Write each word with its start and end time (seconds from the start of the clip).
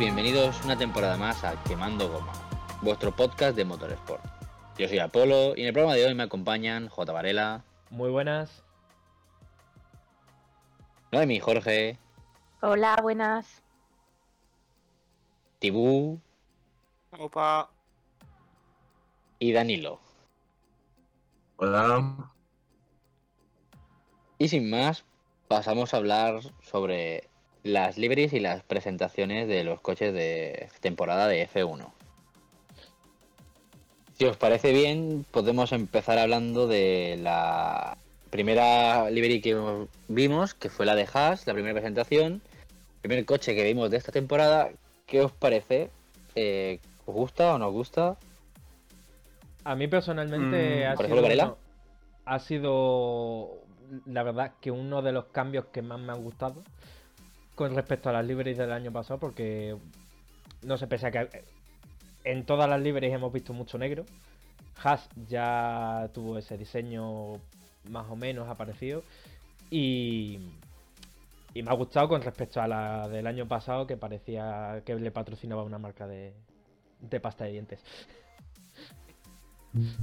bienvenidos 0.00 0.64
una 0.64 0.78
temporada 0.78 1.18
más 1.18 1.44
a 1.44 1.62
Quemando 1.64 2.08
Goma, 2.08 2.32
vuestro 2.80 3.14
podcast 3.14 3.54
de 3.54 3.66
Motorsport. 3.66 4.24
Yo 4.78 4.88
soy 4.88 4.98
Apolo 4.98 5.54
y 5.54 5.60
en 5.60 5.66
el 5.66 5.72
programa 5.74 5.94
de 5.94 6.06
hoy 6.06 6.14
me 6.14 6.22
acompañan 6.22 6.88
J. 6.88 7.12
Varela, 7.12 7.64
Muy 7.90 8.08
buenas. 8.08 8.64
Noemi 11.12 11.38
Jorge, 11.38 11.98
Hola, 12.62 12.96
buenas. 13.02 13.62
Tibú 15.58 16.18
Opa. 17.18 17.68
y 19.38 19.52
Danilo. 19.52 20.00
Hola. 21.58 22.32
Y 24.38 24.48
sin 24.48 24.70
más, 24.70 25.04
pasamos 25.46 25.92
a 25.92 25.98
hablar 25.98 26.40
sobre 26.62 27.29
las 27.62 27.98
liveries 27.98 28.32
y 28.32 28.40
las 28.40 28.62
presentaciones 28.62 29.48
de 29.48 29.64
los 29.64 29.80
coches 29.80 30.12
de 30.14 30.68
temporada 30.80 31.26
de 31.28 31.46
F1. 31.48 31.90
Si 34.18 34.24
os 34.26 34.36
parece 34.36 34.72
bien, 34.72 35.24
podemos 35.30 35.72
empezar 35.72 36.18
hablando 36.18 36.66
de 36.66 37.18
la 37.22 37.96
primera 38.30 39.10
livery 39.10 39.40
que 39.40 39.86
vimos, 40.08 40.54
que 40.54 40.68
fue 40.68 40.86
la 40.86 40.94
de 40.94 41.08
Haas, 41.12 41.46
la 41.46 41.54
primera 41.54 41.74
presentación, 41.74 42.42
primer 43.00 43.24
coche 43.24 43.54
que 43.54 43.64
vimos 43.64 43.90
de 43.90 43.96
esta 43.96 44.12
temporada. 44.12 44.70
¿Qué 45.06 45.22
os 45.22 45.32
parece? 45.32 45.90
Eh, 46.34 46.80
¿Os 47.06 47.14
gusta 47.14 47.54
o 47.54 47.58
no 47.58 47.68
os 47.68 47.72
gusta? 47.72 48.16
A 49.64 49.74
mí 49.74 49.88
personalmente 49.88 50.86
Mm, 50.86 50.90
ha, 50.92 50.96
¿por 50.96 51.06
sido 51.06 51.16
ejemplo, 51.16 51.22
Varela? 51.22 51.44
uno- 51.46 51.56
ha 52.26 52.38
sido 52.38 53.50
la 54.06 54.22
verdad 54.22 54.52
que 54.60 54.70
uno 54.70 55.02
de 55.02 55.12
los 55.12 55.24
cambios 55.26 55.64
que 55.72 55.82
más 55.82 55.98
me 55.98 56.12
han 56.12 56.22
gustado 56.22 56.62
con 57.60 57.74
respecto 57.74 58.08
a 58.08 58.12
las 58.12 58.24
liveries 58.24 58.56
del 58.56 58.72
año 58.72 58.90
pasado 58.90 59.20
porque 59.20 59.76
no 60.62 60.78
sé, 60.78 60.86
pese 60.86 61.08
a 61.08 61.10
que 61.10 61.44
en 62.24 62.46
todas 62.46 62.66
las 62.70 62.80
liveries 62.80 63.12
hemos 63.12 63.30
visto 63.30 63.52
mucho 63.52 63.76
negro, 63.76 64.06
Haas 64.82 65.06
ya 65.28 66.08
tuvo 66.14 66.38
ese 66.38 66.56
diseño 66.56 67.34
más 67.90 68.06
o 68.08 68.16
menos 68.16 68.48
aparecido 68.48 69.02
y, 69.70 70.38
y 71.52 71.62
me 71.62 71.70
ha 71.70 71.74
gustado 71.74 72.08
con 72.08 72.22
respecto 72.22 72.62
a 72.62 72.66
la 72.66 73.08
del 73.10 73.26
año 73.26 73.46
pasado 73.46 73.86
que 73.86 73.98
parecía 73.98 74.80
que 74.86 74.94
le 74.94 75.10
patrocinaba 75.10 75.62
una 75.62 75.76
marca 75.78 76.06
de, 76.06 76.32
de 77.00 77.20
pasta 77.20 77.44
de 77.44 77.52
dientes. 77.52 77.80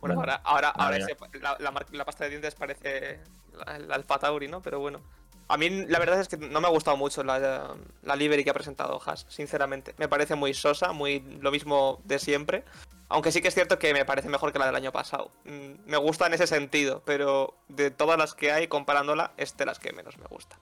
Bueno, 0.00 0.14
ahora, 0.20 0.40
ahora, 0.44 0.68
ahora 0.68 0.90
ver. 0.98 1.00
ese- 1.10 1.38
la, 1.40 1.56
la 1.58 1.72
mar- 1.72 1.86
la 1.90 2.04
pasta 2.04 2.22
de 2.22 2.30
dientes 2.30 2.54
parece 2.54 3.18
la- 3.52 3.76
el 3.78 3.90
Alfa 3.90 4.16
Tauri, 4.20 4.46
¿no? 4.46 4.62
Pero 4.62 4.78
bueno. 4.78 5.00
A 5.48 5.56
mí 5.56 5.70
la 5.86 5.98
verdad 5.98 6.20
es 6.20 6.28
que 6.28 6.36
no 6.36 6.60
me 6.60 6.66
ha 6.66 6.70
gustado 6.70 6.96
mucho 6.96 7.24
la, 7.24 7.74
la 8.02 8.16
livery 8.16 8.44
que 8.44 8.50
ha 8.50 8.54
presentado 8.54 9.00
Haas, 9.04 9.24
sinceramente. 9.28 9.94
Me 9.96 10.06
parece 10.06 10.34
muy 10.34 10.52
sosa, 10.52 10.92
muy 10.92 11.20
lo 11.40 11.50
mismo 11.50 12.00
de 12.04 12.18
siempre. 12.18 12.64
Aunque 13.08 13.32
sí 13.32 13.40
que 13.40 13.48
es 13.48 13.54
cierto 13.54 13.78
que 13.78 13.94
me 13.94 14.04
parece 14.04 14.28
mejor 14.28 14.52
que 14.52 14.58
la 14.58 14.66
del 14.66 14.76
año 14.76 14.92
pasado. 14.92 15.30
Mm, 15.44 15.90
Me 15.90 15.96
gusta 15.96 16.26
en 16.26 16.34
ese 16.34 16.46
sentido, 16.46 17.02
pero 17.06 17.54
de 17.68 17.90
todas 17.90 18.18
las 18.18 18.34
que 18.34 18.52
hay, 18.52 18.68
comparándola, 18.68 19.32
es 19.38 19.56
de 19.56 19.64
las 19.64 19.78
que 19.78 19.94
menos 19.94 20.18
me 20.18 20.26
gusta. 20.26 20.58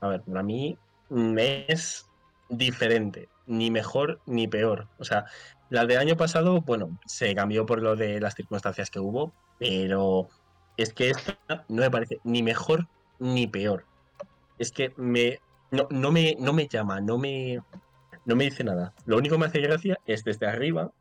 A 0.00 0.08
ver, 0.08 0.22
para 0.22 0.42
mí 0.42 0.78
mm, 1.10 1.38
es 1.68 2.06
diferente, 2.48 3.28
ni 3.46 3.70
mejor 3.70 4.20
ni 4.24 4.48
peor. 4.48 4.88
O 4.98 5.04
sea, 5.04 5.26
la 5.68 5.84
del 5.84 5.98
año 5.98 6.16
pasado, 6.16 6.62
bueno, 6.62 6.98
se 7.04 7.34
cambió 7.34 7.66
por 7.66 7.82
lo 7.82 7.96
de 7.96 8.20
las 8.20 8.34
circunstancias 8.34 8.90
que 8.90 9.00
hubo, 9.00 9.34
pero 9.58 10.28
es 10.76 10.92
que 10.92 11.10
esta 11.10 11.38
no 11.68 11.82
me 11.82 11.90
parece 11.90 12.18
ni 12.24 12.42
mejor 12.42 12.88
ni 13.18 13.46
peor. 13.46 13.84
Es 14.58 14.72
que 14.72 14.92
me 14.96 15.40
no, 15.70 15.86
no 15.90 16.12
me 16.12 16.36
no 16.38 16.52
me 16.52 16.68
llama, 16.68 17.00
no 17.00 17.18
me 17.18 17.60
no 18.24 18.36
me 18.36 18.44
dice 18.44 18.64
nada. 18.64 18.94
Lo 19.06 19.16
único 19.16 19.34
que 19.34 19.40
me 19.40 19.46
hace 19.46 19.60
gracia 19.60 19.98
es 20.06 20.24
desde 20.24 20.46
arriba, 20.46 20.92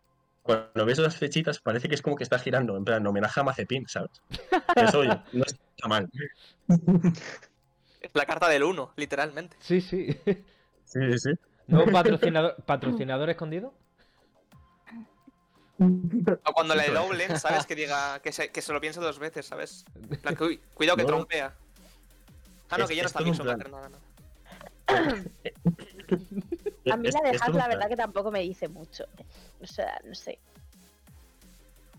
cuando 0.43 0.85
ves 0.85 0.99
las 0.99 1.15
flechitas, 1.17 1.59
parece 1.59 1.87
que 1.87 1.95
es 1.95 2.01
como 2.01 2.17
que 2.17 2.23
está 2.23 2.37
girando, 2.37 2.75
en 2.75 2.83
plan 2.83 3.07
homenaje 3.07 3.39
a 3.39 3.43
Mazepin, 3.43 3.87
¿sabes? 3.87 4.21
Eso 4.75 4.99
oye, 4.99 5.17
no 5.33 5.43
está 5.45 5.87
mal. 5.87 6.09
Es 8.01 8.11
la 8.13 8.25
carta 8.25 8.49
del 8.49 8.63
1, 8.63 8.93
literalmente. 8.97 9.55
Sí, 9.59 9.79
sí. 9.79 10.07
Sí, 10.83 10.99
sí, 11.11 11.17
sí. 11.17 11.31
¿Nuevo 11.67 11.91
patrocinador, 11.91 12.57
patrocinador 12.65 13.29
escondido? 13.29 13.73
O 16.45 16.53
cuando 16.53 16.75
le 16.75 16.89
doblen, 16.89 17.39
¿sabes? 17.39 17.65
Que 17.65 17.75
diga, 17.75 18.19
que 18.19 18.31
se, 18.31 18.49
que 18.51 18.61
se 18.61 18.73
lo 18.73 18.79
piense 18.81 18.99
dos 18.99 19.19
veces, 19.19 19.45
¿sabes? 19.45 19.85
Que, 20.37 20.59
cuidado 20.73 20.97
que 20.97 21.03
No. 21.03 21.07
trompea. 21.07 21.53
Ah, 22.69 22.77
no, 22.77 22.83
Es- 22.85 22.89
que 22.89 22.95
ya 22.95 23.03
no 23.03 23.07
es 23.07 23.11
está 23.11 23.19
plan. 23.19 23.33
Schumacher, 23.35 23.71
nada, 23.71 23.89
nada. 23.89 23.99
A 26.91 26.97
mí 26.97 27.09
la 27.11 27.21
de 27.31 27.37
un 27.49 27.57
la 27.57 27.67
verdad 27.67 27.87
que 27.87 27.95
tampoco 27.95 28.31
me 28.31 28.41
dice 28.41 28.67
mucho. 28.67 29.05
O 29.61 29.67
sea, 29.67 29.99
no 30.05 30.13
sé. 30.15 30.39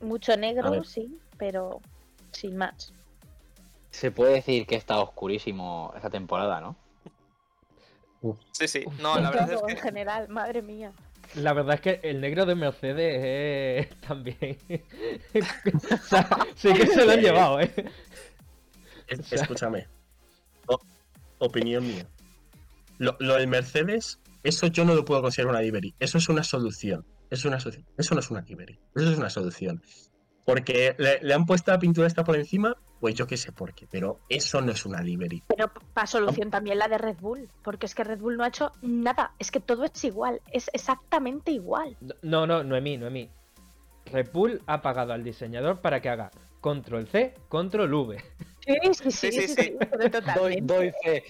Mucho 0.01 0.37
negro, 0.37 0.85
sí, 0.85 1.19
pero 1.39 1.81
sin 2.33 2.57
más. 2.57 2.93
Se 3.91 4.11
puede 4.11 4.35
decir 4.35 4.67
que 4.67 4.75
está 4.77 4.99
oscurísimo 4.99 5.93
esta 5.97 6.11
temporada, 6.11 6.61
¿no? 6.61 6.77
Sí, 8.53 8.67
sí. 8.69 8.85
No, 9.01 9.19
la 9.19 9.31
verdad 9.31 9.51
es 9.53 9.59
Todo 9.61 9.69
en 9.69 9.77
que 9.77 9.83
general, 9.83 10.29
madre 10.29 10.63
mía. 10.63 10.93
La 11.37 11.53
verdad 11.53 11.75
es 11.77 11.81
que 11.81 12.01
el 12.09 12.21
negro 12.21 12.47
de 12.47 12.55
Mercedes 12.55 13.89
es 13.91 14.01
también. 14.01 14.57
o 15.35 15.97
sea, 16.07 16.29
sí 16.55 16.73
que 16.73 16.87
se 16.87 17.05
lo 17.05 17.13
han 17.13 17.21
llevado, 17.21 17.61
¿eh? 17.61 17.73
Escúchame. 19.09 19.87
O- 20.67 20.81
opinión 21.39 21.87
mía. 21.87 22.07
Lo, 22.99 23.17
lo 23.21 23.35
del 23.35 23.49
Mercedes, 23.49 24.21
eso 24.43 24.67
yo 24.69 24.85
no 24.85 24.95
lo 24.95 25.05
puedo 25.05 25.23
considerar 25.23 25.51
una 25.53 25.63
livery. 25.63 25.95
Eso 25.99 26.19
es 26.19 26.29
una 26.29 26.45
solución. 26.45 27.05
Es 27.31 27.45
una 27.45 27.59
solución. 27.59 27.87
Eso 27.99 28.15
no 28.15 28.21
es 28.21 28.31
una 28.31 28.41
livery. 28.43 28.79
Eso 28.95 29.11
es 29.13 29.19
una 29.19 29.31
solución. 29.31 29.83
Porque 30.45 30.95
le, 30.99 31.21
le 31.23 31.35
han 31.35 31.47
puesto 31.47 31.71
la 31.73 31.79
pintura 31.79 32.07
esta 32.07 32.23
por 32.23 32.37
encima, 32.37 32.77
pues 33.05 33.17
yo 33.17 33.27
qué 33.27 33.37
sé 33.37 33.53
por 33.53 33.75
qué. 33.75 33.87
Pero 33.87 34.21
eso 34.31 34.63
no 34.63 34.73
es 34.73 34.87
una 34.87 35.03
livery. 35.03 35.43
Pero 35.47 35.71
para 35.93 36.07
solución 36.07 36.51
también 36.51 36.79
la 36.79 36.89
de 36.89 36.97
Red 36.97 37.19
Bull, 37.21 37.51
porque 37.63 37.85
es 37.85 37.95
que 37.95 38.03
Red 38.03 38.19
Bull 38.19 38.39
no 38.39 38.45
ha 38.45 38.49
hecho 38.49 38.73
nada, 38.81 39.35
es 39.39 39.51
que 39.51 39.61
todo 39.61 39.85
es 39.85 40.03
igual, 40.05 40.41
es 40.51 40.71
exactamente 40.73 41.51
igual. 41.51 41.99
No, 42.23 42.47
no, 42.47 42.65
Noemí, 42.65 42.97
Noemí. 42.97 43.29
Red 44.07 44.31
Bull 44.33 44.63
ha 44.65 44.81
pagado 44.81 45.13
al 45.13 45.23
diseñador 45.23 45.83
para 45.83 46.01
que 46.01 46.09
haga 46.09 46.31
control 46.63 47.07
C, 47.07 47.35
control 47.51 47.93
V. 47.93 48.25
Sí, 48.61 48.75
sí, 48.95 48.95
sí, 48.95 49.11
Sí, 49.11 49.33
sí, 49.33 49.49
sí, 49.49 49.55
sí. 49.65 49.77
pero 49.79 50.11
totalmente. 50.11 50.95
fe, 51.05 51.25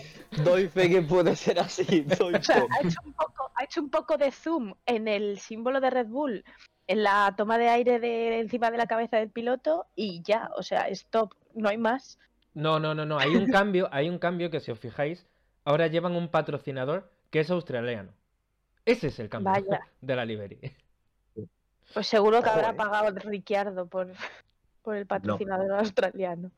doy 0.44 0.68
fe 0.68 0.88
que 0.88 1.02
puede 1.02 1.34
ser 1.34 1.58
así, 1.58 2.02
doy 2.20 2.34
O 2.34 2.42
sea, 2.44 2.64
ha 2.70 2.86
hecho, 2.86 3.00
un 3.04 3.14
poco, 3.14 3.50
ha 3.52 3.64
hecho 3.64 3.80
un 3.80 3.90
poco 3.90 4.16
de 4.16 4.30
zoom 4.30 4.74
en 4.86 5.08
el 5.08 5.40
símbolo 5.40 5.80
de 5.80 5.90
Red 5.90 6.06
Bull, 6.06 6.44
en 6.86 7.02
la 7.02 7.34
toma 7.36 7.58
de 7.58 7.68
aire 7.68 7.98
de 7.98 8.38
encima 8.38 8.70
de 8.70 8.78
la 8.78 8.86
cabeza 8.86 9.16
del 9.16 9.30
piloto 9.30 9.86
y 9.96 10.22
ya, 10.22 10.50
o 10.56 10.62
sea, 10.62 10.86
stop, 10.90 11.34
no 11.54 11.68
hay 11.68 11.78
más. 11.78 12.18
No, 12.54 12.78
no, 12.78 12.94
no, 12.94 13.04
no. 13.04 13.18
Hay 13.18 13.34
un 13.34 13.50
cambio, 13.50 13.88
hay 13.92 14.08
un 14.08 14.18
cambio 14.18 14.50
que 14.50 14.60
si 14.60 14.70
os 14.70 14.78
fijáis, 14.78 15.26
ahora 15.64 15.88
llevan 15.88 16.14
un 16.14 16.28
patrocinador 16.28 17.10
que 17.30 17.40
es 17.40 17.50
australiano. 17.50 18.12
Ese 18.84 19.08
es 19.08 19.18
el 19.18 19.28
cambio 19.28 19.52
Vaya. 19.52 19.80
de 20.00 20.16
la 20.16 20.24
livery. 20.24 20.58
Pues 21.92 22.06
seguro 22.06 22.42
que 22.42 22.50
habrá 22.50 22.74
pagado 22.74 23.14
Ricciardo 23.18 23.86
por, 23.86 24.12
por 24.82 24.96
el 24.96 25.06
patrocinador 25.06 25.70
australiano. 25.72 26.50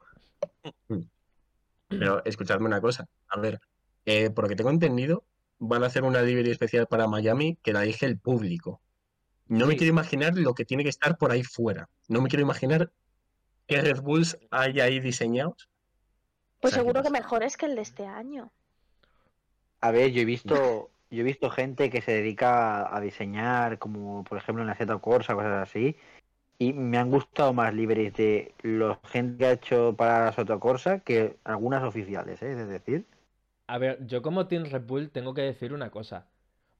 Pero 1.89 2.25
escuchadme 2.25 2.67
una 2.67 2.81
cosa. 2.81 3.07
A 3.29 3.39
ver, 3.39 3.61
eh, 4.05 4.31
por 4.31 4.45
lo 4.45 4.49
que 4.49 4.57
tengo 4.57 4.71
entendido, 4.71 5.25
van 5.59 5.83
a 5.83 5.87
hacer 5.87 6.05
una 6.05 6.23
livery 6.23 6.51
especial 6.51 6.87
para 6.87 7.07
Miami 7.07 7.57
que 7.63 7.73
la 7.73 7.83
elige 7.83 8.07
el 8.07 8.19
público. 8.19 8.81
No 9.49 9.67
me 9.67 9.77
quiero 9.77 9.93
imaginar 9.93 10.37
lo 10.37 10.55
que 10.55 10.65
tiene 10.65 10.83
que 10.83 10.89
estar 10.91 11.17
por 11.17 11.31
ahí 11.31 11.43
fuera. 11.45 11.89
No 12.09 12.21
me 12.21 12.29
quiero 12.29 12.43
imaginar 12.43 12.91
qué 13.67 13.81
Red 13.83 14.01
Bulls 14.03 14.39
hay 14.51 14.81
ahí 14.81 15.01
diseñados. 15.01 15.69
Pues 16.61 16.73
O 16.73 16.83
sea, 16.83 16.83
seguro 16.83 17.03
¿qué 17.03 17.03
que 17.03 17.11
pasa? 17.11 17.11
mejor 17.11 17.43
es 17.43 17.57
que 17.57 17.65
el 17.65 17.77
de 17.77 17.81
este 17.81 18.05
año. 18.07 18.53
A 19.81 19.91
ver, 19.91 20.11
yo 20.13 20.21
he 20.23 20.25
visto, 20.25 20.91
yo 21.11 21.21
he 21.21 21.23
visto 21.25 21.51
gente 21.51 21.91
que 21.91 22.03
se 22.03 22.13
dedica 22.13 22.95
a 22.95 23.01
diseñar, 23.01 23.79
como 23.79 24.25
por 24.25 24.39
ejemplo 24.39 24.63
en 24.63 24.69
la 24.69 24.75
Z 24.77 24.99
Corsa, 24.99 25.35
cosas 25.35 25.69
así, 25.69 25.97
y 26.59 26.73
me 26.75 26.99
han 26.99 27.11
gustado 27.11 27.53
más 27.55 27.75
liveries 27.75 28.15
de 28.15 28.55
los 28.63 28.99
gente 29.05 29.39
que 29.39 29.47
ha 29.47 29.53
hecho 29.53 29.97
para 29.97 30.27
la 30.27 30.33
Soto 30.33 30.61
Corsa 30.61 31.01
que 31.01 31.39
algunas 31.45 31.85
oficiales, 31.85 32.43
¿eh? 32.43 32.53
es 32.53 32.69
decir. 32.69 33.07
A 33.69 33.79
ver, 33.79 34.05
yo 34.07 34.23
como 34.23 34.47
Team 34.49 34.65
Red 34.65 34.87
Bull 34.87 35.11
tengo 35.11 35.35
que 35.35 35.43
decir 35.43 35.73
una 35.73 35.91
cosa. 35.91 36.27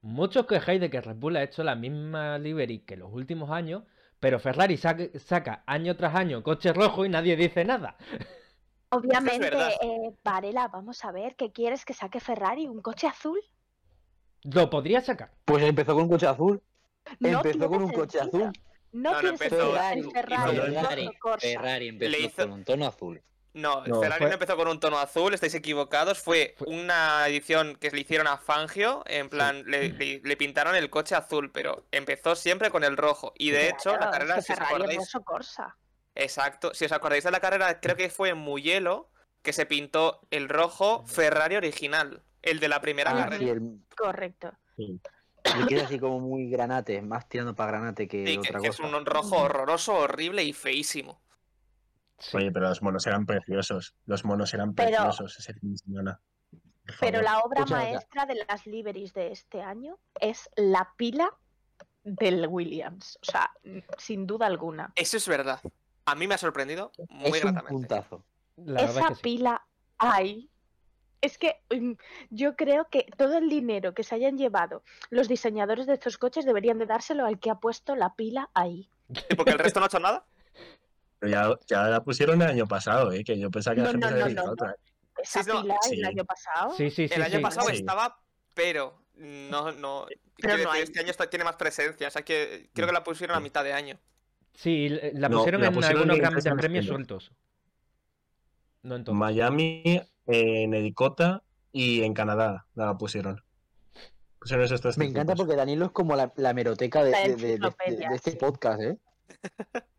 Muchos 0.03 0.47
quejáis 0.47 0.81
de 0.81 0.91
que 0.91 1.01
Red 1.01 1.17
Bull 1.17 1.37
ha 1.37 1.43
hecho 1.45 1.65
la 1.65 1.75
misma 1.77 2.39
livery 2.39 2.81
que 2.81 2.97
los 2.97 3.13
últimos 3.13 3.51
años, 3.51 3.85
pero 4.21 4.39
Ferrari 4.39 4.77
saca, 4.77 5.05
saca 5.19 5.63
año 5.67 5.97
tras 5.97 6.15
año 6.15 6.43
coche 6.43 6.73
rojo 6.73 7.05
y 7.05 7.09
nadie 7.09 7.37
dice 7.37 7.65
nada. 7.65 7.97
Obviamente, 8.91 9.49
eh, 9.83 10.15
Varela, 10.25 10.69
vamos 10.69 11.05
a 11.05 11.11
ver, 11.13 11.35
¿qué 11.37 11.51
quieres 11.51 11.85
que 11.85 11.93
saque 11.93 12.21
Ferrari? 12.21 12.67
¿Un 12.69 12.81
coche 12.81 13.07
azul? 13.09 13.41
Lo 14.45 14.71
podría 14.71 15.01
sacar. 15.01 15.33
Pues 15.45 15.65
empezó 15.65 15.95
con 15.95 16.05
un 16.05 16.09
coche 16.09 16.27
azul. 16.27 16.63
No 17.19 17.29
empezó 17.43 17.69
con 17.69 17.83
un 17.83 17.93
coche 17.93 18.21
azul. 18.21 18.53
No, 18.93 19.13
No, 19.13 19.23
no 19.23 19.29
empezó-. 19.29 19.73
Ferrari, 19.73 20.03
Ferrari, 21.41 21.89
empezó 21.89 22.11
Le 22.11 22.21
hizo- 22.21 22.43
con 22.43 22.53
un 22.53 22.65
tono 22.65 22.87
azul. 22.87 23.23
No, 23.57 23.83
No, 23.87 24.01
Ferrari 24.03 24.19
fue- 24.21 24.27
no 24.29 24.35
empezó 24.35 24.55
con 24.57 24.69
un 24.69 24.79
tono 24.79 24.99
azul, 24.99 25.33
estáis 25.33 25.55
equivocados. 25.55 26.19
Fue 26.19 26.55
Fue- 26.59 26.69
una 26.69 27.27
edición 27.27 27.75
que 27.77 27.91
le 27.91 28.01
hicieron 28.01 28.27
a 28.27 28.37
Fangio, 28.37 29.03
en 29.07 29.31
plan, 29.31 29.65
le, 29.67 29.89
le- 29.89 30.21
le 30.23 30.37
pintaron 30.37 30.77
el 30.77 30.91
coche 30.91 31.15
azul, 31.15 31.51
pero 31.51 31.87
empezó 31.91 32.37
siempre 32.37 32.71
con 32.71 32.85
el 32.85 32.99
rojo. 32.99 33.33
Y 33.39 33.51
de 33.51 33.71
hecho, 33.71 33.93
la 33.93 33.99
Claro, 33.99 34.11
es 34.13 34.19
carrera, 34.19 34.35
que 34.37 34.43
si 34.43 34.53
os 34.53 34.59
Ferrari 34.59 34.75
acordáis, 34.83 35.13
Corsa. 35.25 35.77
exacto, 36.15 36.75
si 36.75 36.85
os 36.85 36.93
acordáis 36.93 37.25
de 37.25 37.31
la 37.31 37.41
carrera, 37.41 37.81
creo 37.81 37.97
que 37.97 38.11
fue 38.11 38.29
en 38.29 38.37
Mugello 38.39 39.09
que 39.43 39.55
se 39.55 39.65
pintó 39.65 40.21
el 40.31 40.51
rojo 40.51 41.05
Ferrari 41.07 41.57
original, 41.57 42.23
el 42.43 42.61
de 42.61 42.69
la 42.69 42.83
primera 42.83 43.13
Ah, 43.13 43.17
carrera. 43.25 43.39
sí, 43.39 43.49
el, 43.49 43.79
Correcto. 43.97 44.53
Sí. 44.77 45.01
le 45.59 45.67
queda 45.67 45.85
así 45.85 45.99
como 45.99 46.21
muy 46.21 46.51
granate, 46.51 47.01
más 47.01 47.27
tirando 47.27 47.55
para 47.55 47.71
granate 47.73 48.07
que 48.07 48.27
Sí, 48.27 48.33
que, 48.35 48.49
otra 48.51 48.61
que 48.61 48.67
es 48.69 48.77
cosa. 48.77 48.95
un 48.97 49.07
rojo 49.07 49.37
horroroso, 49.39 49.95
horrible 49.95 50.43
y 50.45 50.53
feísimo. 50.53 51.23
Sí. 52.19 52.37
Oye, 52.37 52.51
pero 52.51 52.69
los 52.69 52.83
monos 52.83 53.07
eran 53.07 53.27
preciosos. 53.27 53.95
Los 54.07 54.25
monos 54.25 54.53
eran 54.55 54.75
Pero- 54.75 54.89
preciosos 54.91 55.39
ese 55.39 55.55
fin 55.55 55.73
de 55.73 55.79
semana. 55.79 56.21
Por 56.51 56.95
Pero 57.01 57.21
la 57.21 57.41
obra 57.41 57.61
Escucha 57.61 57.79
acá. 57.81 57.85
maestra 57.91 58.27
de 58.27 58.35
las 58.49 58.67
liveries 58.67 59.13
de 59.13 59.33
este 59.33 59.61
año 59.61 59.99
es 60.21 60.49
la 60.57 60.93
pila 60.97 61.29
del 62.05 62.47
Williams. 62.49 63.19
O 63.23 63.25
sea, 63.25 63.51
sin 63.99 64.27
duda 64.27 64.47
alguna. 64.47 64.93
Eso 64.95 65.17
es 65.17 65.27
verdad. 65.29 65.61
A 66.05 66.15
mí 66.15 66.27
me 66.29 66.37
ha 66.37 66.39
sorprendido 66.39 66.93
muy 67.09 67.31
es 67.39 67.45
un 67.45 67.53
gratamente. 67.53 67.73
puntazo. 67.73 68.25
La 68.57 68.83
verdad 68.83 68.91
Esa 68.91 69.01
es 69.01 69.07
que 69.09 69.15
sí. 69.17 69.21
pila 69.23 69.67
hay. 69.99 70.49
Es 71.21 71.39
que 71.39 71.57
mm, 71.71 71.93
yo 72.31 72.55
creo 72.55 72.89
que 72.89 73.07
todo 73.17 73.37
el 73.39 73.49
dinero 73.49 73.93
que 73.95 74.05
se 74.05 74.15
hayan 74.15 74.39
llevado 74.39 74.85
los 75.11 75.27
diseñadores 75.29 75.87
de 75.87 75.95
estos 75.95 76.19
coches 76.19 76.45
deberían 76.45 76.79
de 76.79 76.87
dárselo 76.87 77.27
al 77.27 77.41
que 77.41 77.51
ha 77.51 77.57
puesto 77.57 77.97
la 77.97 78.15
pila 78.15 78.49
ahí. 78.55 78.89
¿Y 79.29 79.35
porque 79.35 79.51
el 79.53 79.59
resto 79.59 79.81
no 79.81 79.85
ha 79.85 79.89
hecho 79.89 79.99
nada? 79.99 80.25
Pero 81.31 81.59
ya, 81.67 81.67
ya 81.67 81.89
la 81.89 82.03
pusieron 82.05 82.41
el 82.43 82.49
año 82.49 82.67
pasado, 82.67 83.13
¿eh? 83.13 83.25
que 83.25 83.39
yo 83.39 83.51
pensaba 83.51 83.75
que 83.75 83.81
la 83.83 83.87
No, 83.89 83.93
gente 83.93 84.07
no, 84.11 84.17
se 84.17 84.23
había 84.23 84.43
no, 84.43 84.53
otra. 84.53 84.77
Esa 85.23 85.43
Sí, 85.43 85.51
pila 85.51 85.77
sí. 85.83 85.95
el 85.97 86.05
año 86.05 86.25
pasado. 86.25 86.75
Sí, 86.77 86.91
sí, 86.91 87.09
sí. 87.09 87.15
el 87.15 87.23
año 87.23 87.37
sí. 87.39 87.43
pasado 87.43 87.69
Sí. 87.69 87.77
estaba, 87.77 88.19
pero 88.55 89.03
no, 89.17 89.73
no. 89.73 90.07
Pero 90.41 90.55
decir, 90.55 90.69
hay. 90.71 90.83
este 90.83 91.01
año 91.01 91.11
está- 91.11 91.29
tiene 91.31 91.45
más 91.45 91.57
presencia. 91.57 92.09
O 92.09 92.11
sea 92.11 92.23
que 92.23 92.69
creo 92.75 92.87
que 92.87 92.93
la 92.93 93.03
pusieron 93.03 93.37
a 93.37 93.41
mitad 93.41 93.65
de 93.65 93.73
año. 93.73 93.99
Sí, 94.55 94.89
la 95.15 95.29
No, 95.29 95.39
pusieron 95.39 95.61
la 95.63 95.69
en 95.69 95.85
algunos 95.85 96.17
en 96.17 96.23
grandes 96.23 96.45
premios 96.59 96.87
sueltos. 96.87 97.33
No 98.83 98.97
en 98.97 99.05
todos. 99.05 99.19
Miami, 99.19 100.03
en 100.27 100.75
Edicota 100.75 101.43
y 101.73 102.03
en 102.03 102.15
Canadá 102.15 102.67
la 102.75 102.97
pusieron. 102.97 103.43
Pusieron 104.39 104.65
esos 104.65 104.81
tres 104.81 104.97
Me 104.99 105.07
encanta 105.07 105.35
porque 105.35 105.57
Danilo 105.57 105.87
es 105.87 105.91
como 105.93 106.15
la, 106.15 106.33
la 106.37 106.53
meroteca 106.55 107.03
de, 107.03 107.11
La 107.11 107.21
de- 107.23 107.29
de- 107.31 107.35
de- 107.37 107.49
enciclopedia, 107.55 108.09
de 108.11 108.15
este 108.17 108.33
podcast, 108.37 108.81
¿eh? 108.83 108.99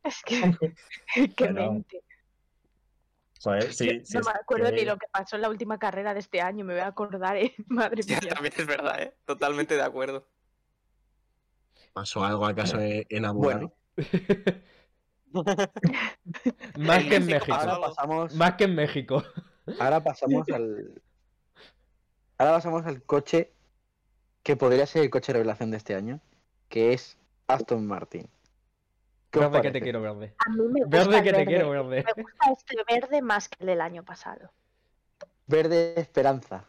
Es 0.04 0.22
que, 0.26 0.42
qué 1.36 1.44
Bueno, 1.46 1.74
mente. 1.74 2.02
Joder, 3.44 3.72
sí, 3.74 3.88
Que 4.00 4.06
sí, 4.06 4.18
no 4.18 4.24
me 4.26 4.32
acuerdo 4.32 4.66
que- 4.70 4.76
ni 4.78 4.86
lo 4.86 4.98
que 4.98 5.06
pasó 5.12 5.36
en 5.36 5.42
la 5.44 5.50
última 5.50 5.78
carrera 5.78 6.14
de 6.14 6.20
este 6.22 6.42
año, 6.42 6.66
me 6.66 6.74
voy 6.74 6.82
a 6.82 6.88
acordar, 6.88 7.38
¿eh? 7.38 7.54
Madre 7.68 8.02
Ya, 8.04 8.20
mía. 8.20 8.34
también 8.34 8.54
es 8.58 8.66
verdad, 8.66 9.02
¿eh? 9.02 9.14
Totalmente 9.26 9.76
de 9.76 9.82
acuerdo. 9.84 10.28
¿Pasó 11.94 12.24
algo 12.24 12.46
acaso 12.46 12.78
en 12.80 13.26
Abu 13.26 13.50
Dhabi? 13.50 13.66
Bueno, 13.66 13.74
Más 16.78 17.04
En 17.04 17.10
que 17.10 17.16
en 17.18 17.26
México 17.28 17.54
ahora 17.54 17.80
pasamos, 17.82 18.34
Más 18.36 18.54
que 18.54 18.64
en 18.64 18.76
México. 18.76 19.24
ahora 19.80 20.04
pasamos 20.04 20.48
al. 20.50 21.02
Ahora 22.38 22.54
pasamos 22.54 22.86
al 22.86 23.02
coche 23.04 23.52
que 24.44 24.56
podría 24.56 24.86
ser 24.86 25.02
el 25.04 25.10
coche 25.10 25.34
revelación 25.34 25.72
de 25.72 25.78
este 25.78 25.96
año, 25.96 26.22
que 26.70 26.94
es 26.94 27.18
Aston 27.48 27.86
Martin. 27.86 28.30
¿Qué 29.30 29.40
os 29.40 29.52
Verde 29.52 29.62
que 29.62 29.72
te 29.72 29.82
quiero 29.82 30.02
verde. 30.02 30.36
A 30.46 30.50
mí 30.50 30.58
me 30.58 30.82
gusta 30.84 30.98
Verde 30.98 31.24
que 31.24 31.34
te 31.34 31.46
quiero 31.46 31.70
verde. 31.70 32.06
Me 32.16 32.24
gusta 32.24 32.52
este 32.52 32.76
verde 32.88 33.22
más 33.22 33.50
que 33.50 33.58
el 33.60 33.68
del 33.68 33.82
año 33.82 34.04
pasado. 34.04 34.52
Verde 35.48 36.00
Esperanza. 36.00 36.66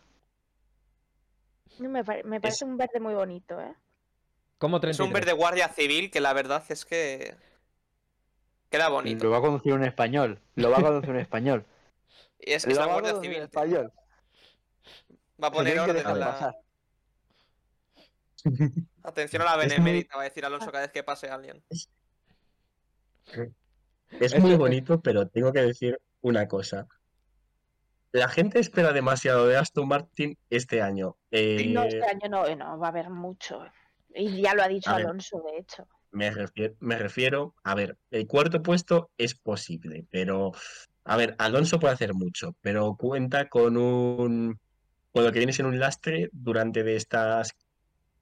No, 1.78 1.88
Me, 1.88 2.04
pare- 2.04 2.24
me 2.24 2.40
parece 2.40 2.64
un 2.64 2.76
verde 2.76 2.98
muy 3.00 3.14
bonito, 3.14 3.60
¿eh? 3.60 3.74
Como 4.58 4.78
Es 4.78 4.80
33. 4.82 5.06
un 5.06 5.12
verde 5.12 5.32
guardia 5.32 5.68
civil 5.68 6.10
que 6.10 6.20
la 6.20 6.32
verdad 6.32 6.64
es 6.68 6.84
que. 6.84 7.36
Queda 8.70 8.88
bonito. 8.88 9.24
Lo 9.24 9.30
va 9.30 9.38
a 9.38 9.40
conducir 9.40 9.72
un 9.72 9.84
español. 9.84 10.40
Lo 10.56 10.70
va 10.70 10.78
a 10.78 10.82
conducir 10.82 11.10
un 11.10 11.18
español. 11.20 11.64
Y 12.40 12.52
es, 12.52 12.66
la 12.66 12.86
va 12.86 12.92
a 12.96 13.00
guardia 13.00 13.20
civil. 13.20 13.38
español. 13.42 13.92
Va 15.42 15.48
a 15.48 15.50
poner 15.52 15.78
orden 15.80 16.06
en 16.06 16.20
la. 16.20 16.26
pasar. 16.32 16.56
Atención 19.02 19.42
a 19.42 19.44
la 19.44 19.56
benemérita, 19.64 20.16
va 20.16 20.22
a 20.22 20.24
decir 20.24 20.44
Alonso 20.44 20.66
cada 20.70 20.82
vez 20.82 20.92
que 20.92 21.02
pase 21.02 21.28
alguien. 21.28 21.62
Es 24.20 24.38
muy 24.38 24.56
bonito, 24.56 25.00
pero 25.00 25.28
tengo 25.28 25.52
que 25.52 25.62
decir 25.62 26.00
una 26.20 26.48
cosa. 26.48 26.86
La 28.12 28.28
gente 28.28 28.58
espera 28.58 28.92
demasiado 28.92 29.46
de 29.46 29.56
Aston 29.56 29.86
Martin 29.86 30.36
este 30.48 30.80
año. 30.80 31.16
Eh, 31.30 31.70
No, 31.72 31.84
este 31.84 32.04
año 32.04 32.28
no, 32.30 32.46
eh, 32.46 32.56
no, 32.56 32.78
va 32.78 32.86
a 32.86 32.90
haber 32.90 33.10
mucho. 33.10 33.62
Y 34.14 34.40
ya 34.40 34.54
lo 34.54 34.62
ha 34.62 34.68
dicho 34.68 34.90
A 34.90 34.96
ver. 34.96 35.06
Alonso, 35.06 35.42
de 35.42 35.58
hecho. 35.58 35.86
me, 36.10 36.30
refiero, 36.30 36.74
me 36.80 36.98
refiero, 36.98 37.54
a 37.62 37.74
ver, 37.74 37.98
el 38.10 38.26
cuarto 38.26 38.62
puesto 38.62 39.10
es 39.18 39.34
posible, 39.34 40.06
pero, 40.10 40.52
a 41.04 41.16
ver, 41.16 41.34
Alonso 41.38 41.78
puede 41.78 41.94
hacer 41.94 42.14
mucho, 42.14 42.56
pero 42.62 42.96
cuenta 42.96 43.48
con 43.48 43.76
un, 43.76 44.58
con 45.12 45.24
lo 45.24 45.30
que 45.30 45.40
viene 45.40 45.52
siendo 45.52 45.70
un 45.70 45.78
lastre 45.78 46.30
durante 46.32 46.82
de 46.82 46.96
estas, 46.96 47.52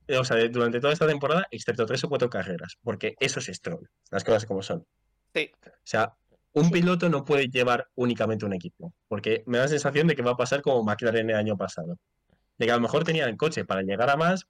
o 0.09 0.25
sea, 0.25 0.37
durante 0.49 0.81
toda 0.81 0.93
esta 0.93 1.07
temporada, 1.07 1.47
excepto 1.51 1.87
tres 1.87 2.03
o 2.05 2.09
cuatro 2.09 2.29
carreras, 2.31 2.77
porque 2.83 3.15
eso 3.21 3.41
es 3.41 3.47
Stroll, 3.47 3.89
las 4.11 4.25
cosas 4.25 4.47
como 4.47 4.63
son. 4.63 4.87
Sí. 5.35 5.51
O 5.65 5.71
sea, 5.85 6.15
un 6.53 6.71
piloto 6.71 7.09
no 7.09 7.25
puede 7.25 7.49
llevar 7.49 7.89
únicamente 7.97 8.45
un 8.47 8.55
equipo, 8.55 8.95
porque 9.09 9.43
me 9.47 9.59
da 9.59 9.65
la 9.65 9.69
sensación 9.69 10.07
de 10.07 10.17
que 10.17 10.23
va 10.23 10.33
a 10.33 10.37
pasar 10.37 10.63
como 10.63 10.83
McLaren 10.83 11.29
el 11.31 11.37
año 11.37 11.57
pasado. 11.57 11.99
De 12.59 12.65
que 12.67 12.73
a 12.73 12.77
lo 12.77 12.81
mejor 12.81 13.05
tenía 13.05 13.27
el 13.27 13.37
coche 13.37 13.65
para 13.67 13.83
llegar 13.83 14.09
a 14.09 14.17
más, 14.17 14.47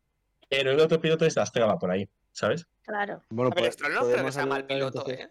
pero 0.48 0.70
el 0.70 0.78
otro 0.78 1.00
piloto 1.00 1.25
desastraba 1.25 1.76
por 1.78 1.90
ahí, 1.90 2.08
¿sabes? 2.30 2.66
Claro. 2.82 3.22
Bueno, 3.30 3.50
ver, 3.50 3.58
pues, 3.64 3.75
Stroll 3.75 3.94
no 3.94 4.06
creo 4.08 4.25
que 4.25 4.32
sea 4.32 4.46
mal 4.46 4.64
piloto, 4.66 5.04
¿eh? 5.10 5.28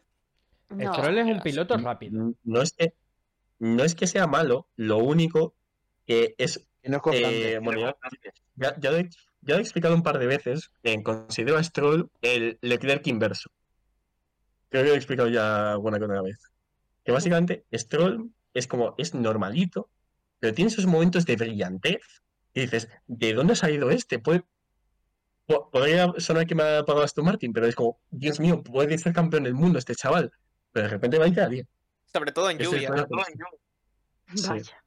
No, 0.69 0.93
Stroll 0.93 1.17
es 1.19 1.23
un 1.25 1.31
pero 1.33 1.43
piloto 1.43 1.77
sí. 1.77 1.83
rápido. 1.85 2.33
No 2.43 2.61
es 2.61 2.73
que, 2.73 2.93
no 3.59 3.83
es 3.85 3.95
que 3.95 4.07
sea 4.07 4.27
malo, 4.27 4.67
lo 4.75 4.97
único 4.97 5.55
que 6.05 6.35
es, 6.37 6.67
Que 6.81 6.89
no 6.89 6.97
es 6.97 7.01
constante. 7.03 7.53
eh, 7.53 7.59
bueno, 7.59 7.79
ya, 7.79 7.95
ya- 8.55 8.75
ya 8.77 8.91
lo 8.91 8.97
he, 8.97 9.09
ya 9.45 9.55
lo 9.55 9.59
he 9.59 9.63
explicado 9.63 9.95
un 9.95 10.03
par 10.03 10.19
de 10.19 10.27
veces, 10.27 10.71
eh, 10.83 11.01
considero 11.03 11.57
a 11.57 11.63
Stroll 11.63 12.09
el 12.21 12.57
Leclerc 12.61 13.05
inverso. 13.07 13.49
Creo 14.69 14.83
que 14.83 14.89
lo 14.89 14.95
he 14.95 14.97
explicado 14.97 15.29
ya 15.29 15.71
alguna 15.71 15.97
que 15.99 16.05
otra 16.05 16.21
vez. 16.21 16.39
Que 17.03 17.11
básicamente 17.11 17.65
Stroll 17.73 18.31
es 18.53 18.67
como, 18.67 18.95
es 18.97 19.13
normalito, 19.13 19.89
pero 20.39 20.53
tiene 20.53 20.69
esos 20.69 20.85
momentos 20.85 21.25
de 21.25 21.35
brillantez 21.35 22.01
y 22.53 22.61
dices, 22.61 22.89
¿de 23.07 23.33
dónde 23.33 23.53
ha 23.53 23.55
salido 23.55 23.89
este? 23.91 24.19
Puede, 24.19 24.43
po- 25.45 25.69
podría 25.69 26.11
sonar 26.17 26.47
que 26.47 26.55
me 26.55 26.63
ha 26.63 26.83
pagado 26.83 27.03
Aston 27.05 27.25
Martin, 27.25 27.53
pero 27.53 27.67
es 27.67 27.75
como, 27.75 27.99
Dios 28.09 28.39
mío, 28.39 28.63
puede 28.63 28.97
ser 28.97 29.13
campeón 29.13 29.43
del 29.43 29.53
mundo 29.53 29.77
este 29.79 29.93
chaval. 29.95 30.31
Pero 30.71 30.87
de 30.87 30.91
repente 30.91 31.17
va 31.19 31.25
a 31.25 31.27
ir 31.27 31.39
a 31.39 31.47
10. 31.47 31.67
Sobre 32.11 32.31
todo 32.31 32.49
en 32.49 32.57
lluvia. 32.57 32.87
sobre 32.87 33.03
todo 33.05 33.19
en 33.27 33.33
lluvia. 33.33 33.59
Sí. 34.35 34.47
Vaya. 34.47 34.83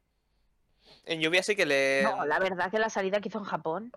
En 1.04 1.20
lluvia 1.20 1.42
sí 1.42 1.54
que 1.56 1.64
le. 1.64 2.02
No, 2.02 2.26
la 2.26 2.38
verdad 2.38 2.70
que 2.70 2.78
la 2.78 2.90
salida 2.90 3.20
que 3.20 3.28
hizo 3.28 3.38
en 3.38 3.44
Japón. 3.44 3.92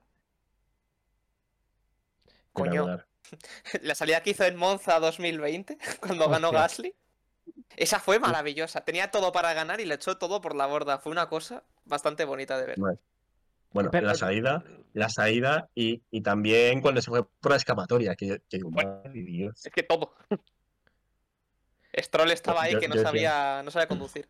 Coño. 2.53 2.99
La 3.81 3.95
salida 3.95 4.21
que 4.21 4.31
hizo 4.31 4.43
en 4.43 4.55
Monza 4.57 4.99
2020, 4.99 5.77
cuando 6.01 6.29
ganó. 6.29 6.51
Gasly. 6.51 6.93
Esa 7.77 7.99
fue 7.99 8.19
maravillosa. 8.19 8.81
Tenía 8.81 9.09
todo 9.11 9.31
para 9.31 9.53
ganar 9.53 9.79
y 9.81 9.85
le 9.85 9.95
echó 9.95 10.17
todo 10.17 10.41
por 10.41 10.55
la 10.55 10.65
borda. 10.67 10.99
Fue 10.99 11.11
una 11.11 11.27
cosa 11.29 11.63
bastante 11.85 12.25
bonita 12.25 12.57
de 12.59 12.65
ver. 12.65 12.77
Bueno, 13.71 13.89
Pero- 13.89 14.07
la 14.07 14.15
salida, 14.15 14.63
la 14.93 15.07
salida 15.09 15.69
y, 15.73 16.01
y 16.11 16.21
también 16.21 16.81
cuando 16.81 17.01
se 17.01 17.09
fue 17.09 17.25
por 17.25 17.51
la 17.51 17.57
escapatoria, 17.57 18.15
que, 18.15 18.41
que 18.49 18.59
Bueno. 18.63 19.01
Dios. 19.13 19.65
Es 19.65 19.71
que 19.71 19.83
todo. 19.83 20.13
Stroll 21.97 22.31
estaba 22.31 22.63
ahí 22.63 22.73
Yo- 22.73 22.79
que 22.79 22.87
no 22.87 22.95
sabía, 22.97 23.61
no 23.63 23.71
sabía 23.71 23.87
conducir. 23.87 24.27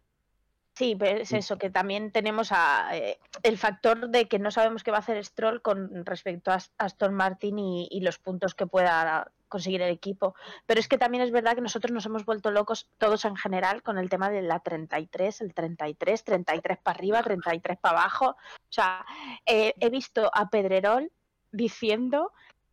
Sí, 0.81 0.95
pero 0.95 1.19
es 1.19 1.31
eso, 1.31 1.59
que 1.59 1.69
también 1.69 2.11
tenemos 2.11 2.51
a, 2.51 2.89
eh, 2.97 3.19
el 3.43 3.59
factor 3.59 4.09
de 4.09 4.27
que 4.27 4.39
no 4.39 4.49
sabemos 4.49 4.81
qué 4.83 4.89
va 4.89 4.97
a 4.97 5.01
hacer 5.01 5.23
Stroll 5.23 5.61
con 5.61 6.05
respecto 6.07 6.49
a 6.49 6.55
Ast- 6.55 6.73
Aston 6.79 7.13
Martin 7.13 7.59
y, 7.59 7.87
y 7.91 7.99
los 8.01 8.17
puntos 8.17 8.55
que 8.55 8.65
pueda 8.65 9.29
conseguir 9.47 9.83
el 9.83 9.91
equipo. 9.91 10.33
Pero 10.65 10.79
es 10.79 10.87
que 10.87 10.97
también 10.97 11.23
es 11.23 11.31
verdad 11.31 11.53
que 11.53 11.61
nosotros 11.61 11.91
nos 11.91 12.07
hemos 12.07 12.25
vuelto 12.25 12.49
locos 12.49 12.89
todos 12.97 13.25
en 13.25 13.35
general 13.35 13.83
con 13.83 13.99
el 13.99 14.09
tema 14.09 14.31
de 14.31 14.41
la 14.41 14.59
33, 14.59 15.41
el 15.41 15.53
33, 15.53 16.23
33 16.23 16.77
para 16.79 16.97
arriba, 16.97 17.21
33 17.21 17.77
para 17.77 17.99
abajo. 17.99 18.29
O 18.29 18.71
sea, 18.71 19.05
eh, 19.45 19.75
he 19.79 19.89
visto 19.91 20.31
a 20.33 20.49
Pedrerol 20.49 21.11
diciendo 21.51 22.31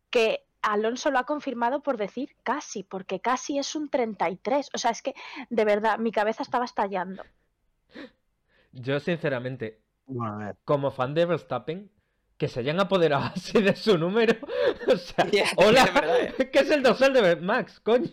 que 0.09 0.45
Alonso 0.63 1.11
lo 1.11 1.19
ha 1.19 1.25
confirmado 1.25 1.81
por 1.83 1.97
decir 1.97 2.35
casi, 2.41 2.81
porque 2.81 3.19
casi 3.19 3.59
es 3.59 3.75
un 3.75 3.87
33. 3.89 4.69
O 4.73 4.79
sea, 4.79 4.89
es 4.89 5.03
que 5.03 5.13
de 5.51 5.63
verdad 5.65 5.99
mi 5.99 6.11
cabeza 6.11 6.41
estaba 6.41 6.65
estallando. 6.65 7.23
Yo, 8.71 8.99
sinceramente, 8.99 9.81
Bueno, 10.05 10.33
a 10.33 10.45
ver. 10.45 10.55
como 10.65 10.91
fan 10.91 11.13
de 11.13 11.25
Verstappen, 11.25 11.91
que 12.37 12.47
se 12.47 12.59
hayan 12.61 12.79
apoderado 12.79 13.23
así 13.35 13.61
de 13.61 13.75
su 13.75 13.97
número. 13.97 14.35
O 14.87 14.97
sea, 14.97 15.27
hola, 15.57 15.83
es 15.83 15.93
verdad, 15.93 16.21
¿eh? 16.21 16.49
¿qué 16.51 16.59
es 16.59 16.71
el 16.71 16.81
dorsal 16.81 17.13
de 17.13 17.35
Max, 17.35 17.79
coño? 17.79 18.09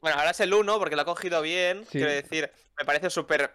Bueno, 0.00 0.18
ahora 0.18 0.30
es 0.32 0.40
el 0.40 0.52
1 0.52 0.78
porque 0.78 0.96
lo 0.96 1.02
ha 1.02 1.06
cogido 1.06 1.40
bien. 1.40 1.84
Sí. 1.84 1.98
Quiero 1.98 2.10
decir, 2.12 2.50
me 2.78 2.84
parece 2.84 3.08
súper 3.10 3.54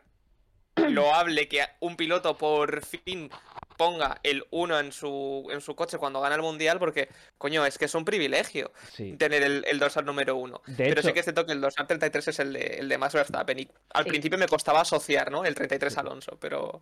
loable 0.89 1.47
que 1.47 1.61
un 1.79 1.95
piloto 1.95 2.37
por 2.37 2.83
fin 2.83 3.29
ponga 3.77 4.19
el 4.23 4.43
1 4.51 4.79
en 4.79 4.91
su, 4.91 5.47
en 5.51 5.61
su 5.61 5.75
coche 5.75 5.97
cuando 5.97 6.19
gana 6.19 6.35
el 6.35 6.41
mundial, 6.41 6.79
porque, 6.79 7.07
coño, 7.37 7.65
es 7.65 7.77
que 7.77 7.85
es 7.85 7.95
un 7.95 8.03
privilegio 8.03 8.71
Sí. 8.91 9.15
tener 9.17 9.43
el, 9.43 9.63
el 9.67 9.79
dorsal 9.79 10.03
número 10.05 10.35
1. 10.35 10.61
De 10.67 10.75
Pero 10.75 10.99
hecho, 10.99 11.07
sí 11.09 11.13
que 11.13 11.19
es 11.19 11.25
cierto 11.25 11.45
que 11.45 11.51
el 11.53 11.61
dorsal 11.61 11.85
33 11.87 12.27
es 12.27 12.39
el 12.39 12.53
de, 12.53 12.59
el 12.79 12.89
de 12.89 12.97
Max 12.97 13.13
Verstappen. 13.13 13.59
Y 13.59 13.69
al 13.93 14.03
Sí. 14.03 14.09
principio 14.09 14.37
me 14.39 14.47
costaba 14.47 14.81
asociar, 14.81 15.31
¿no? 15.31 15.45
El 15.45 15.55
33 15.55 15.97
Alonso, 15.97 16.37
pero 16.39 16.81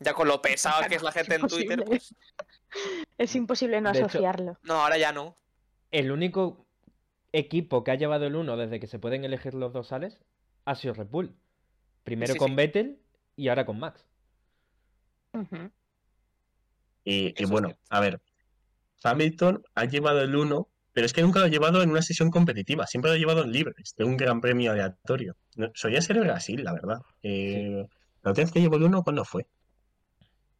ya 0.00 0.12
con 0.12 0.26
lo 0.28 0.42
pesado 0.42 0.82
que 0.88 0.96
es 0.96 1.02
la 1.02 1.12
gente 1.12 1.36
en 1.36 1.46
Twitter, 1.46 1.82
pues. 1.86 2.14
Es 3.16 3.34
imposible 3.36 3.80
no 3.80 3.92
De 3.92 3.98
hecho- 3.98 4.06
asociarlo. 4.06 4.58
No, 4.64 4.74
ahora 4.82 4.98
ya 4.98 5.12
no. 5.12 5.36
el 5.92 6.10
único 6.10 6.66
equipo 7.32 7.84
que 7.84 7.92
ha 7.92 7.94
llevado 7.94 8.26
el 8.26 8.34
1 8.34 8.56
desde 8.56 8.80
que 8.80 8.86
se 8.88 8.98
pueden 8.98 9.24
elegir 9.24 9.54
los 9.54 9.72
dorsales 9.72 10.18
ha 10.64 10.74
sido 10.74 10.94
Red 10.94 11.06
Bull. 11.06 11.34
Primero 12.02 12.32
Sí, 12.32 12.38
con 12.38 12.48
sí. 12.50 12.54
Vettel 12.56 12.98
y 13.36 13.48
ahora 13.48 13.64
con 13.64 13.78
Max. 13.78 14.04
Ujú. 15.32 15.70
Y, 17.04 17.34
es 17.40 17.48
bueno, 17.50 17.68
a 17.90 18.00
ver, 18.00 18.20
Hamilton 19.02 19.62
ha 19.74 19.84
llevado 19.84 20.22
el 20.22 20.34
1, 20.34 20.68
pero 20.92 21.06
es 21.06 21.12
que 21.12 21.22
nunca 21.22 21.40
lo 21.40 21.46
ha 21.46 21.48
llevado 21.48 21.82
en 21.82 21.90
una 21.90 22.02
sesión 22.02 22.30
competitiva, 22.30 22.86
siempre 22.86 23.10
lo 23.10 23.16
ha 23.16 23.18
llevado 23.18 23.44
en 23.44 23.52
libres, 23.52 23.94
de 23.96 24.04
un 24.04 24.16
gran 24.16 24.40
premio 24.40 24.72
aleatorio. 24.72 25.36
No, 25.56 25.70
solía 25.74 26.00
ser 26.00 26.16
el 26.16 26.24
Brasil, 26.24 26.62
la 26.64 26.72
verdad. 26.72 26.98
Eh, 27.22 27.84
La 28.22 28.30
última 28.30 28.44
vez 28.44 28.52
que 28.52 28.60
llevó 28.60 28.76
el 28.76 28.84
1, 28.84 29.02
¿cuándo 29.02 29.24
fue? 29.24 29.46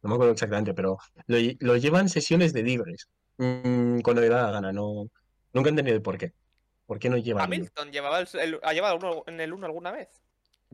No 0.03 0.09
me 0.09 0.15
acuerdo 0.15 0.33
exactamente, 0.33 0.73
pero 0.75 0.97
lo, 1.25 1.37
lo 1.59 1.77
lleva 1.77 1.99
en 1.99 2.09
sesiones 2.09 2.53
de 2.53 2.61
libres, 2.61 3.09
mm, 3.37 4.01
cuando 4.01 4.21
le 4.21 4.29
da 4.29 4.43
la 4.43 4.51
gana. 4.51 4.71
No, 4.71 5.09
nunca 5.53 5.69
he 5.69 5.71
entendido 5.71 5.97
el 5.97 6.03
por 6.03 6.17
qué. 6.19 6.33
¿Por 6.85 6.99
qué 6.99 7.09
no 7.09 7.17
lleva 7.17 7.41
el? 7.41 7.45
Hamilton 7.45 7.91
llevaba 7.91 8.19
el, 8.19 8.27
el- 8.39 8.59
ha 8.61 8.73
llevado 8.73 8.97
uno 8.97 9.23
en 9.25 9.41
el 9.41 9.51
1 9.51 9.65
alguna 9.65 9.91
vez. 9.91 10.09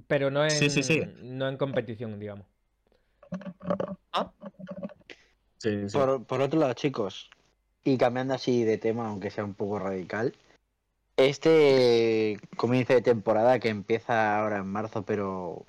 Pero 0.07 0.29
no 0.31 0.43
en, 0.43 0.49
Sí, 0.51 0.69
sí, 0.69 0.83
sí. 0.83 1.01
no 1.21 1.47
en 1.47 1.55
competición, 1.55 2.19
digamos. 2.19 2.45
Por, 5.91 6.25
por 6.25 6.41
otro 6.41 6.59
lado, 6.59 6.73
chicos, 6.73 7.29
y 7.83 7.97
cambiando 7.97 8.33
así 8.33 8.63
de 8.63 8.77
tema, 8.77 9.07
aunque 9.07 9.29
sea 9.29 9.43
un 9.43 9.53
poco 9.53 9.79
radical, 9.79 10.33
este 11.17 12.39
comienzo 12.57 12.93
de 12.93 13.01
temporada 13.01 13.59
que 13.59 13.69
empieza 13.69 14.39
ahora 14.39 14.57
en 14.57 14.67
marzo, 14.67 15.03
pero 15.03 15.65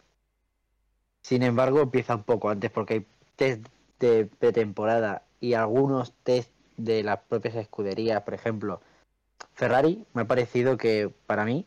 sin 1.23 1.43
embargo 1.43 1.81
empieza 1.81 2.17
un 2.17 2.25
poco 2.25 2.51
antes 2.51 2.71
porque 2.71 2.95
hay 2.95 3.07
test 3.37 3.67
de 3.99 4.27
pretemporada 4.27 5.23
y 5.41 5.55
algunos 5.55 6.13
test 6.23 6.51
de 6.77 7.03
las 7.03 7.21
propias 7.21 7.55
escuderías, 7.57 8.23
por 8.23 8.35
ejemplo, 8.35 8.81
Ferrari, 9.55 10.07
me 10.15 10.23
ha 10.23 10.27
parecido 10.27 10.77
que 10.77 11.13
para 11.27 11.45
mí 11.45 11.67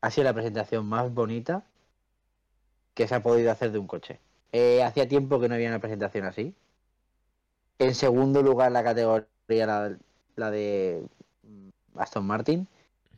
ha 0.00 0.10
sido 0.10 0.24
la 0.24 0.34
presentación 0.34 0.86
más 0.86 1.12
bonita 1.12 1.64
que 2.94 3.08
se 3.08 3.14
ha 3.14 3.22
podido 3.22 3.50
hacer 3.50 3.72
de 3.72 3.78
un 3.78 3.86
coche. 3.86 4.20
Eh, 4.52 4.82
hacía 4.82 5.08
tiempo 5.08 5.40
que 5.40 5.48
no 5.48 5.54
había 5.54 5.68
una 5.68 5.78
presentación 5.78 6.26
así. 6.26 6.54
En 7.82 7.94
segundo 7.96 8.42
lugar 8.42 8.70
la 8.70 8.84
categoría 8.84 9.66
la, 9.66 9.96
la 10.36 10.50
de 10.50 11.02
mm, 11.42 11.98
Aston 11.98 12.24
Martin 12.24 12.68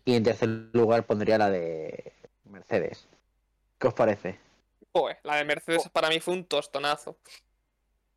y 0.07 0.15
en 0.15 0.23
tercer 0.23 0.49
lugar 0.73 1.05
pondría 1.05 1.37
la 1.37 1.51
de 1.51 2.13
Mercedes. 2.45 3.07
¿Qué 3.79 3.89
os 3.89 3.95
parece? 3.95 4.39
Joder, 4.93 5.19
la 5.23 5.37
de 5.37 5.45
Mercedes 5.45 5.89
para 5.91 6.09
mí 6.09 6.19
fue 6.19 6.35
un 6.35 6.45
tostonazo. 6.45 7.19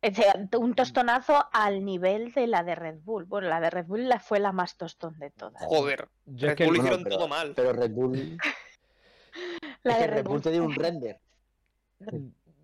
Es 0.00 0.16
decir, 0.16 0.32
un 0.58 0.74
tostonazo 0.74 1.48
al 1.52 1.84
nivel 1.84 2.32
de 2.32 2.46
la 2.46 2.62
de 2.62 2.74
Red 2.76 3.00
Bull. 3.02 3.24
Bueno, 3.24 3.48
la 3.48 3.60
de 3.60 3.68
Red 3.68 3.86
Bull 3.86 4.08
la 4.08 4.20
fue 4.20 4.38
la 4.38 4.52
más 4.52 4.76
tostón 4.76 5.18
de 5.18 5.30
todas. 5.30 5.62
Joder, 5.66 6.08
Yo 6.24 6.46
Red 6.46 6.50
es 6.50 6.56
que 6.56 6.66
Bull 6.66 6.76
hicieron 6.76 7.04
pero, 7.04 7.16
todo 7.16 7.28
mal. 7.28 7.52
Pero 7.54 7.72
Red 7.74 7.90
Bull, 7.90 8.38
La 9.82 9.92
es 9.92 9.98
de 9.98 10.06
que 10.06 10.14
Red 10.14 10.24
Bull 10.24 10.40
te 10.40 10.50
dio 10.50 10.64
un 10.64 10.74
render. 10.74 11.18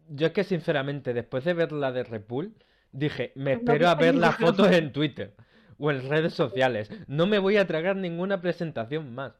Yo 0.08 0.28
es 0.28 0.32
que 0.32 0.44
sinceramente, 0.44 1.12
después 1.12 1.44
de 1.44 1.52
ver 1.52 1.72
la 1.72 1.92
de 1.92 2.04
Red 2.04 2.24
Bull, 2.26 2.54
dije, 2.94 3.32
me 3.34 3.52
No 3.52 3.58
espero 3.58 3.88
a 3.88 3.94
ver 3.94 4.14
las 4.14 4.36
fotos 4.36 4.70
en 4.70 4.92
Twitter 4.92 5.34
o 5.78 5.90
en 5.90 6.08
redes 6.08 6.34
sociales. 6.34 6.88
No 7.06 7.26
me 7.26 7.38
voy 7.38 7.56
a 7.56 7.66
tragar 7.66 7.96
ninguna 7.96 8.40
presentación 8.40 9.14
más. 9.14 9.32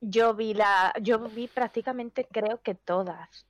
Yo 0.00 0.34
vi 0.34 0.54
la, 0.54 0.92
yo 1.00 1.18
vi 1.20 1.48
prácticamente 1.48 2.26
creo 2.30 2.60
que 2.62 2.74
todas. 2.74 3.46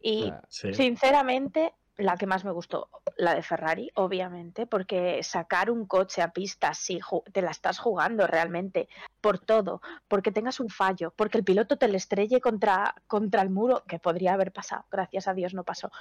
Y 0.00 0.32
Sí. 0.48 0.74
sinceramente, 0.74 1.72
la 1.96 2.16
que 2.16 2.26
más 2.26 2.44
me 2.44 2.50
gustó, 2.50 2.88
la 3.16 3.34
de 3.34 3.42
Ferrari, 3.42 3.90
obviamente, 3.94 4.66
porque 4.66 5.22
sacar 5.22 5.70
un 5.70 5.86
coche 5.86 6.22
a 6.22 6.32
pista, 6.32 6.74
si 6.74 7.00
te 7.32 7.42
la 7.42 7.50
estás 7.50 7.78
jugando 7.78 8.26
realmente, 8.26 8.88
por 9.20 9.38
todo, 9.38 9.80
porque 10.08 10.32
tengas 10.32 10.58
un 10.60 10.70
fallo, 10.70 11.12
porque 11.14 11.38
el 11.38 11.44
piloto 11.44 11.76
te 11.76 11.88
le 11.88 11.98
estrelle 11.98 12.40
contra, 12.40 12.94
contra 13.06 13.42
el 13.42 13.50
muro, 13.50 13.84
que 13.86 13.98
podría 13.98 14.32
haber 14.32 14.52
pasado, 14.52 14.84
gracias 14.90 15.28
a 15.28 15.34
Dios 15.34 15.54
no 15.54 15.64
pasó, 15.64 15.92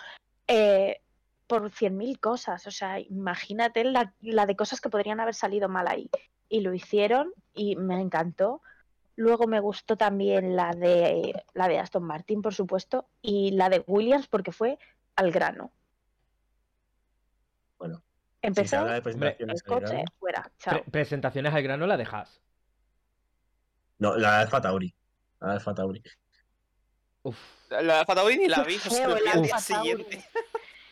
eh, 0.48 1.02
por 1.52 1.70
100.000 1.70 2.18
cosas, 2.22 2.66
o 2.66 2.72
sea, 2.72 2.98
imagínate 3.02 3.84
la, 3.84 4.14
la 4.22 4.46
de 4.46 4.56
cosas 4.56 4.80
que 4.80 4.90
podrían 4.90 5.20
haber 5.20 5.36
salido 5.36 5.68
mal 5.68 5.86
ahí. 5.90 6.10
Y 6.48 6.62
lo 6.62 6.74
hicieron 6.74 7.34
y 7.54 7.76
me 7.76 8.00
encantó. 8.00 8.62
Luego 9.18 9.48
me 9.48 9.60
gustó 9.60 9.98
también 9.98 10.56
la 10.56 10.72
de 10.72 11.44
la 11.54 11.68
de 11.68 11.78
Aston 11.80 12.04
Martin, 12.04 12.42
por 12.42 12.54
supuesto, 12.54 13.10
y 13.22 13.52
la 13.52 13.68
de 13.68 13.84
Williams 13.86 14.28
porque 14.28 14.54
fue 14.54 14.80
al 15.18 15.30
grano. 15.34 15.74
Bueno, 17.78 17.98
Si 17.98 18.48
Empezó 18.48 18.86
de 18.86 18.96
el 18.96 19.02
presentaciones 19.04 19.62
al 19.66 19.68
coche 19.68 19.94
grano, 19.94 20.12
fuera, 20.18 20.52
chao. 20.58 20.82
pre- 20.84 20.92
presentaciones 20.92 21.54
al 21.54 21.64
grano 21.64 21.86
la 21.86 21.98
dejas. 21.98 22.42
No, 23.98 24.16
la 24.16 24.40
Alfa 24.40 24.62
Tauri. 24.62 24.96
La 25.42 25.52
Alfa 25.52 25.74
Tauri. 25.76 26.02
Uf. 27.24 27.38
La 27.70 27.82
de 27.82 27.92
Alfa 28.00 28.16
Tauri 28.16 28.38
ni 28.38 28.48
la 28.48 28.64
vi, 28.64 28.78
feo 28.78 29.16
el 29.18 29.42
día 29.44 29.58
siguiente. 29.60 30.24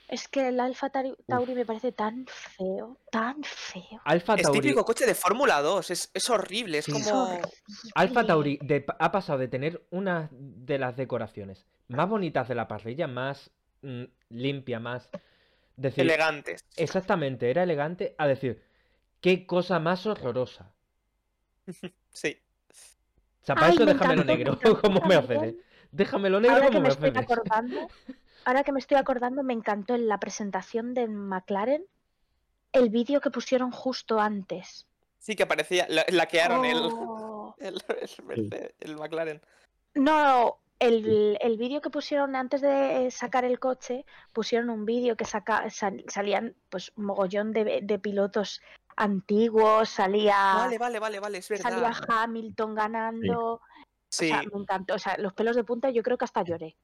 Es 0.09 0.27
que 0.27 0.47
el 0.47 0.59
Alfa 0.59 0.89
Tauri, 0.89 1.53
me 1.53 1.65
parece 1.65 1.91
tan 1.91 2.25
feo, 2.27 2.97
tan 3.11 3.43
feo. 3.43 4.01
Alfa 4.05 4.35
Es 4.35 4.41
Tauri, 4.41 4.59
típico 4.59 4.83
coche 4.83 5.05
de 5.05 5.13
Fórmula 5.13 5.61
2, 5.61 5.91
es, 5.91 6.09
es 6.13 6.29
horrible, 6.31 6.79
es 6.79 6.85
Sí. 6.85 6.93
Es 6.97 7.07
como... 7.09 7.23
horrible. 7.25 7.49
Alfa 7.93 8.25
Tauri 8.25 8.57
de- 8.63 8.85
ha 8.97 9.11
pasado 9.11 9.37
de 9.37 9.47
tener 9.47 9.85
una 9.91 10.27
de 10.31 10.79
las 10.79 10.95
decoraciones 10.97 11.65
más 11.89 12.09
bonitas 12.09 12.47
de 12.47 12.55
la 12.55 12.67
parrilla, 12.67 13.07
más 13.07 13.51
mm, 13.83 14.03
limpia, 14.29 14.79
más... 14.79 15.09
Decir, 15.75 16.03
elegantes. 16.03 16.65
exactamente, 16.75 17.49
era 17.49 17.63
elegante, 17.63 18.13
a 18.17 18.27
decir, 18.27 18.61
qué 19.21 19.45
cosa 19.45 19.79
más 19.79 20.05
horrorosa. 20.05 20.71
Sí. 22.11 22.35
O 23.41 23.45
sea, 23.45 23.55
para 23.55 23.67
Ay, 23.67 23.73
eso 23.75 23.85
me 23.85 23.93
déjamelo 23.93 24.21
encantó, 24.23 24.37
negro, 24.37 24.59
me 24.63 24.81
como 24.81 24.99
también. 24.99 25.19
Mercedes. 25.27 25.55
Déjamelo 25.91 26.39
negro 26.39 26.55
Ahora 26.57 26.69
que 26.69 26.77
como 26.81 26.95
me 26.99 27.19
acordando, 27.19 27.87
ahora 28.45 28.63
que 28.63 28.71
me 28.71 28.79
estoy 28.79 28.97
acordando, 28.97 29.43
me 29.43 29.53
encantó 29.53 29.95
en 29.95 30.07
la 30.07 30.19
presentación 30.19 30.93
de 30.93 31.07
McLaren 31.07 31.83
el 32.71 32.89
vídeo 32.89 33.21
que 33.21 33.31
pusieron 33.31 33.71
justo 33.71 34.19
antes. 34.19 34.85
Sí, 35.17 35.35
que 35.35 35.45
parecía... 35.45 35.85
La, 35.89 36.05
laquearon 36.09 36.65
el, 36.65 36.77
Oh. 36.81 37.55
el, 37.59 37.75
el 37.89 38.25
Mercedes, 38.25 38.73
el 38.79 38.95
McLaren. 38.95 39.41
No, 39.95 40.59
el, 40.79 41.37
el 41.41 41.57
vídeo 41.57 41.81
que 41.81 41.89
pusieron 41.89 42.35
antes 42.35 42.61
de 42.61 43.09
sacar 43.11 43.43
el 43.43 43.59
coche, 43.59 44.05
pusieron 44.33 44.69
un 44.69 44.85
vídeo 44.85 45.17
que 45.17 45.25
saca, 45.25 45.69
sal- 45.69 46.05
salían 46.07 46.55
pues 46.69 46.91
un 46.95 47.05
mogollón 47.05 47.51
de, 47.51 47.81
de 47.83 47.99
pilotos 47.99 48.61
antiguos, 48.95 49.89
salía, 49.89 50.35
Vale, 50.55 50.77
vale, 50.77 50.99
vale, 50.99 51.19
vale, 51.19 51.37
es 51.39 51.45
salía. 51.47 51.91
Hamilton 52.07 52.75
ganando. 52.75 53.53
O 53.55 53.61
Sí, 54.11 54.27
sea, 54.27 54.41
me 54.43 54.61
encantó. 54.61 54.95
O 54.95 54.99
sea, 54.99 55.17
los 55.17 55.33
pelos 55.33 55.55
de 55.55 55.63
punta 55.63 55.89
yo 55.89 56.01
creo 56.03 56.17
que 56.17 56.25
hasta 56.25 56.43
lloré. 56.43 56.75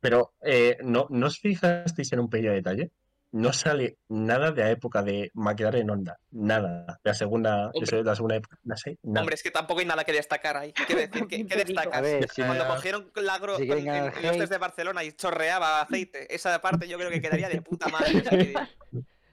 Pero, 0.00 0.32
eh, 0.42 0.78
¿no, 0.82 1.06
¿no 1.10 1.26
os 1.26 1.38
fijasteis 1.38 2.12
en 2.12 2.20
un 2.20 2.30
pequeño 2.30 2.52
detalle? 2.52 2.90
No 3.32 3.52
sale 3.52 3.98
nada 4.08 4.50
de 4.50 4.62
la 4.62 4.70
época 4.70 5.02
de 5.02 5.30
McLaren 5.34 5.88
Honda. 5.88 6.18
Nada. 6.32 6.98
De 7.04 7.10
la 7.10 7.14
segunda, 7.14 7.70
de 7.70 8.02
la 8.02 8.16
segunda 8.16 8.36
época. 8.36 8.58
No 8.64 8.76
sé, 8.76 8.98
nada. 9.04 9.20
Hombre, 9.20 9.36
es 9.36 9.42
que 9.42 9.52
tampoco 9.52 9.80
hay 9.80 9.86
nada 9.86 10.02
que 10.02 10.12
destacar 10.12 10.56
ahí. 10.56 10.72
Decir, 10.88 11.26
¿qué, 11.28 11.36
digo. 11.36 11.56
destacas? 11.56 12.02
Ver, 12.02 12.28
si 12.28 12.42
Cuando 12.42 12.66
cogieron 12.66 13.10
la 13.14 13.34
agro 13.34 13.56
si 13.56 13.70
en, 13.70 13.86
en 13.86 14.06
los 14.06 14.36
test 14.36 14.50
de 14.50 14.58
Barcelona 14.58 15.04
y 15.04 15.12
chorreaba 15.12 15.82
aceite, 15.82 16.34
esa 16.34 16.60
parte 16.60 16.88
yo 16.88 16.98
creo 16.98 17.10
que 17.10 17.20
quedaría 17.20 17.48
de 17.48 17.62
puta 17.62 17.86
madre. 17.88 18.24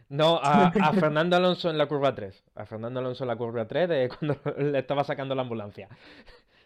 No, 0.10 0.38
a, 0.42 0.68
a 0.68 0.94
Fernando 0.94 1.36
Alonso 1.36 1.70
en 1.70 1.78
la 1.78 1.88
curva 1.88 2.16
3. 2.16 2.44
A 2.56 2.66
Fernando 2.66 3.00
Alonso 3.00 3.24
en 3.24 3.28
la 3.28 3.36
curva 3.36 3.68
3 3.68 3.90
de 3.90 4.10
cuando 4.10 4.40
le 4.58 4.80
estaba 4.80 5.04
sacando 5.04 5.36
la 5.36 5.42
ambulancia. 5.42 5.90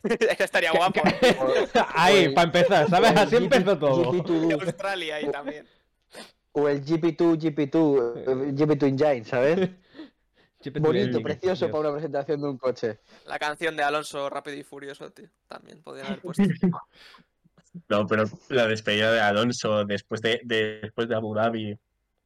Eso 0.31 0.43
estaría 0.43 0.72
guapo. 0.72 1.01
Ahí, 1.96 2.25
el- 2.25 2.34
para 2.34 2.46
empezar, 2.48 2.89
¿sabes? 2.89 3.12
Así 3.12 3.36
GP 3.38 3.43
empezó 3.55 3.77
todo. 3.77 4.12
De 4.12 4.20
GP2, 4.20 4.63
Australia 4.65 5.15
ahí 5.15 5.29
también. 5.31 5.67
o 6.53 6.67
el 6.67 6.84
GP2, 6.84 7.38
GP2, 7.38 8.13
eh, 8.17 8.25
GP2 8.53 8.84
Engine, 8.88 9.25
¿sabes? 9.25 9.70
Bonito, 10.79 11.22
precioso 11.24 11.67
para 11.72 11.79
una 11.81 11.91
presentación 11.93 12.39
de 12.41 12.48
un 12.48 12.58
coche. 12.58 13.00
La 13.25 13.39
canción 13.39 13.75
de 13.75 13.81
Alonso 13.84 14.29
Rápido 14.29 14.58
y 14.58 14.63
Furioso, 14.63 15.10
tío. 15.12 15.27
También 15.48 15.81
podrían 15.81 16.08
haber 16.08 16.20
puesto. 16.22 16.43
No, 17.89 18.05
pero 18.05 18.25
la 18.50 18.67
despedida 18.67 19.12
de 19.12 19.22
Alonso 19.22 19.86
después 19.86 20.22
de, 20.22 20.39
de- 20.43 20.79
después 20.81 21.08
de 21.08 21.15
Abu 21.15 21.34
Dhabi. 21.34 21.75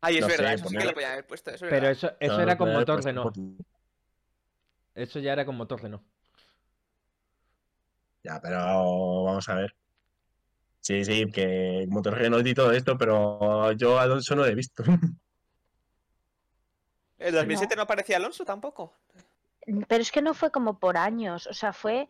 Ay, 0.02 0.16
es 0.16 0.22
No 0.22 0.28
sé, 0.30 0.38
verdad, 0.38 0.54
eso 0.54 0.68
sí 0.70 0.76
que 0.76 0.86
lo 0.86 0.94
podían 0.94 1.12
haber 1.14 1.28
puesto. 1.28 1.52
Eso 1.52 1.60
Pero 1.62 1.72
verdad. 1.72 1.92
eso, 1.92 2.12
eso 2.20 2.38
no, 2.38 2.44
era 2.44 2.58
con 2.58 2.66
podría 2.68 2.80
motor 2.80 3.04
Renault. 3.04 3.38
Eso 4.96 5.20
ya 5.20 5.34
era 5.34 5.46
con 5.46 5.56
motor 5.56 5.82
Renault. 5.82 6.04
Ya, 8.26 8.42
pero 8.42 9.24
vamos 9.24 9.48
a 9.50 9.56
ver. 9.56 9.76
Sí, 10.82 11.06
sí, 11.06 11.32
que 11.32 11.86
motor 11.90 12.16
Renault 12.16 12.48
y 12.48 12.56
todo 12.56 12.72
esto, 12.72 12.98
pero 12.98 13.72
yo 13.74 14.00
a 14.00 14.04
Alonso 14.04 14.36
no 14.36 14.42
lo 14.42 14.48
he 14.48 14.56
visto. 14.56 14.84
¿El 17.20 17.34
2007 17.36 17.76
no, 17.76 17.84
aparecía 17.84 18.18
Alonso 18.18 18.44
tampoco? 18.44 18.96
Pero 19.88 20.02
es 20.02 20.12
que 20.12 20.24
no 20.24 20.34
fue 20.34 20.50
como 20.52 20.80
por 20.80 20.98
años, 20.98 21.46
o 21.46 21.54
sea, 21.54 21.72
fue, 21.72 22.10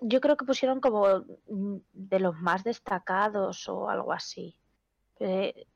yo 0.00 0.22
creo 0.22 0.38
que 0.38 0.46
pusieron 0.46 0.80
como 0.80 1.24
de 1.92 2.20
los 2.20 2.36
más 2.38 2.64
destacados 2.64 3.68
o 3.68 3.90
algo 3.90 4.14
así. 4.14 4.56
Eh, 5.18 5.66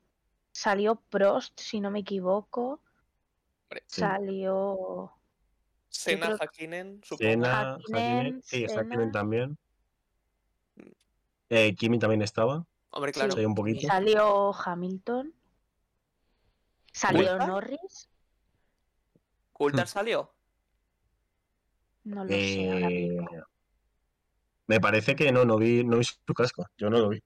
salió 0.51 0.95
Prost, 0.95 1.59
si 1.59 1.79
no 1.79 1.91
me 1.91 1.99
equivoco. 1.99 2.81
Hombre. 3.63 3.83
Salió 3.85 5.11
Senna, 5.89 6.25
creo- 6.25 6.37
Hakkinen, 6.41 7.01
supongo. 7.03 7.31
Senna, 7.31 7.71
Hakkinen, 7.73 7.95
Hakkinen, 7.95 8.43
sí. 8.43 8.65
Hakkinen 8.65 9.11
también. 9.11 9.57
Eh, 11.49 11.75
Kimi 11.75 11.99
también 11.99 12.21
estaba, 12.21 12.65
Hombre, 12.89 13.11
claro. 13.11 13.33
sí, 13.33 13.45
un 13.45 13.53
poquito. 13.55 13.87
Salió 13.87 14.53
Hamilton. 14.53 15.33
Salió. 16.91 17.37
Norris. 17.37 18.09
¿Coulthard 19.53 19.87
salió? 19.87 20.33
No 22.05 22.23
lo 22.23 22.29
sé 22.29 22.71
ahora 22.71 22.87
Eh, 22.87 23.09
mismo. 23.09 23.29
me 24.67 24.79
parece 24.79 25.15
que 25.15 25.31
no, 25.31 25.45
no 25.45 25.57
vi, 25.57 25.83
no 25.83 25.97
vi 25.97 26.03
su 26.03 26.33
casco. 26.33 26.65
Yo 26.77 26.89
no 26.89 26.99
lo 26.99 27.09
vi. 27.09 27.21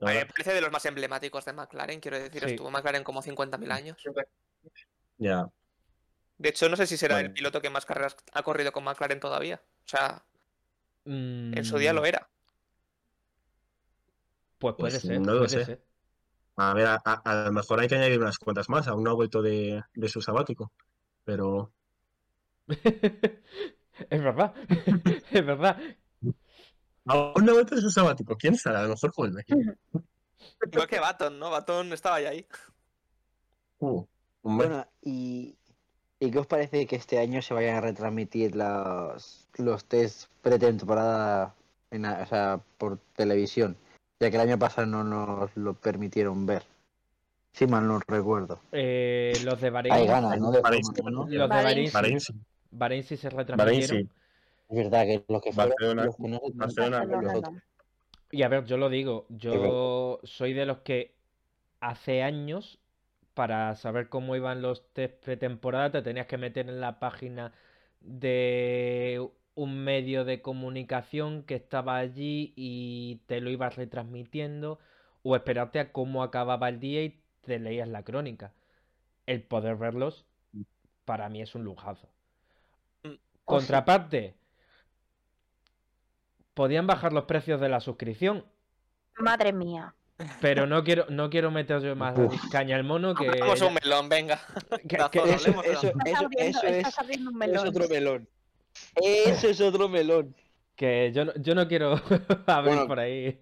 Me 0.00 0.24
parece 0.26 0.54
de 0.54 0.60
los 0.62 0.72
más 0.72 0.84
emblemáticos 0.86 1.44
de 1.44 1.52
McLaren, 1.52 2.00
quiero 2.00 2.18
decir, 2.18 2.42
Sí. 2.44 2.50
estuvo 2.52 2.70
McLaren 2.70 3.04
como 3.04 3.20
50.000 3.22 3.70
años. 3.70 4.02
Ya. 5.18 5.46
De 6.38 6.48
hecho, 6.48 6.68
no 6.70 6.76
sé 6.76 6.86
si 6.86 6.96
será 6.96 7.20
el 7.20 7.32
piloto 7.34 7.60
que 7.60 7.68
más 7.68 7.84
carreras 7.84 8.16
ha 8.32 8.42
corrido 8.42 8.72
con 8.72 8.82
McLaren 8.84 9.20
todavía. 9.20 9.62
O 9.84 9.88
sea, 9.88 10.24
en 11.04 11.64
su 11.64 11.76
Mm, 11.76 11.78
día 11.80 11.92
lo 11.92 12.06
era. 12.06 12.30
Pues 14.60 14.74
puede 14.76 14.90
Pues 14.92 15.02
ser, 15.02 15.20
no 15.20 15.32
lo 15.32 15.38
puede 15.40 15.48
sé. 15.48 15.64
ser. 15.64 15.82
A 16.56 16.74
ver, 16.74 16.86
a, 16.86 17.00
a- 17.04 17.22
a 17.24 17.44
lo 17.46 17.52
mejor 17.52 17.80
hay 17.80 17.88
que 17.88 17.94
añadir 17.96 18.20
unas 18.20 18.38
cuantas 18.38 18.68
más. 18.68 18.86
Aún 18.86 19.02
no 19.02 19.10
ha 19.10 19.14
vuelto 19.14 19.42
de, 19.42 19.82
de 19.94 20.08
su 20.08 20.20
sabático. 20.20 20.72
Pero 21.24 21.72
Es 24.10 24.22
verdad, 24.22 24.54
es 25.30 25.46
verdad. 25.46 25.76
aún 27.06 27.44
no 27.44 27.50
ha 27.52 27.54
vuelto 27.54 27.74
de 27.74 27.80
su 27.80 27.90
sabático. 27.90 28.36
¿Quién 28.36 28.56
sabe? 28.56 28.78
A 28.78 28.82
lo 28.82 28.90
mejor 28.90 29.12
vuelve. 29.16 29.44
Igual 30.72 30.88
que 30.88 31.00
Baton, 31.00 31.38
¿no? 31.38 31.50
Baton 31.50 31.92
estaba 31.92 32.20
ya 32.20 32.30
ahí. 32.30 32.46
Uh. 33.80 34.04
Bueno, 34.42 34.86
y, 35.02 35.56
¿y 36.18 36.30
qué 36.30 36.38
os 36.38 36.46
parece 36.46 36.86
que 36.86 36.96
este 36.96 37.18
año 37.18 37.42
se 37.42 37.54
vayan 37.54 37.76
a 37.76 37.80
retransmitir 37.80 38.54
los, 38.56 39.48
los 39.56 39.84
test 39.84 40.30
pretemporada 40.42 41.54
en, 41.90 42.04
o 42.06 42.26
sea, 42.26 42.60
por 42.78 42.98
televisión? 43.16 43.76
Ya 44.20 44.30
que 44.30 44.36
el 44.36 44.42
año 44.42 44.58
pasado 44.58 44.86
no 44.86 45.02
nos 45.02 45.56
lo 45.56 45.72
permitieron 45.72 46.44
ver. 46.44 46.62
Si 47.52 47.66
mal 47.66 47.86
no 47.88 48.00
recuerdo. 48.06 48.60
Eh, 48.70 49.32
los 49.44 49.58
de 49.60 49.70
Bahrein, 49.70 49.94
Hay 49.94 50.06
ganas, 50.06 50.38
¿no? 50.38 50.52
De 50.52 50.60
Bahrein 50.60 50.84
Fórmula 50.84 51.10
sí. 51.10 51.14
1. 51.14 51.20
los 51.22 51.30
de 51.30 51.54
Bahrein 51.54 51.90
Bahrein, 51.92 52.20
sí. 52.20 52.26
Se 52.26 52.34
Bahrein 52.70 53.04
retransmitieron. 53.38 53.96
sí. 53.98 54.08
Es 54.68 54.76
verdad 54.76 55.04
que 55.06 55.24
los 55.26 55.42
que 55.42 55.52
fueron, 55.52 55.70
Barcelona- 55.70 56.04
los 56.04 56.16
que 56.16 56.28
no 56.28 56.40
Barcelona, 56.54 57.04
Barcelona. 57.06 57.62
Y 58.30 58.42
a 58.42 58.48
ver, 58.48 58.64
yo 58.66 58.76
lo 58.76 58.88
digo, 58.90 59.26
yo 59.30 60.20
soy 60.22 60.52
de 60.52 60.66
los 60.66 60.78
que 60.80 61.14
hace 61.80 62.22
años, 62.22 62.78
para 63.34 63.74
saber 63.74 64.08
cómo 64.10 64.36
iban 64.36 64.60
los 64.60 64.86
test 64.92 65.14
pretemporada, 65.24 65.90
te 65.90 66.02
tenías 66.02 66.26
que 66.26 66.36
meter 66.36 66.68
en 66.68 66.80
la 66.80 67.00
página 67.00 67.52
de 68.02 69.26
un 69.54 69.82
medio 69.84 70.24
de 70.24 70.40
comunicación 70.42 71.42
que 71.42 71.54
estaba 71.56 71.96
allí 71.96 72.52
y 72.56 73.20
te 73.26 73.40
lo 73.40 73.50
ibas 73.50 73.76
retransmitiendo, 73.76 74.78
o 75.22 75.36
esperarte 75.36 75.80
a 75.80 75.92
cómo 75.92 76.22
acababa 76.22 76.68
el 76.68 76.80
día 76.80 77.02
y 77.02 77.20
te 77.42 77.58
leías 77.58 77.88
la 77.88 78.02
crónica. 78.04 78.52
El 79.26 79.42
poder 79.42 79.76
verlos, 79.76 80.24
para 81.04 81.28
mí 81.28 81.42
es 81.42 81.54
un 81.54 81.64
lujazo. 81.64 82.08
Mm. 83.02 83.14
Contraparte, 83.44 84.34
podían 86.54 86.86
bajar 86.86 87.12
los 87.12 87.24
precios 87.24 87.60
de 87.60 87.68
la 87.68 87.80
suscripción, 87.80 88.44
Madre 89.18 89.52
mía. 89.52 89.94
pero 90.40 90.66
no 90.66 90.82
quiero, 90.84 91.06
no 91.10 91.28
quiero 91.30 91.50
meter 91.50 91.80
yo 91.82 91.96
más 91.96 92.16
Uf. 92.18 92.34
caña 92.50 92.76
al 92.76 92.84
mono 92.84 93.14
que, 93.14 93.28
Vamos 93.40 93.60
a 93.60 93.66
un 93.66 93.74
melón, 93.74 94.08
venga. 94.08 94.40
que- 94.88 94.96
Dazón, 94.96 95.60
que- 95.62 96.48
Eso, 96.48 96.62
es, 96.66 96.98
otro 97.66 97.88
melón. 97.88 98.28
Eso 98.94 99.48
es 99.48 99.60
otro 99.60 99.88
melón. 99.88 100.34
que 100.76 101.12
yo, 101.12 101.26
no- 101.26 101.34
yo 101.36 101.54
no 101.54 101.68
quiero 101.68 101.92
abrir 102.46 102.74
Bueno, 102.74 102.86
por 102.86 102.98
ahí. 103.00 103.38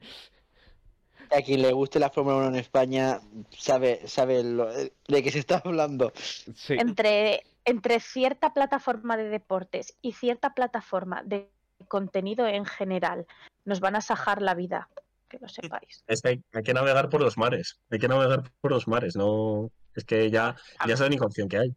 A 1.30 1.42
quien 1.42 1.62
le 1.62 1.72
guste 1.72 1.98
la 2.00 2.10
Fórmula 2.10 2.38
1 2.38 2.48
en 2.48 2.54
España 2.56 3.20
sabe, 3.56 4.00
sabe 4.08 4.42
lo- 4.42 4.72
de 4.72 5.22
qué 5.22 5.30
se 5.30 5.38
está 5.38 5.62
hablando. 5.64 6.12
Sí, 6.16 6.74
Entre, 6.78 7.44
entre 7.64 8.00
cierta 8.00 8.54
plataforma 8.54 9.16
de 9.16 9.28
deportes 9.28 9.94
y 10.02 10.12
cierta 10.12 10.54
plataforma 10.54 11.22
de 11.24 11.50
contenido 11.86 12.46
en 12.46 12.64
general, 12.64 13.26
nos 13.64 13.78
van 13.80 13.94
a 13.94 14.00
sajar 14.00 14.40
la 14.42 14.54
vida, 14.54 14.88
que 15.28 15.38
lo 15.38 15.48
sepáis. 15.48 16.02
Es 16.08 16.22
que 16.22 16.28
hay, 16.28 16.42
hay 16.54 16.62
que 16.62 16.74
navegar 16.74 17.08
por 17.10 17.20
los 17.20 17.36
mares. 17.36 17.78
Hay 17.90 17.98
que 17.98 18.08
navegar 18.08 18.50
por 18.60 18.70
los 18.72 18.88
mares. 18.88 19.14
No. 19.14 19.70
Es 19.94 20.04
que 20.04 20.30
ya, 20.30 20.56
ya 20.86 20.94
es 20.94 21.00
la 21.00 21.06
única 21.06 21.26
opción 21.26 21.48
que 21.48 21.58
hay. 21.58 21.74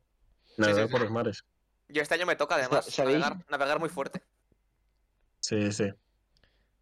Navegar 0.58 0.86
sí, 0.86 0.92
por 0.92 1.02
sí. 1.02 1.06
los 1.06 1.14
mares. 1.14 1.44
Yo 1.92 2.02
este 2.02 2.16
año 2.16 2.26
me 2.26 2.36
toca 2.36 2.56
además 2.56 2.98
navegar, 2.98 3.38
navegar 3.50 3.80
muy 3.80 3.90
fuerte. 3.90 4.22
Sí, 5.40 5.72
sí. 5.72 5.86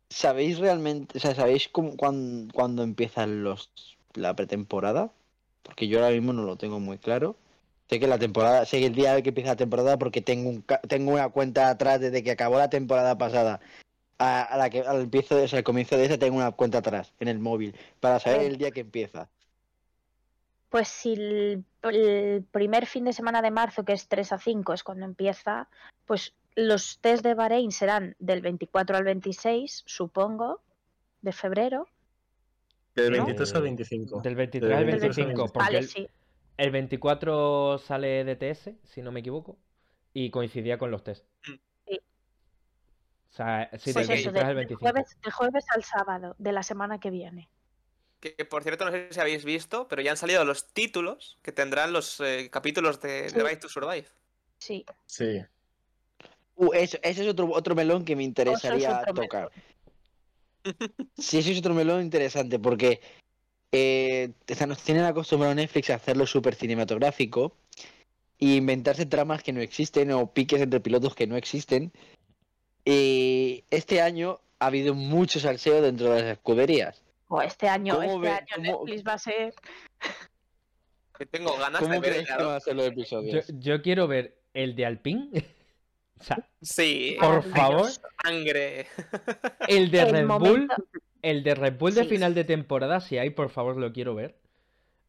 ¿Sabéis 0.09 0.57
realmente, 0.59 1.17
o 1.17 1.21
sea, 1.21 1.35
sabéis 1.35 1.67
cómo, 1.69 1.95
cuán- 1.95 2.49
cuándo 2.53 2.83
empiezan 2.83 3.43
los 3.43 3.71
la 4.13 4.35
pretemporada? 4.35 5.11
Porque 5.63 5.87
yo 5.87 5.99
ahora 5.99 6.11
mismo 6.11 6.33
no 6.33 6.43
lo 6.43 6.57
tengo 6.57 6.79
muy 6.79 6.97
claro. 6.97 7.35
Sé 7.89 7.99
que 7.99 8.07
la 8.07 8.19
temporada, 8.19 8.65
sé 8.65 8.79
que 8.79 8.87
el 8.87 8.95
día 8.95 9.21
que 9.21 9.29
empieza 9.29 9.51
la 9.51 9.55
temporada 9.55 9.97
porque 9.97 10.21
tengo 10.21 10.49
un 10.49 10.63
tengo 10.87 11.11
una 11.11 11.29
cuenta 11.29 11.69
atrás 11.69 11.99
desde 11.99 12.23
que 12.23 12.31
acabó 12.31 12.57
la 12.57 12.69
temporada 12.69 13.17
pasada. 13.17 13.59
A, 14.19 14.41
a 14.43 14.57
la 14.57 14.69
que 14.69 14.81
al 14.81 15.01
empiezo 15.01 15.41
o 15.41 15.47
sea, 15.47 15.59
al 15.59 15.63
comienzo 15.63 15.95
de 15.97 16.05
esa 16.05 16.17
tengo 16.19 16.37
una 16.37 16.51
cuenta 16.51 16.79
atrás 16.79 17.13
en 17.19 17.29
el 17.29 17.39
móvil 17.39 17.75
para 17.99 18.19
saber 18.19 18.41
el 18.41 18.57
día 18.57 18.71
que 18.71 18.81
empieza. 18.81 19.29
Pues 20.69 20.87
si 20.87 21.13
el, 21.13 21.65
el 21.83 22.45
primer 22.51 22.85
fin 22.85 23.05
de 23.05 23.13
semana 23.13 23.41
de 23.41 23.51
marzo, 23.51 23.83
que 23.83 23.93
es 23.93 24.07
3 24.07 24.33
a 24.33 24.37
5, 24.37 24.73
es 24.73 24.83
cuando 24.83 25.05
empieza, 25.05 25.67
pues 26.05 26.35
los 26.55 26.99
test 26.99 27.23
de 27.23 27.33
Bahrein 27.33 27.71
serán 27.71 28.15
del 28.19 28.41
24 28.41 28.97
al 28.97 29.03
26, 29.03 29.83
supongo, 29.85 30.61
de 31.21 31.31
febrero. 31.31 31.87
Del 32.95 33.11
¿No? 33.11 33.25
23 33.25 33.55
al 33.55 33.61
25. 33.63 34.21
del 34.21 34.35
23 34.35 34.71
al 34.71 34.85
Del 34.85 34.99
25, 34.99 35.27
25, 35.27 35.53
porque 35.53 35.65
Vale, 35.65 35.77
el, 35.79 35.87
sí. 35.87 36.07
el 36.57 36.71
24 36.71 37.77
sale 37.79 38.23
DTS, 38.25 38.71
si 38.83 39.01
no 39.01 39.11
me 39.11 39.21
equivoco, 39.21 39.57
y 40.13 40.29
coincidía 40.29 40.77
con 40.77 40.91
los 40.91 41.03
test. 41.03 41.25
Sí. 41.43 41.59
O 43.31 43.31
sea, 43.31 43.69
sí, 43.77 43.93
Pues 43.93 44.07
del 44.07 44.17
eso, 44.17 44.31
23 44.31 44.33
de, 44.33 44.39
al 44.41 44.47
de 44.47 44.53
25. 44.55 44.79
jueves, 44.81 45.17
de 45.23 45.31
jueves 45.31 45.65
al 45.73 45.83
sábado 45.83 46.35
de 46.37 46.51
la 46.51 46.63
semana 46.63 46.99
que 46.99 47.09
viene. 47.09 47.47
Que 48.19 48.31
por 48.45 48.63
cierto, 48.63 48.83
no 48.85 48.91
sé 48.91 49.07
si 49.11 49.19
habéis 49.19 49.45
visto, 49.45 49.87
pero 49.87 50.01
ya 50.01 50.11
han 50.11 50.17
salido 50.17 50.43
los 50.43 50.73
títulos 50.73 51.37
que 51.41 51.51
tendrán 51.51 51.93
los 51.93 52.19
eh, 52.19 52.49
capítulos 52.51 52.99
de. 53.01 53.31
The 53.31 53.43
Right 53.43 53.59
to 53.59 53.69
Survive. 53.69 54.07
Sí. 54.57 54.85
Sí. 55.05 55.41
Uh, 56.55 56.73
eso- 56.73 56.99
ese 57.01 57.21
es 57.23 57.27
otro, 57.29 57.49
otro 57.53 57.75
melón 57.75 58.03
que 58.03 58.15
me 58.17 58.23
interesaría 58.23 59.03
tocar. 59.15 59.49
Sí, 61.17 61.37
ese 61.37 61.53
es 61.53 61.59
otro 61.59 61.73
melón 61.73 62.01
interesante 62.01 62.59
porque 62.59 62.99
eh, 63.71 64.33
nos 64.67 64.81
tienen 64.83 65.05
acostumbrado 65.05 65.55
Netflix 65.55 65.89
a 65.89 65.95
hacerlo 65.95 66.27
súper 66.27 66.55
cinematográfico 66.55 67.55
e 68.39 68.55
inventarse 68.55 69.05
tramas 69.05 69.41
que 69.43 69.53
no 69.53 69.61
existen 69.61 70.11
o 70.11 70.33
piques 70.33 70.59
entre 70.61 70.81
pilotos 70.81 71.15
que 71.15 71.27
no 71.27 71.37
existen. 71.37 71.93
Y 72.83 73.63
este 73.69 74.01
año 74.01 74.39
ha 74.59 74.65
habido 74.67 74.93
mucho 74.93 75.39
salseo 75.39 75.81
dentro 75.81 76.11
de 76.13 76.21
las 76.23 76.31
escuderías. 76.33 77.01
O 77.31 77.41
este 77.41 77.67
año, 77.69 77.95
¿Cómo 77.95 78.03
este 78.07 78.19
ve- 78.19 78.29
año 78.29 78.47
cómo- 78.55 78.85
Netflix 78.85 79.07
va 79.07 79.13
a 79.13 79.17
ser. 79.19 79.53
Que 81.17 81.25
tengo 81.25 81.55
ganas 81.57 81.81
de 81.81 81.87
¿Cómo 81.87 82.01
ver 82.01 82.11
creéis 82.11 82.27
que 82.27 82.33
el- 82.33 82.45
van 82.45 82.55
a 82.55 82.59
ser 82.59 82.75
los 82.75 82.85
episodios? 82.87 83.45
yo 83.59 83.81
quiero 83.81 84.07
ver 84.07 84.39
el 84.53 84.75
de 84.75 84.85
Alpine. 84.85 85.29
o 86.19 86.23
sea, 86.23 86.49
Sí, 86.61 87.17
por 87.19 87.43
favor, 87.43 87.89
sangre. 88.23 88.87
el 89.67 89.91
de 89.91 89.99
El 90.01 90.11
Red 90.11 90.27
Bull. 90.27 90.67
El 91.21 91.43
de 91.43 91.55
Red 91.55 91.77
Bull 91.77 91.93
de 91.93 92.03
Sí. 92.03 92.09
final 92.09 92.33
de 92.33 92.45
temporada, 92.45 92.99
si 93.01 93.17
hay, 93.17 93.29
por 93.29 93.49
favor, 93.49 93.77
lo 93.77 93.91
quiero 93.93 94.15
ver. 94.15 94.39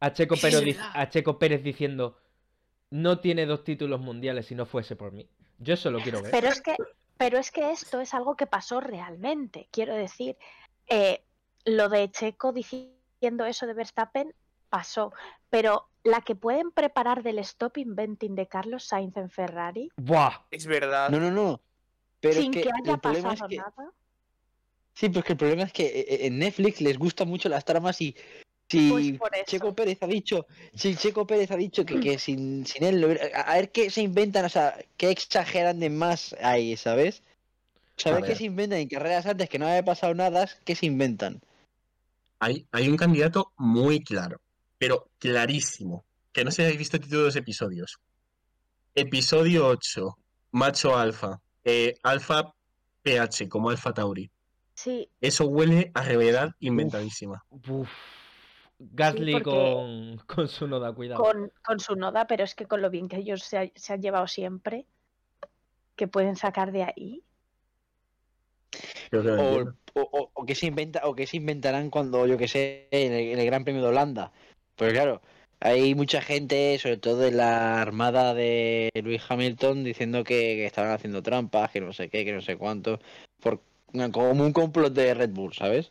A 0.01 0.13
Checo, 0.13 0.35
Pérez, 0.37 0.63
dic- 0.63 0.91
a 0.95 1.09
Checo 1.09 1.39
Pérez 1.39 1.63
diciendo, 1.63 2.19
no 2.91 3.21
tiene 3.21 3.47
dos 3.47 3.65
títulos 3.65 4.01
mundiales 4.01 4.47
si 4.47 4.55
no 4.55 4.67
fuese 4.67 4.97
por 4.97 5.13
mí. 5.13 5.29
Yo 5.59 5.75
eso 5.75 5.91
lo 5.91 6.01
quiero 6.01 6.21
ver. 6.23 6.33
Pero 6.33 6.49
es 6.49 6.61
que, 6.61 6.75
pero 7.17 7.39
es 7.39 7.51
que 7.53 7.71
esto 7.71 8.01
es 8.01 8.13
algo 8.15 8.35
que 8.35 8.47
pasó 8.47 8.81
realmente. 8.81 9.69
Quiero 9.71 9.95
decir, 9.95 10.37
eh, 10.89 11.23
lo 11.65 11.89
de 11.89 12.11
Checo 12.11 12.53
diciendo 12.53 13.47
eso 13.47 13.67
de 13.67 13.75
Verstappen 13.75 14.35
pasó, 14.69 15.13
pero 15.51 15.89
la 16.05 16.23
que 16.23 16.35
pueden 16.35 16.71
preparar 16.71 17.23
del 17.23 17.39
stop 17.41 17.77
inventing 17.79 18.35
de 18.35 18.47
Carlos 18.47 18.85
Sainz 18.85 19.17
en 19.17 19.31
Ferrari, 19.31 19.91
¡Buah! 19.97 20.47
Es 20.51 20.67
verdad. 20.67 21.11
No, 21.11 21.19
no, 21.21 21.31
no. 21.31 21.61
Pero 22.21 22.41
Sin 22.41 22.53
es 22.55 22.57
que, 22.57 22.63
que, 22.63 22.71
haya 22.71 22.95
es 22.95 23.01
pasado 23.01 23.49
que 23.49 23.57
nada. 23.57 23.93
sí, 24.95 25.09
pues 25.09 25.25
que 25.25 25.33
el 25.33 25.39
problema 25.39 25.63
es 25.65 25.73
que 25.73 25.87
eh, 25.87 26.07
eh, 26.09 26.27
en 26.27 26.39
Netflix 26.39 26.81
les 26.81 26.99
gusta 26.99 27.25
mucho 27.25 27.49
las 27.49 27.65
tramas 27.65 28.01
y 28.01 28.15
si 28.71 28.91
Pues 28.91 29.19
por 29.19 29.35
eso. 29.35 29.45
Checo 29.47 29.75
Pérez 29.75 29.99
ha 30.03 30.07
dicho, 30.07 30.47
si 30.75 30.95
Checo 30.95 31.27
Pérez 31.27 31.51
ha 31.51 31.57
dicho 31.57 31.85
que, 31.85 31.99
que 31.99 32.19
sin, 32.19 32.65
sin 32.67 32.85
él, 32.85 33.01
lo 33.01 33.09
a 33.09 33.55
ver 33.55 33.73
qué 33.73 33.91
se 33.91 34.01
inventan, 34.01 34.45
o 34.45 34.49
sea, 34.49 34.79
qué 34.97 35.11
exageran 35.11 35.81
de 35.81 35.91
más 35.91 36.37
ahí, 36.41 36.77
¿sabes? 36.77 37.25
¿Sabes 37.97 38.23
qué 38.23 38.29
ver. 38.29 38.37
se 38.39 38.45
inventan 38.45 38.79
en 38.79 38.89
carreras 38.89 39.27
antes 39.27 39.49
que 39.49 39.59
no 39.59 39.67
haya 39.67 39.85
pasado 39.85 40.15
nada? 40.15 40.49
¿Qué 40.65 40.77
se 40.77 40.87
inventan? 40.87 41.41
Hay, 42.41 42.67
hay 42.73 42.89
un 42.89 42.97
candidato 42.97 43.53
muy 43.57 44.03
claro, 44.03 44.41
pero 44.79 45.09
clarísimo, 45.19 46.05
que 46.33 46.45
no 46.45 46.51
sé 46.51 46.57
si 46.57 46.63
habéis 46.63 46.79
visto 46.79 46.97
el 46.97 47.03
título 47.03 47.21
de 47.21 47.27
los 47.27 47.37
episodios. 47.37 47.99
Episodio 48.95 49.67
8, 49.69 50.17
Macho 50.53 50.97
Alfa, 50.97 51.41
eh, 51.65 51.95
Alfa 52.03 52.53
PH, 53.03 53.49
como 53.49 53.71
Alfa 53.71 53.93
Tauri. 53.93 54.31
Sí, 54.75 55.09
Eso 55.21 55.47
huele 55.47 55.91
a 55.95 56.03
realidad 56.03 56.51
inventadísima. 56.61 57.45
Uf. 57.51 57.89
Gasly 58.79 59.33
porque- 59.33 59.45
con, 59.45 60.17
con 60.27 60.49
su 60.49 60.67
noda, 60.67 60.93
cuidado. 60.95 61.23
con, 61.23 61.53
con 61.63 61.79
su 61.81 61.95
noda, 61.97 62.27
pero 62.27 62.45
es 62.45 62.55
que 62.55 62.65
con 62.67 62.81
lo 62.81 62.89
bien 62.89 63.09
que 63.09 63.17
ellos 63.19 63.43
se, 63.43 63.59
ha- 63.59 63.71
se 63.75 63.93
han 63.93 64.01
llevado 64.01 64.27
siempre, 64.27 64.87
que 65.97 66.09
pueden 66.09 66.35
sacar 66.37 66.73
de 66.73 66.85
ahí. 66.85 67.23
Que 69.11 69.19
O, 69.95 70.31
o, 70.35 70.47
qué 70.47 70.55
se 70.55 70.67
inventa, 70.67 71.01
o 71.05 71.15
qué 71.15 71.27
se 71.27 71.37
inventarán 71.37 71.91
cuando, 71.91 72.27
yo 72.27 72.39
que 72.39 72.47
sé, 72.47 72.89
en 72.93 73.13
el, 73.13 73.33
en 73.33 73.39
el 73.41 73.47
Gran 73.47 73.65
Premio 73.65 73.83
de 73.83 73.89
Holanda. 73.89 74.33
Pues 74.77 74.93
claro, 74.93 75.21
hay 75.59 75.95
mucha 75.95 76.23
gente, 76.23 76.79
sobre 76.79 76.97
todo 76.97 77.19
de 77.19 77.33
la 77.33 77.83
armada 77.83 78.35
de 78.35 78.91
Luis 79.03 79.23
Hamilton, 79.29 79.83
diciendo 79.83 80.23
que, 80.23 80.57
que 80.57 80.67
estaban 80.67 80.93
haciendo 80.93 81.23
trampas, 81.23 81.71
que 81.71 81.81
no 81.81 81.93
sé 81.93 82.09
qué, 82.09 82.25
que 82.25 82.33
no 82.33 82.41
sé 82.41 82.57
cuánto, 82.57 83.01
por 83.41 83.61
como 84.13 84.45
un 84.45 84.53
complot 84.53 84.93
de 84.93 85.13
Red 85.15 85.31
Bull, 85.31 85.53
¿sabes? 85.53 85.91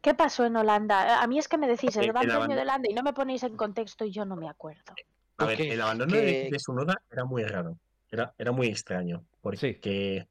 ¿Qué 0.00 0.14
pasó 0.14 0.44
en 0.46 0.56
Holanda? 0.56 1.20
A 1.20 1.26
mí 1.26 1.38
es 1.38 1.48
que 1.48 1.58
me 1.58 1.66
decís 1.68 1.96
el 1.96 2.04
Eh, 2.04 2.08
Gran 2.12 2.28
Premio 2.28 2.54
de 2.56 2.62
Holanda 2.62 2.88
y 2.88 2.94
no 2.94 3.02
me 3.02 3.12
ponéis 3.12 3.42
en 3.42 3.56
contexto 3.56 4.04
y 4.04 4.12
yo 4.12 4.24
no 4.24 4.36
me 4.36 4.48
acuerdo. 4.48 4.94
A 5.38 5.46
ver, 5.46 5.56
que- 5.56 5.72
el 5.72 5.80
abandono 5.80 6.12
que- 6.12 6.20
de, 6.20 6.50
de 6.50 6.58
su 6.60 6.72
noda 6.72 7.00
era 7.10 7.24
muy 7.24 7.42
raro. 7.44 7.76
Era, 8.10 8.32
era 8.38 8.52
muy 8.52 8.68
extraño. 8.68 9.24
Porque 9.40 10.26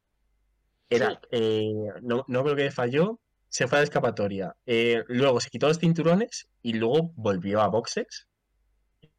era. 0.95 1.09
Sí. 1.11 1.17
eh, 1.31 1.73
no, 2.01 2.23
no 2.27 2.43
creo 2.43 2.55
que 2.55 2.71
falló. 2.71 3.19
Se 3.49 3.67
fue 3.67 3.79
a 3.79 3.81
la 3.81 3.83
escapatoria. 3.83 4.55
eh, 4.65 5.03
luego 5.07 5.39
se 5.41 5.49
quitó 5.49 5.67
los 5.67 5.77
cinturones 5.79 6.47
y 6.61 6.73
luego 6.73 7.11
volvió 7.15 7.59
a 7.61 7.67
boxes. 7.67 8.27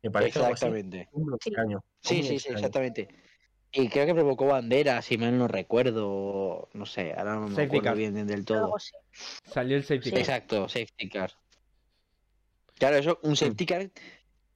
Me 0.03 0.11
parece 0.11 0.39
algo 0.39 0.55
así. 0.55 0.65
Exactamente. 0.67 1.09
Sí. 1.13 1.49
extraño. 1.51 1.85
Sí, 2.01 2.23
sí, 2.23 2.39
sí, 2.39 2.49
exactamente. 2.51 3.09
Y 3.73 3.89
creo 3.89 4.07
que 4.07 4.15
provocó 4.15 4.47
bandera, 4.47 5.01
si 5.03 5.17
mal 5.19 5.37
no 5.37 5.49
recuerdo, 5.49 6.69
no 6.73 6.87
sé, 6.87 7.13
ahora 7.17 7.35
no 7.35 7.43
me 7.43 7.49
Safety 7.51 7.65
acuerdo 7.67 7.85
car. 7.85 7.97
bien 7.97 8.27
del 8.27 8.45
todo. 8.45 8.75
Salió 9.45 9.77
el 9.77 9.83
safety 9.83 10.05
Sí. 10.05 10.11
car. 10.13 10.21
Exacto, 10.21 10.69
safety 10.69 11.09
car. 11.09 11.33
Claro, 12.79 12.97
eso, 12.97 13.19
un 13.23 13.37
safety 13.37 13.67
car, 13.67 13.91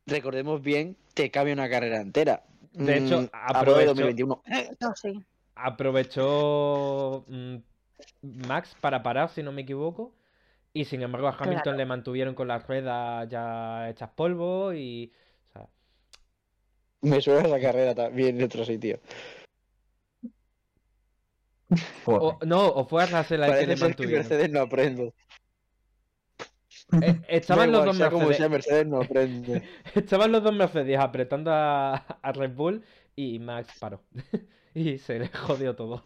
recordemos 0.07 0.63
bien, 0.63 0.97
te 1.15 1.31
cambia 1.31 1.55
una 1.55 1.69
carrera 1.71 2.01
entera. 2.01 2.45
De 2.73 2.99
hecho, 2.99 3.23
Mm, 3.23 3.29
a 3.33 3.47
aprovecho- 3.49 3.79
de 3.79 3.85
2021. 3.87 4.43
No, 4.81 4.95
sí. 4.95 5.13
Aprovechó 5.57 7.25
mm, 7.29 7.57
Max 8.23 8.77
para 8.81 9.03
parar, 9.03 9.31
si 9.31 9.43
no 9.43 9.53
me 9.53 9.63
equivoco. 9.63 10.15
Y 10.73 10.85
sin 10.85 11.03
embargo 11.03 11.29
a 11.29 11.33
Hamilton 11.33 11.63
Claro. 11.63 11.79
le 11.79 11.87
mantuvieron 11.87 12.35
con 12.35 12.49
las 12.49 12.67
ruedas 12.67 13.29
ya 13.31 13.89
hechas 13.91 14.11
polvo 14.11 14.75
y... 14.75 15.13
o 15.49 15.53
sea, 15.53 15.69
Me 17.01 17.21
suena 17.23 17.49
esa 17.49 17.61
carrera 17.61 17.95
también 17.95 18.39
en 18.39 18.45
otro 18.45 18.65
sitio. 18.65 19.01
O, 22.05 22.39
no, 22.47 22.67
o 22.69 22.87
fue 22.87 23.03
a 23.03 23.07
Russell 23.07 23.43
al 23.43 23.57
que 23.59 23.67
le 23.67 23.77
ser 23.77 23.97
que 23.97 23.97
mantuvieron. 23.97 24.29
Mercedes 24.29 24.51
no 24.51 24.61
aprende. 24.63 25.15
Eh, 27.01 27.21
estaban, 27.29 27.73
los 27.73 27.81
igual, 27.81 27.85
dos 27.85 27.97
sea 27.97 28.11
como 28.11 28.29
Mercedes, 28.29 28.37
sea, 28.37 28.49
Mercedes 28.49 28.87
no 28.87 29.01
aprende. 29.01 29.63
estaban 29.95 30.33
los 30.33 30.43
dos 30.43 30.55
Mercedes 30.55 30.99
apretando 30.99 31.51
a, 31.53 31.95
a 31.97 32.33
Red 32.33 32.55
Bull 32.55 32.85
y 33.17 33.39
Max 33.41 33.75
paró. 33.79 34.05
y 34.77 34.99
se 34.99 35.19
le 35.19 35.29
jodió 35.35 35.75
todo 35.75 36.05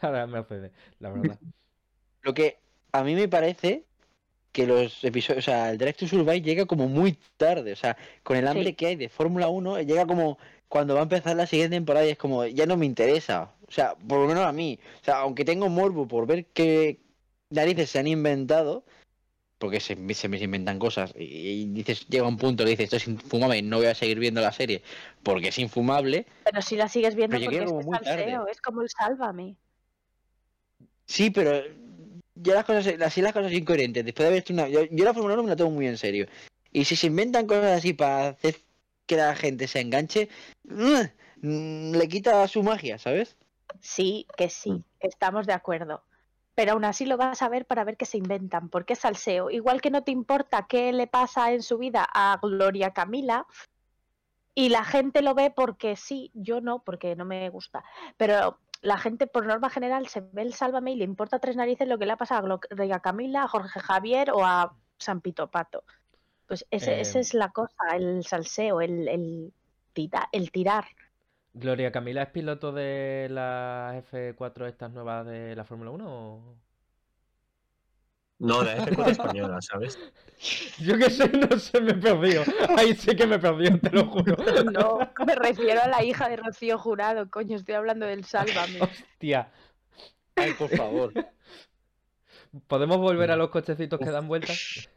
a 0.00 0.10
la 0.10 0.26
Mercedes, 0.26 0.72
la 0.98 1.10
verdad. 1.10 1.38
Lo 2.22 2.34
que 2.34 2.58
a 2.92 3.04
mí 3.04 3.14
me 3.14 3.28
parece 3.28 3.86
que 4.52 4.66
los 4.66 5.04
episodios, 5.04 5.44
o 5.44 5.50
sea, 5.50 5.70
el 5.70 5.78
Drive 5.78 5.94
to 5.94 6.08
Survive 6.08 6.42
llega 6.42 6.66
como 6.66 6.88
muy 6.88 7.18
tarde, 7.36 7.72
o 7.72 7.76
sea, 7.76 7.96
con 8.24 8.36
el 8.36 8.48
hambre 8.48 8.70
Sí. 8.70 8.74
que 8.74 8.86
hay 8.88 8.96
de 8.96 9.08
Fórmula 9.08 9.48
1, 9.48 9.80
llega 9.82 10.06
como 10.06 10.38
cuando 10.68 10.94
va 10.94 11.00
a 11.00 11.04
empezar 11.04 11.36
la 11.36 11.46
siguiente 11.46 11.76
temporada 11.76 12.06
y 12.06 12.10
es 12.10 12.18
como, 12.18 12.44
ya 12.46 12.66
no 12.66 12.76
me 12.76 12.86
interesa, 12.86 13.54
o 13.68 13.72
sea, 13.72 13.94
por 13.96 14.20
lo 14.20 14.26
menos 14.28 14.44
a 14.44 14.52
mí, 14.52 14.80
o 15.02 15.04
sea, 15.04 15.20
aunque 15.20 15.44
tengo 15.44 15.68
morbo 15.68 16.08
por 16.08 16.26
ver 16.26 16.46
qué 16.46 17.00
narices 17.50 17.90
se 17.90 17.98
han 18.00 18.06
inventado, 18.08 18.84
porque 19.60 19.78
se, 19.78 19.94
se 20.14 20.28
me 20.28 20.38
inventan 20.38 20.78
cosas 20.78 21.12
y, 21.16 21.22
y 21.22 21.64
dices, 21.66 22.08
llega 22.08 22.26
un 22.26 22.38
punto 22.38 22.64
que 22.64 22.70
dices, 22.70 22.84
esto 22.84 22.96
es 22.96 23.06
infumable 23.06 23.58
y 23.58 23.62
no 23.62 23.76
voy 23.76 23.86
a 23.86 23.94
seguir 23.94 24.18
viendo 24.18 24.40
la 24.40 24.52
serie 24.52 24.82
porque 25.22 25.48
es 25.48 25.58
infumable, 25.58 26.26
Pero 26.44 26.62
si 26.62 26.76
la 26.76 26.88
sigues 26.88 27.14
viendo 27.14 27.38
porque 27.38 27.58
es 27.58 27.64
como 27.66 27.80
que 27.80 27.86
muy 27.86 27.96
es 27.98 28.06
salseo, 28.06 28.38
tarde. 28.38 28.50
es 28.50 28.60
como 28.62 28.82
el 28.82 28.88
sálvame. 28.88 29.56
Sí, 31.04 31.30
pero 31.30 31.62
ya 32.36 32.54
las 32.54 32.64
cosas, 32.64 32.86
así 33.02 33.20
las 33.20 33.34
cosas 33.34 33.52
incoherentes. 33.52 34.02
Después 34.02 34.24
de 34.24 34.28
haber 34.28 34.40
hecho 34.40 34.54
una. 34.54 34.66
Yo, 34.66 34.84
yo 34.90 35.04
la 35.04 35.12
Fórmula 35.12 35.34
1 35.34 35.42
me 35.42 35.50
la 35.50 35.56
tomo 35.56 35.72
muy 35.72 35.86
en 35.86 35.98
serio. 35.98 36.26
Y 36.72 36.86
si 36.86 36.96
se 36.96 37.08
inventan 37.08 37.46
cosas 37.46 37.78
así 37.78 37.92
para 37.92 38.28
hacer 38.28 38.56
que 39.06 39.16
la 39.16 39.36
gente 39.36 39.68
se 39.68 39.80
enganche, 39.80 40.30
mm, 40.64 41.92
le 41.96 42.08
quita 42.08 42.48
su 42.48 42.62
magia, 42.62 42.96
¿sabes? 42.98 43.36
Sí, 43.80 44.26
que 44.36 44.48
sí, 44.48 44.84
estamos 45.00 45.46
de 45.46 45.52
acuerdo. 45.52 46.02
Pero 46.60 46.72
aún 46.72 46.84
así 46.84 47.06
lo 47.06 47.16
vas 47.16 47.40
a 47.40 47.48
ver 47.48 47.64
para 47.64 47.84
ver 47.84 47.96
qué 47.96 48.04
se 48.04 48.18
inventan, 48.18 48.68
porque 48.68 48.92
es 48.92 48.98
salseo. 48.98 49.48
Igual 49.48 49.80
que 49.80 49.90
no 49.90 50.04
te 50.04 50.10
importa 50.10 50.66
qué 50.68 50.92
le 50.92 51.06
pasa 51.06 51.52
en 51.52 51.62
su 51.62 51.78
vida 51.78 52.06
a 52.12 52.38
Gloria 52.42 52.90
Camila, 52.90 53.46
y 54.54 54.68
la 54.68 54.84
gente 54.84 55.22
lo 55.22 55.34
ve 55.34 55.50
porque 55.50 55.96
sí, 55.96 56.30
yo 56.34 56.60
no, 56.60 56.82
porque 56.82 57.16
no 57.16 57.24
me 57.24 57.48
gusta. 57.48 57.82
Pero 58.18 58.58
la 58.82 58.98
gente, 58.98 59.26
por 59.26 59.46
norma 59.46 59.70
general, 59.70 60.08
se 60.08 60.20
ve 60.20 60.42
el 60.42 60.52
Sálvame 60.52 60.92
y 60.92 60.96
le 60.96 61.04
importa 61.04 61.38
tres 61.38 61.56
narices 61.56 61.88
lo 61.88 61.98
que 61.98 62.04
le 62.04 62.12
ha 62.12 62.18
pasado 62.18 62.52
a 62.52 62.58
Gloria 62.68 63.00
Camila, 63.00 63.44
a 63.44 63.48
Jorge 63.48 63.80
Javier 63.80 64.30
o 64.30 64.44
a 64.44 64.76
San 64.98 65.22
Pito 65.22 65.50
Pato. 65.50 65.84
Pues 66.46 66.66
ese, 66.70 66.92
Eh, 66.92 67.00
esa 67.00 67.20
es 67.20 67.32
la 67.32 67.52
cosa, 67.52 67.96
el 67.96 68.22
salseo, 68.22 68.82
el, 68.82 69.08
el, 69.08 69.54
tira- 69.94 70.28
el 70.30 70.50
tirar. 70.50 70.84
Gloria 71.52 71.90
Camila 71.90 72.22
es 72.22 72.28
piloto 72.28 72.72
de 72.72 73.28
las 73.30 74.04
F4 74.12 74.68
estas 74.68 74.92
nuevas 74.92 75.26
de 75.26 75.56
la 75.56 75.64
Fórmula 75.64 75.90
1 75.90 76.04
o... 76.06 76.56
No, 78.38 78.62
la 78.62 78.78
F4 78.78 79.08
española, 79.10 79.58
¿sabes? 79.60 79.98
Yo 80.78 80.96
qué 80.96 81.10
sé, 81.10 81.28
no 81.28 81.58
sé, 81.58 81.80
me 81.80 81.90
he 81.90 81.94
perdido. 81.94 82.42
Ahí 82.76 82.94
sí 82.94 83.14
que 83.14 83.26
me 83.26 83.36
he 83.36 83.38
perdido, 83.38 83.78
te 83.78 83.90
lo 83.90 84.06
juro. 84.06 84.36
No, 84.64 84.98
me 85.26 85.34
refiero 85.34 85.82
a 85.82 85.88
la 85.88 86.02
hija 86.02 86.28
de 86.28 86.36
Rocío 86.36 86.78
Jurado, 86.78 87.28
coño, 87.30 87.56
estoy 87.56 87.74
hablando 87.74 88.06
del 88.06 88.24
Sálvame. 88.24 88.80
Hostia. 88.80 89.50
Ay, 90.36 90.54
por 90.54 90.70
favor. 90.70 91.12
¿Podemos 92.66 92.98
volver 92.98 93.30
a 93.30 93.36
los 93.36 93.50
cochecitos 93.50 93.98
que 94.00 94.10
dan 94.10 94.26
vueltas? 94.26 94.88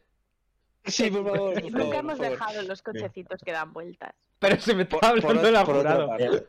Sí, 0.84 1.10
por 1.10 1.24
favor. 1.24 1.38
por 1.54 1.54
favor, 1.54 1.72
Nunca 1.72 1.84
por 1.86 1.94
hemos 1.96 2.16
favor. 2.18 2.30
dejado 2.32 2.62
los 2.62 2.82
cochecitos 2.82 3.40
que 3.44 3.52
dan 3.52 3.72
vueltas. 3.72 4.14
Pero 4.38 4.60
se 4.60 4.74
me 4.74 4.82
está 4.82 4.96
por 4.98 5.04
hablando 5.08 5.42
de 5.42 5.64
por 5.64 5.76
jurado. 5.76 6.08
parte. 6.08 6.46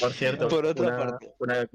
Por 0.00 0.12
cierto, 0.12 0.48
Por 0.48 0.64
otra 0.66 0.86
una, 0.88 0.96
parte. 0.96 1.34
una 1.38 1.66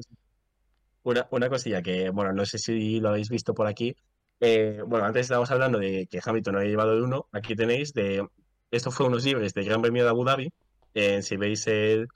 una- 1.03 1.27
una 1.31 1.49
cosilla 1.49 1.81
que, 1.81 2.09
bueno, 2.09 2.33
no 2.33 2.45
sé 2.45 2.57
si 2.57 2.99
lo 2.99 3.09
habéis 3.09 3.29
visto 3.29 3.53
por 3.53 3.67
aquí. 3.67 3.95
Eh, 4.41 4.81
bueno, 4.85 5.05
antes 5.05 5.21
estábamos 5.23 5.49
hablando 5.51 5.79
de 5.79 6.07
que 6.07 6.19
Hamilton 6.23 6.53
no 6.53 6.59
había 6.59 6.71
llevado 6.71 6.93
el 6.93 7.01
1. 7.03 7.27
Aquí 7.31 7.55
tenéis 7.55 7.93
de. 7.93 8.27
Esto 8.71 8.91
fue 8.91 9.05
unos 9.07 9.23
libres 9.25 9.53
del 9.53 9.65
Gran 9.65 9.81
Premio 9.81 10.03
de 10.03 10.09
Abu 10.09 10.23
Dhabi. 10.25 10.51
eh, 10.95 11.21
si 11.21 11.37
veis 11.37 11.65
el, 11.67 12.07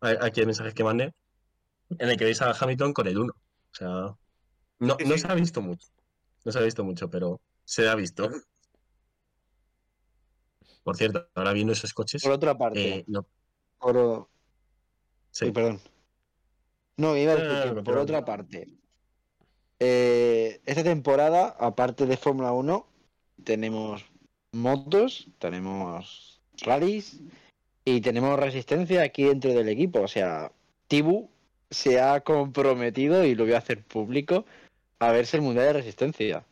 aquí 0.00 0.40
el 0.40 0.46
mensaje 0.46 0.72
que 0.74 0.82
mandé, 0.84 1.12
en 1.98 2.08
el 2.10 2.16
que 2.16 2.24
veis 2.24 2.42
a 2.42 2.50
Hamilton 2.50 2.92
con 2.92 3.06
el 3.06 3.18
1. 3.18 3.32
O 3.32 3.74
sea, 3.74 3.88
no, 4.80 4.96
no 5.06 5.18
se 5.18 5.28
ha 5.28 5.34
visto 5.34 5.62
mucho. 5.62 5.88
No 6.44 6.52
se 6.52 6.58
ha 6.58 6.62
visto 6.62 6.84
mucho, 6.84 7.08
pero 7.08 7.40
se 7.66 7.88
ha 7.88 7.94
visto. 7.94 8.30
Por 10.82 10.96
cierto, 10.96 11.28
ahora 11.34 11.52
viendo 11.52 11.72
esos 11.72 11.92
coches, 11.92 12.22
Por 12.22 12.32
otra 12.32 12.56
parte. 12.56 12.98
eh, 12.98 13.04
no, 13.08 13.26
por- 13.78 14.28
sí. 15.32 15.50
Perdón. 15.50 15.80
No, 16.96 17.16
iba 17.16 17.32
a 17.32 17.36
decir 17.36 17.74
no, 17.74 17.84
por 17.84 17.98
otra 17.98 18.24
parte, 18.24 18.68
eh, 19.80 20.60
esta 20.64 20.82
temporada, 20.82 21.48
aparte 21.58 22.06
de 22.06 22.16
Fórmula 22.16 22.52
1, 22.52 22.86
tenemos 23.44 24.04
motos, 24.52 25.28
tenemos 25.38 26.40
rallies 26.62 27.20
y 27.84 28.00
tenemos 28.00 28.38
resistencia 28.38 29.02
aquí 29.02 29.24
dentro 29.24 29.52
del 29.52 29.68
equipo. 29.68 30.00
O 30.00 30.08
sea, 30.08 30.52
Tibu 30.86 31.28
se 31.70 32.00
ha 32.00 32.20
comprometido 32.20 33.24
y 33.24 33.34
lo 33.34 33.44
voy 33.44 33.52
a 33.54 33.58
hacer 33.58 33.82
público 33.84 34.46
a 35.00 35.10
verse 35.10 35.36
el 35.36 35.42
Mundial 35.42 35.66
de 35.66 35.72
Resistencia. 35.74 36.46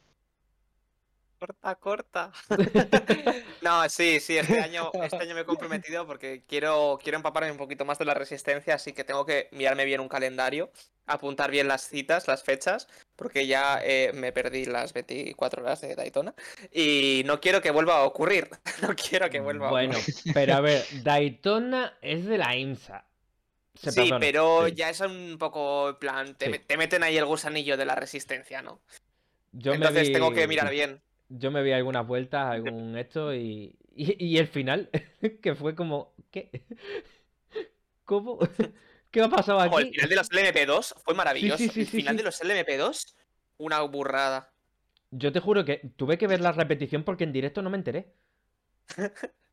Corta, 1.45 1.75
corta. 1.75 2.33
no, 3.63 3.87
sí, 3.91 4.19
sí, 4.19 4.39
este 4.39 4.61
año, 4.61 4.91
este 5.03 5.17
año 5.19 5.35
me 5.35 5.43
he 5.43 5.45
comprometido 5.45 6.07
porque 6.07 6.43
quiero, 6.49 6.99
quiero 7.03 7.17
empaparme 7.17 7.51
un 7.51 7.59
poquito 7.59 7.85
más 7.85 7.99
de 7.99 8.07
la 8.07 8.15
resistencia, 8.15 8.75
así 8.77 8.95
que 8.95 9.05
tengo 9.05 9.27
que 9.27 9.49
mirarme 9.53 9.85
bien 9.85 10.01
un 10.01 10.09
calendario, 10.09 10.71
apuntar 11.07 11.51
bien 11.51 11.69
las 11.69 11.83
citas, 11.87 12.27
las 12.29 12.43
fechas, 12.45 12.89
porque 13.15 13.47
ya 13.47 13.79
eh, 13.85 14.13
me 14.15 14.33
perdí 14.33 14.65
las 14.65 14.95
24 14.95 15.63
horas 15.63 15.83
de 15.83 15.95
Daytona 15.95 16.35
y 16.73 17.23
no 17.27 17.41
quiero 17.43 17.61
que 17.61 17.71
vuelva 17.71 17.97
a 17.99 18.05
ocurrir. 18.05 18.49
No 18.81 18.95
quiero 18.97 19.29
que 19.29 19.41
vuelva 19.41 19.69
a 19.69 19.71
Bueno, 19.71 19.99
ocurrir. 19.99 20.33
pero 20.35 20.55
a 20.55 20.61
ver, 20.63 20.83
Daytona 21.03 21.99
es 22.01 22.25
de 22.25 22.39
la 22.39 22.57
IMSA. 22.57 23.05
Se 23.75 23.91
Sí, 23.91 24.01
perdona. 24.03 24.21
pero 24.21 24.67
sí. 24.69 24.75
ya 24.77 24.89
es 24.89 25.01
un 25.01 25.37
poco 25.39 25.91
en 25.91 25.97
plan, 25.97 26.35
te, 26.37 26.47
Sí. 26.47 26.51
me- 26.53 26.59
te 26.61 26.77
meten 26.79 27.03
ahí 27.03 27.19
el 27.19 27.27
gusanillo 27.27 27.77
de 27.77 27.85
la 27.85 27.95
resistencia, 27.97 28.63
¿no? 28.63 28.81
Yo 29.53 29.71
me 29.73 29.77
Entonces 29.77 30.09
vi- 30.09 30.13
tengo 30.13 30.33
que 30.33 30.49
mirar 30.49 30.71
bien. 30.71 31.01
Yo 31.39 31.51
me 31.51 31.63
vi 31.63 31.73
algunas 31.73 32.07
vueltas, 32.07 32.47
algún 32.47 32.97
esto 32.97 33.35
y, 33.35 33.77
y, 33.95 34.25
y 34.25 34.39
el 34.39 34.49
final, 34.49 34.91
que 35.43 35.55
fue 35.55 35.75
como, 35.75 36.15
¿qué? 36.31 36.65
¿Cómo? 38.05 38.39
¿Qué 39.11 39.23
ha 39.23 39.29
pasado 39.29 39.61
Ojo, 39.63 39.79
el 39.79 39.87
aquí? 39.87 39.91
final 39.91 40.09
de 40.09 40.17
los 40.17 40.31
LMP2 40.31 40.95
fue 41.05 41.15
maravilloso. 41.15 41.69
sí, 41.69 41.69
sí, 41.69 41.81
el 41.81 41.89
final 41.89 42.17
de 42.17 42.23
los 42.23 42.41
LMP2, 42.41 43.17
una 43.59 43.81
burrada. 43.83 44.53
Yo 45.11 45.33
te 45.33 45.41
juro 45.41 45.65
que 45.65 45.79
tuve 45.97 46.19
que 46.19 46.27
ver 46.27 46.43
la 46.43 46.53
repetición 46.53 47.05
porque 47.05 47.25
en 47.25 47.33
directo 47.33 47.63
no 47.63 47.71
me 47.71 47.79
enteré. 47.79 48.13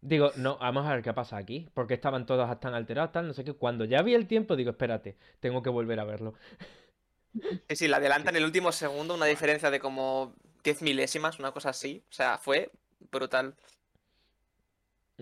Digo, 0.01 0.31
no, 0.35 0.57
vamos 0.57 0.85
a 0.87 0.93
ver 0.95 1.03
qué 1.03 1.13
pasa 1.13 1.37
aquí. 1.37 1.69
Porque 1.73 1.93
estaban 1.93 2.25
todos 2.25 2.59
tan 2.59 2.73
alterados, 2.73 3.11
tal, 3.11 3.27
no 3.27 3.33
sé 3.33 3.43
qué. 3.43 3.53
Cuando 3.53 3.85
ya 3.85 4.01
vi 4.01 4.15
el 4.15 4.27
tiempo, 4.27 4.55
digo, 4.55 4.71
espérate, 4.71 5.17
tengo 5.39 5.61
que 5.61 5.69
volver 5.69 5.99
a 5.99 6.05
verlo. 6.05 6.33
Sí, 7.67 7.75
sí, 7.75 7.87
la 7.87 7.97
adelantan 7.97 8.35
en 8.35 8.41
el 8.41 8.45
último 8.45 8.71
segundo, 8.71 9.15
una 9.15 9.25
diferencia 9.25 9.71
de 9.71 9.79
como 9.79 10.35
10 10.63 10.81
milésimas, 10.81 11.39
una 11.39 11.51
cosa 11.51 11.69
así. 11.69 12.03
O 12.09 12.13
sea, 12.13 12.37
fue 12.37 12.71
brutal. 13.11 13.55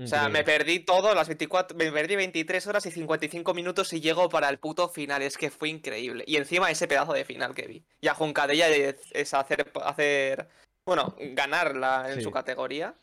O 0.01 0.07
sea, 0.07 0.29
me 0.29 0.45
perdí 0.45 0.79
todo, 0.79 1.13
las 1.13 1.27
24, 1.27 1.75
me 1.77 1.91
perdí 1.91 2.15
23 2.15 2.65
horas 2.67 2.85
y 2.85 2.91
55 2.91 3.53
minutos 3.53 3.91
y 3.91 3.99
llego 3.99 4.29
para 4.29 4.47
el 4.47 4.57
puto 4.57 4.87
final. 4.87 5.21
Es 5.21 5.37
que 5.37 5.49
fue 5.49 5.67
increíble. 5.67 6.23
Y 6.25 6.37
encima 6.37 6.71
ese 6.71 6.87
pedazo 6.87 7.11
de 7.11 7.25
final 7.25 7.53
que 7.53 7.67
vi. 7.67 7.83
Y 7.99 8.07
a 8.07 8.13
Juncadella 8.13 8.69
es, 8.69 8.95
es 9.11 9.33
hacer, 9.33 9.69
hacer, 9.83 10.47
bueno, 10.85 11.15
ganarla 11.19 12.05
en 12.11 12.15
Sí. 12.19 12.21
su 12.23 12.31
categoría. 12.31 12.95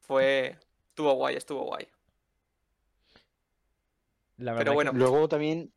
Fue, 0.00 0.56
estuvo 0.88 1.12
guay, 1.14 1.36
estuvo 1.36 1.64
guay. 1.64 1.86
La 4.38 4.52
verdad 4.52 4.64
pero 4.64 4.74
bueno. 4.74 4.92
que- 4.92 4.98
Luego 4.98 5.28
también, 5.28 5.70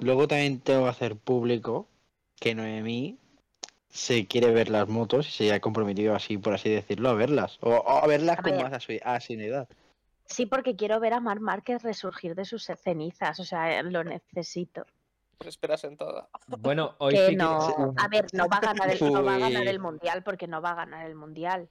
luego 0.00 0.26
también 0.26 0.60
tengo 0.60 0.84
que 0.84 0.90
hacer 0.90 1.16
público 1.16 1.88
que 2.40 2.54
Noemí 2.56 3.18
se 3.88 4.26
quiere 4.26 4.50
ver 4.52 4.68
las 4.68 4.88
motos 4.88 5.28
y 5.28 5.30
se 5.32 5.52
ha 5.52 5.60
comprometido 5.60 6.14
así, 6.14 6.38
por 6.38 6.54
así 6.54 6.70
decirlo, 6.70 7.08
a 7.08 7.14
verlas. 7.14 7.58
O, 7.60 7.70
o 7.70 8.02
a 8.02 8.06
verlas 8.06 8.38
A 8.38 8.42
con 8.42 8.52
ver. 8.52 8.62
más 8.62 8.88
asiduidad. 9.04 9.68
Sí, 10.26 10.46
porque 10.46 10.76
quiero 10.76 11.00
ver 11.00 11.14
a 11.14 11.20
Mar 11.20 11.40
Márquez 11.40 11.82
resurgir 11.82 12.34
de 12.34 12.44
sus 12.44 12.64
cenizas, 12.64 13.40
o 13.40 13.44
sea, 13.44 13.82
lo 13.82 14.04
necesito. 14.04 14.84
Esperas 15.44 15.84
en 15.84 15.96
todo. 15.96 16.28
Bueno, 16.46 16.96
hoy 16.98 17.14
que 17.14 17.26
sí 17.26 17.30
que... 17.32 17.36
no, 17.36 17.94
a 17.96 18.08
ver, 18.08 18.26
no 18.32 18.46
va 18.48 18.58
a 18.58 18.60
ganar 18.60 18.90
el, 18.90 19.12
no 19.12 19.24
va 19.24 19.36
a 19.36 19.38
ganar 19.38 19.66
el 19.66 19.78
mundial 19.78 20.22
porque 20.22 20.46
no 20.46 20.60
va 20.60 20.72
a 20.72 20.74
ganar 20.74 21.06
el 21.06 21.14
mundial. 21.14 21.68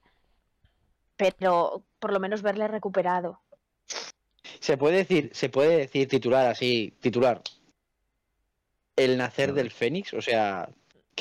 Pero 1.16 1.84
por 1.98 2.12
lo 2.12 2.20
menos 2.20 2.42
verle 2.42 2.66
recuperado. 2.68 3.40
Se 4.60 4.76
puede 4.76 4.98
decir, 4.98 5.30
se 5.32 5.48
puede 5.48 5.78
decir 5.78 6.08
titular 6.08 6.46
así, 6.46 6.96
titular. 7.00 7.42
El 8.96 9.16
nacer 9.16 9.52
del 9.52 9.70
Fénix, 9.70 10.14
o 10.14 10.22
sea, 10.22 10.68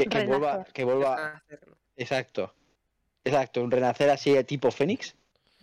que, 0.04 0.10
que 0.10 0.26
vuelva, 0.26 0.64
que 0.66 0.84
vuelva, 0.84 1.44
exacto. 1.96 2.54
Exacto, 3.24 3.62
un 3.62 3.72
renacer 3.72 4.10
así 4.10 4.32
de 4.34 4.44
tipo 4.44 4.72
Fénix. 4.72 5.16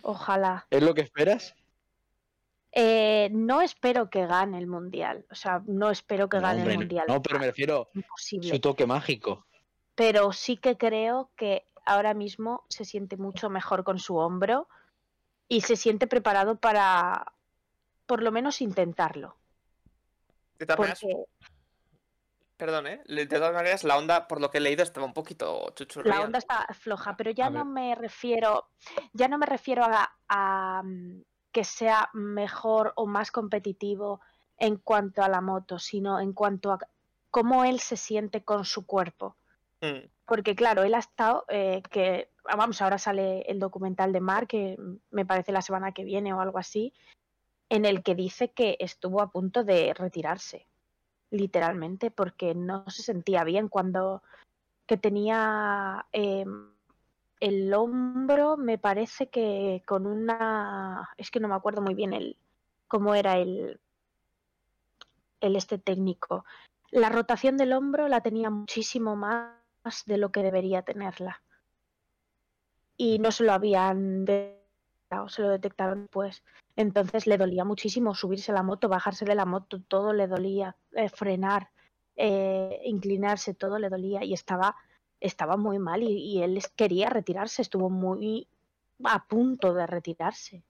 Ojalá. 0.03 0.67
¿Es 0.69 0.83
lo 0.83 0.93
que 0.93 1.01
esperas? 1.01 1.55
Eh, 2.71 3.29
no 3.31 3.61
espero 3.61 4.09
que 4.09 4.27
gane 4.27 4.57
el 4.59 4.67
mundial. 4.67 5.25
O 5.31 5.35
sea, 5.35 5.63
no 5.65 5.89
espero 5.89 6.27
que 6.29 6.37
No, 6.37 6.43
gane 6.43 6.59
hombre, 6.59 6.73
el 6.73 6.79
mundial. 6.79 7.05
no, 7.07 7.21
pero 7.21 7.39
me 7.39 7.47
refiero 7.47 7.89
Imposible. 7.93 8.49
su 8.49 8.59
toque 8.59 8.85
mágico. 8.85 9.45
pero 9.95 10.31
sí 10.33 10.57
que 10.57 10.77
creo 10.77 11.31
que 11.37 11.65
ahora 11.85 12.13
mismo 12.13 12.65
se 12.69 12.83
siente 12.85 13.15
mucho 13.17 13.49
mejor 13.49 13.83
con 13.83 13.97
su 13.97 14.17
hombro 14.17 14.67
y 15.47 15.61
se 15.61 15.75
siente 15.77 16.05
preparado 16.05 16.57
para 16.59 17.31
por 18.05 18.21
lo 18.21 18.31
menos 18.31 18.61
intentarlo. 18.61 19.37
Porque 20.75 20.93
perdón, 22.57 22.87
¿eh? 22.87 23.01
De 23.07 23.25
todas 23.27 23.53
maneras, 23.53 23.83
la 23.83 23.97
onda, 23.97 24.27
por 24.27 24.39
lo 24.41 24.49
que 24.49 24.57
he 24.59 24.61
leído, 24.61 24.83
estaba 24.83 25.05
un 25.05 25.13
poquito 25.13 25.71
chuchurría. 25.75 26.13
la 26.15 26.21
onda 26.21 26.39
está 26.39 26.65
floja, 26.73 27.15
pero 27.17 27.31
ya 27.31 27.47
A 27.47 27.49
no 27.49 27.65
ver. 27.65 27.73
me 27.73 27.95
refiero, 27.95 28.69
ya 29.13 29.27
no 29.27 29.37
me 29.37 29.45
refiero 29.45 29.83
a, 29.83 30.11
a, 30.27 30.81
mm, 30.83 31.21
que 31.51 31.63
sea 31.63 32.09
mejor 32.13 32.93
o 32.95 33.05
más 33.07 33.31
competitivo 33.31 34.21
en 34.57 34.77
cuanto 34.77 35.21
a 35.23 35.29
la 35.29 35.41
moto, 35.41 35.79
sino 35.79 36.19
en 36.19 36.33
cuanto 36.33 36.71
a 36.71 36.79
cómo 37.29 37.65
él 37.65 37.79
se 37.79 37.97
siente 37.97 38.43
con 38.43 38.63
su 38.65 38.85
cuerpo. 38.85 39.35
Mm, 39.81 40.07
Porque 40.25 40.55
claro, 40.55 40.83
él 40.83 40.93
ha 40.95 40.99
estado, 40.99 41.45
eh, 41.49 41.81
que 41.91 42.29
vamos, 42.43 42.81
ahora 42.81 42.97
sale 42.97 43.41
el 43.41 43.59
documental 43.59 44.13
de 44.13 44.21
Mar, 44.21 44.47
que 44.47 44.77
me 45.11 45.25
parece 45.25 45.51
la 45.51 45.61
semana 45.61 45.91
que 45.91 46.03
viene 46.03 46.33
o 46.33 46.39
algo 46.41 46.57
así, 46.57 46.93
en 47.69 47.83
el 47.85 48.03
que 48.03 48.15
dice 48.15 48.51
que 48.51 48.77
estuvo 48.79 49.21
a 49.21 49.31
punto 49.31 49.63
de 49.63 49.93
retirarse, 49.93 50.67
literalmente, 51.37 52.11
porque 52.11 52.55
no 52.55 52.89
se 52.89 53.03
sentía 53.03 53.43
bien 53.43 53.69
cuando 53.69 54.23
que 54.85 54.97
tenía 54.97 56.05
eh, 56.13 56.45
el 57.39 57.73
hombro, 57.73 58.57
me 58.57 58.77
parece 58.77 59.27
que 59.27 59.83
con 59.85 60.05
una, 60.05 61.09
es 61.17 61.31
que 61.31 61.39
no 61.39 61.47
me 61.47 61.55
acuerdo 61.55 61.81
muy 61.81 61.95
bien 61.95 62.13
el 62.13 62.37
cómo 62.87 63.15
era 63.15 63.37
el 63.37 63.79
el 65.41 65.55
este 65.55 65.77
técnico. 65.77 66.45
La 66.91 67.09
rotación 67.09 67.57
del 67.57 67.73
hombro 67.73 68.07
la 68.07 68.21
tenía 68.21 68.49
muchísimo 68.49 69.15
más 69.15 69.53
de 70.05 70.17
lo 70.17 70.31
que 70.31 70.43
debería 70.43 70.81
tenerla. 70.81 71.41
Y 72.97 73.19
no 73.19 73.31
se 73.31 73.43
lo 73.43 73.53
habían 73.53 74.25
se 75.27 75.41
lo 75.41 75.49
detectaron 75.49 76.03
después. 76.03 76.43
Entonces 76.75 77.27
le 77.27 77.37
dolía 77.37 77.63
muchísimo 77.63 78.15
subirse 78.15 78.51
a 78.51 78.55
la 78.55 78.63
moto, 78.63 78.89
bajarse 78.89 79.25
de 79.25 79.35
la 79.35 79.45
moto, 79.45 79.81
todo 79.87 80.13
le 80.13 80.27
dolía, 80.27 80.75
eh, 80.93 81.09
frenar, 81.09 81.69
eh, 82.15 82.81
inclinarse, 82.85 83.53
todo 83.53 83.79
le 83.79 83.89
dolía 83.89 84.23
y 84.23 84.33
estaba, 84.33 84.75
estaba 85.19 85.57
muy 85.57 85.79
mal 85.79 86.03
y, 86.03 86.17
y 86.17 86.43
él 86.43 86.61
quería 86.75 87.09
retirarse, 87.09 87.61
estuvo 87.61 87.89
muy 87.89 88.47
a 89.03 89.25
punto 89.27 89.73
de 89.73 89.87
retirarse. 89.87 90.63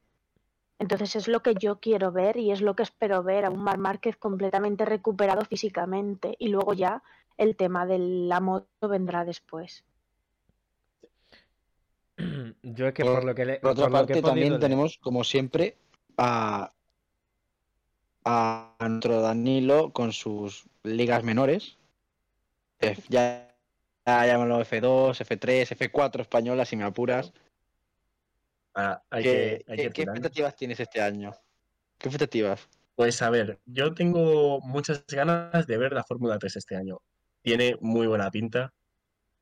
Entonces 0.78 1.16
es 1.16 1.28
lo 1.28 1.42
que 1.42 1.56
yo 1.56 1.80
quiero 1.80 2.12
ver 2.12 2.38
y 2.38 2.52
es 2.52 2.62
lo 2.62 2.76
que 2.76 2.84
espero 2.84 3.24
ver 3.24 3.46
a 3.46 3.50
un 3.50 3.64
Mar 3.64 3.78
Márquez 3.78 4.18
completamente 4.18 4.86
recuperado 4.86 5.46
físicamente 5.46 6.36
y 6.38 6.50
luego 6.50 6.74
ya 6.74 7.02
el 7.38 7.56
tema 7.56 7.86
de 7.86 8.00
la 8.00 8.40
moto 8.42 8.90
vendrá 8.90 9.24
después. 9.24 9.86
Yo 12.64 12.88
es 12.88 12.94
que 12.94 13.04
Por- 13.04 13.16
por, 13.16 13.24
lo 13.26 13.36
que 13.36 13.46
le, 13.46 13.60
Por 13.60 13.72
otra 13.72 13.84
por 13.84 13.92
lo 13.92 13.98
que 14.08 14.14
parte, 14.14 14.22
también 14.22 14.54
leer- 14.54 14.60
tenemos, 14.62 14.98
como 15.02 15.24
siempre, 15.24 15.78
a, 16.18 16.74
a 18.24 18.76
nuestro 18.88 19.22
Danilo 19.22 19.92
con 19.94 20.12
sus 20.14 20.66
ligas 20.84 21.24
menores. 21.24 21.78
F- 22.80 23.04
ya, 23.10 23.56
ya 24.06 24.26
llámalo 24.26 24.60
F2, 24.62 25.20
F3, 25.22 25.72
F4 25.72 26.22
españolas, 26.22 26.70
si 26.70 26.76
me 26.76 26.84
apuras. 26.84 27.34
Ah, 28.74 29.02
hay 29.10 29.24
¿Qué, 29.24 29.30
que, 29.66 29.72
hay 29.72 29.78
qué- 29.78 29.84
que 29.84 29.90
qué 29.94 30.02
expectativas 30.04 30.56
tienes 30.56 30.80
este 30.80 31.02
año? 31.02 31.32
¿Qué 31.98 32.10
expectativas? 32.10 32.68
Pues 32.96 33.22
a 33.22 33.30
ver, 33.30 33.60
yo 33.66 33.94
tengo 33.94 34.60
muchas 34.62 35.06
ganas 35.08 35.66
de 35.68 35.78
ver 35.78 35.94
la 35.94 36.04
Fórmula 36.04 36.38
3 36.38 36.56
este 36.58 36.76
año. 36.76 36.98
Tiene 37.42 37.78
muy 37.82 38.08
buena 38.08 38.30
pinta. 38.32 38.74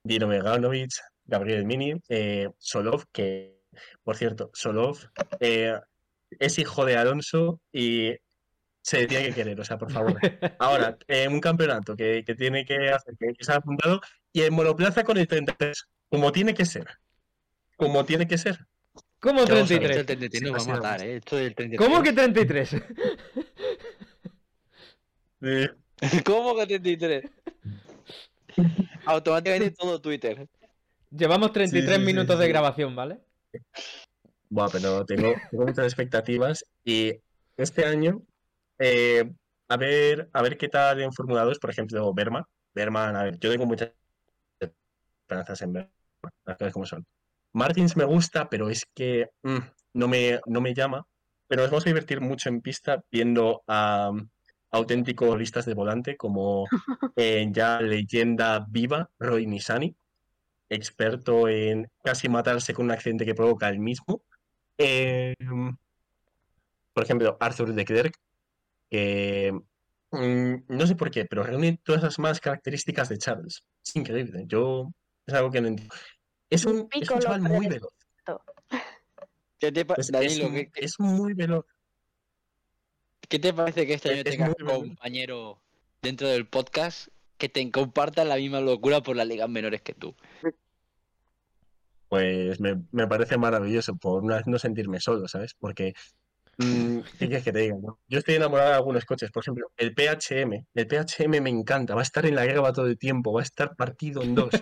Dino 0.03 0.27
Meganovic, 0.27 0.91
Gabriel 1.25 1.65
Mini, 1.65 1.93
eh, 2.09 2.49
Solov, 2.57 3.05
que 3.11 3.53
por 4.03 4.17
cierto, 4.17 4.51
Solov 4.53 4.97
eh, 5.39 5.79
es 6.39 6.59
hijo 6.59 6.85
de 6.85 6.97
Alonso 6.97 7.59
y 7.71 8.13
se 8.81 9.07
tiene 9.07 9.27
que 9.27 9.33
querer, 9.33 9.59
o 9.59 9.63
sea, 9.63 9.77
por 9.77 9.91
favor. 9.91 10.19
Ahora, 10.59 10.97
eh, 11.07 11.27
un 11.27 11.39
campeonato 11.39 11.95
que, 11.95 12.23
que 12.25 12.35
tiene 12.35 12.65
que 12.65 12.89
hacer, 12.89 13.15
que, 13.17 13.33
se 13.39 13.51
ha 13.51 13.55
apuntado, 13.55 14.01
y 14.33 14.41
en 14.41 14.53
monoplaza 14.53 15.03
con 15.03 15.17
el 15.17 15.27
33, 15.27 15.87
como 16.09 16.31
tiene 16.31 16.53
que 16.53 16.65
ser. 16.65 16.87
Como 17.77 18.03
tiene 18.05 18.27
que 18.27 18.37
ser. 18.37 18.65
¿Cómo 19.19 19.45
¿Qué 19.45 19.53
vamos 19.53 19.71
a 19.71 19.79
ver? 19.79 19.79
33? 19.79 19.97
Esto 19.97 20.15
del 20.15 20.29
33 20.29 20.51
nos 20.51 20.67
va 20.67 20.73
a 20.73 20.75
matar, 20.75 21.01
¿eh? 21.01 21.15
Esto 21.15 21.37
del 21.37 21.55
33. 21.55 21.87
¿Cómo 21.87 22.03
que 22.03 22.13
33? 22.13 22.75
Eh, 25.45 25.69
¿Cómo 26.25 26.55
que 26.57 26.65
33? 26.67 27.23
Automáticamente 29.05 29.71
todo 29.71 30.01
Twitter. 30.01 30.47
Llevamos 31.15 31.51
33 31.51 31.85
Sí, 31.85 31.93
sí, 31.93 31.99
sí, 31.99 32.05
minutos 32.05 32.39
de 32.39 32.47
grabación, 32.47 32.95
¿vale? 32.95 33.19
Buah, 34.49 34.69
pero 34.71 35.05
tengo, 35.05 35.33
tengo 35.51 35.65
muchas 35.65 35.85
expectativas 35.85 36.65
y 36.83 37.13
este 37.55 37.85
año, 37.85 38.23
eh, 38.79 39.31
a 39.67 39.77
ver, 39.77 40.29
a 40.33 40.41
ver 40.41 40.57
qué 40.57 40.69
tal 40.69 41.01
en 41.01 41.13
Fórmula 41.13 41.43
2, 41.43 41.59
por 41.59 41.69
ejemplo, 41.69 42.11
Berman. 42.13 42.43
Berman, 42.73 43.15
a 43.15 43.23
ver, 43.23 43.37
yo 43.37 43.51
tengo 43.51 43.67
muchas 43.67 43.91
esperanzas 44.59 45.61
en 45.61 45.73
Berman, 45.73 45.91
las 46.45 46.57
cosas 46.57 46.73
como 46.73 46.85
son. 46.87 47.05
Martins 47.53 47.95
me 47.95 48.05
gusta, 48.05 48.49
pero 48.49 48.69
es 48.69 48.87
que 48.95 49.29
mm, 49.43 49.59
no, 49.93 50.07
me, 50.07 50.39
no 50.47 50.61
me 50.61 50.73
llama. 50.73 51.05
Pero 51.47 51.61
nos 51.61 51.69
vamos 51.69 51.85
a 51.85 51.89
divertir 51.89 52.21
mucho 52.21 52.49
en 52.49 52.61
pista 52.61 53.03
viendo 53.11 53.61
a 53.67 54.11
mm, 54.11 54.29
auténticos 54.71 55.37
listas 55.37 55.65
de 55.67 55.75
volante 55.75 56.17
como 56.17 56.65
eh, 57.15 57.47
ya 57.51 57.79
leyenda 57.81 58.65
viva, 58.67 59.11
Roy 59.19 59.45
Nisani, 59.45 59.95
experto 60.69 61.47
en 61.47 61.89
casi 62.03 62.29
matarse 62.29 62.73
con 62.73 62.85
un 62.85 62.91
accidente 62.91 63.25
que 63.25 63.35
provoca 63.35 63.69
él 63.69 63.79
mismo. 63.79 64.23
Eh, 64.77 65.35
por 66.93 67.03
ejemplo, 67.03 67.37
Arthur 67.39 67.73
de 67.73 67.85
Klerk, 67.85 68.15
que 68.89 69.51
mm, 70.11 70.55
no 70.67 70.87
sé 70.87 70.95
por 70.95 71.09
qué, 71.11 71.25
pero 71.25 71.43
reúne 71.43 71.79
todas 71.83 72.03
las 72.03 72.19
más 72.19 72.39
características 72.39 73.09
de 73.09 73.17
Charles. 73.17 73.63
Es 73.85 73.95
increíble. 73.95 74.43
Yo 74.47 74.91
es 75.25 75.33
algo 75.33 75.51
que 75.51 75.61
no 75.61 75.67
entiendo. 75.69 75.95
Es 76.49 76.65
un, 76.65 76.87
es 76.91 77.09
un 77.09 77.19
chaval 77.19 77.41
muy 77.41 77.67
veloz. 77.67 77.93
¿Qué 79.59 79.71
te, 79.71 79.81
Es, 79.81 79.87
es 79.97 80.11
Danilo, 80.11 80.47
un- 80.47 80.53
¿qué, 80.53 80.71
es 80.75 80.99
muy 80.99 81.33
veloz. 81.33 81.65
qué 83.29 83.39
te 83.39 83.53
parece 83.53 83.87
que 83.87 83.93
este 83.93 84.19
Es- 84.19 84.39
año 84.39 84.51
es 84.57 84.63
bueno. 84.63 84.79
compañero 84.79 85.61
dentro 86.01 86.27
del 86.27 86.45
podcast 86.47 87.07
que 87.43 87.49
te 87.49 87.71
compartan 87.71 88.29
la 88.29 88.37
misma 88.37 88.61
locura 88.61 89.01
por 89.01 89.17
las 89.17 89.27
ligas 89.27 89.49
menores 89.49 89.81
que 89.81 89.93
tú? 89.93 90.15
Pues 92.07 92.57
me, 92.61 92.81
me 92.93 93.05
parece 93.05 93.37
maravilloso 93.37 93.97
por 93.97 94.23
una 94.23 94.37
vez 94.37 94.47
no 94.47 94.57
sentirme 94.57 95.01
solo, 95.01 95.27
¿sabes? 95.27 95.53
Porque, 95.53 95.93
mm, 96.57 96.99
¿qué 97.19 97.27
quieres 97.27 97.43
que 97.43 97.51
te 97.51 97.59
diga? 97.59 97.75
no? 97.81 97.99
Yo 98.07 98.19
estoy 98.19 98.35
enamorado 98.35 98.69
de 98.69 98.75
algunos 98.77 99.03
coches, 99.03 99.29
por 99.29 99.43
ejemplo, 99.43 99.69
el 99.75 99.93
PHM. 99.93 100.65
El 100.73 100.87
PHM 100.87 101.41
me 101.41 101.49
encanta, 101.49 101.95
va 101.95 101.99
a 101.99 102.03
estar 102.03 102.25
en 102.25 102.35
la 102.35 102.45
guerra 102.45 102.71
todo 102.71 102.85
el 102.85 102.97
tiempo, 102.97 103.33
va 103.33 103.41
a 103.41 103.43
estar 103.43 103.75
partido 103.75 104.23
en 104.23 104.35
dos, 104.35 104.53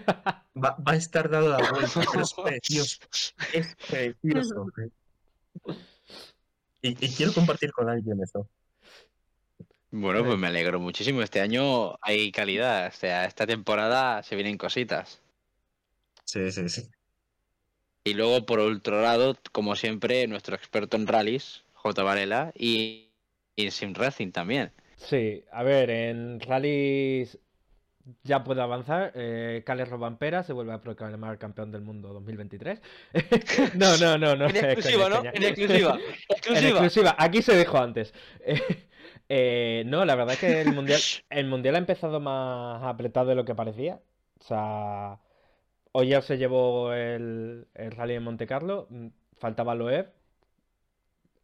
va, 0.58 0.76
va 0.76 0.94
a 0.94 0.96
estar 0.96 1.30
dado 1.30 1.50
la 1.50 1.58
vuelta, 1.58 2.02
pero 2.12 2.24
es 2.24 2.34
precioso, 2.44 2.98
es 3.54 3.76
precioso. 3.76 4.66
Y, 6.82 7.06
y 7.06 7.10
quiero 7.16 7.32
compartir 7.32 7.72
con 7.74 7.90
alguien 7.90 8.20
eso. 8.24 8.50
Bueno, 9.92 10.24
pues 10.24 10.38
me 10.38 10.48
alegro 10.48 10.80
muchísimo. 10.80 11.22
Este 11.22 11.42
año 11.42 11.96
hay 12.02 12.32
calidad. 12.32 12.88
O 12.88 12.92
sea, 12.92 13.26
esta 13.26 13.46
temporada 13.46 14.24
se 14.24 14.36
vienen 14.36 14.58
cositas. 14.58 15.22
Sí, 16.24 16.52
sí, 16.52 16.70
sí. 16.70 16.90
Y 18.04 18.14
luego, 18.14 18.46
por 18.46 18.60
otro 18.60 19.02
lado, 19.02 19.38
como 19.52 19.76
siempre, 19.76 20.26
nuestro 20.28 20.56
experto 20.56 20.98
en 20.98 21.08
rallies, 21.08 21.64
J. 21.74 22.04
Varela, 22.04 22.52
y, 22.56 23.10
y 23.56 23.66
en 23.66 23.72
Sim 23.72 23.94
Racing 23.94 24.32
también. 24.32 24.72
Sí, 24.96 25.44
a 25.52 25.64
ver, 25.64 25.90
en 25.90 26.40
rallies 26.40 27.38
ya 28.24 28.44
puede 28.44 28.62
avanzar. 28.62 29.12
Eh, 29.16 29.64
Cales 29.66 29.90
Robampera 29.90 30.44
se 30.44 30.54
vuelve 30.54 30.74
a 30.74 30.82
proclamar 30.82 31.38
campeón 31.38 31.72
del 31.72 31.82
mundo 31.82 32.14
2023. 32.14 32.82
no, 33.76 33.98
no, 33.98 34.18
no, 34.18 34.36
no. 34.36 34.46
En 34.50 34.56
exclusiva, 34.56 35.10
coña, 35.10 35.32
¿no? 35.32 35.38
En 35.38 35.44
exclusiva. 35.44 36.00
En 36.48 36.66
Exclusiva. 36.66 37.16
aquí 37.18 37.42
se 37.42 37.58
dijo 37.58 37.78
antes. 37.78 38.14
Eh, 38.42 38.62
eh, 39.30 39.84
no, 39.86 40.06
la 40.06 40.16
verdad 40.16 40.34
es 40.34 40.40
que 40.40 40.62
el 40.62 40.74
mundial, 40.74 41.00
el 41.30 41.48
mundial 41.48 41.76
ha 41.76 41.80
empezado 41.80 42.20
más 42.20 42.84
apretado 42.84 43.28
de 43.30 43.36
lo 43.36 43.46
que 43.46 43.56
parecía. 43.56 44.00
O 44.40 44.44
sea, 44.44 45.20
Oyer 45.94 46.24
se 46.24 46.38
llevó 46.38 46.94
el, 46.94 47.68
el 47.76 47.92
rally 47.92 48.14
de 48.16 48.20
Monte 48.22 48.48
Carlo, 48.48 48.88
mm, 48.90 49.08
faltaba 49.38 49.76
Loeb. 49.76 50.12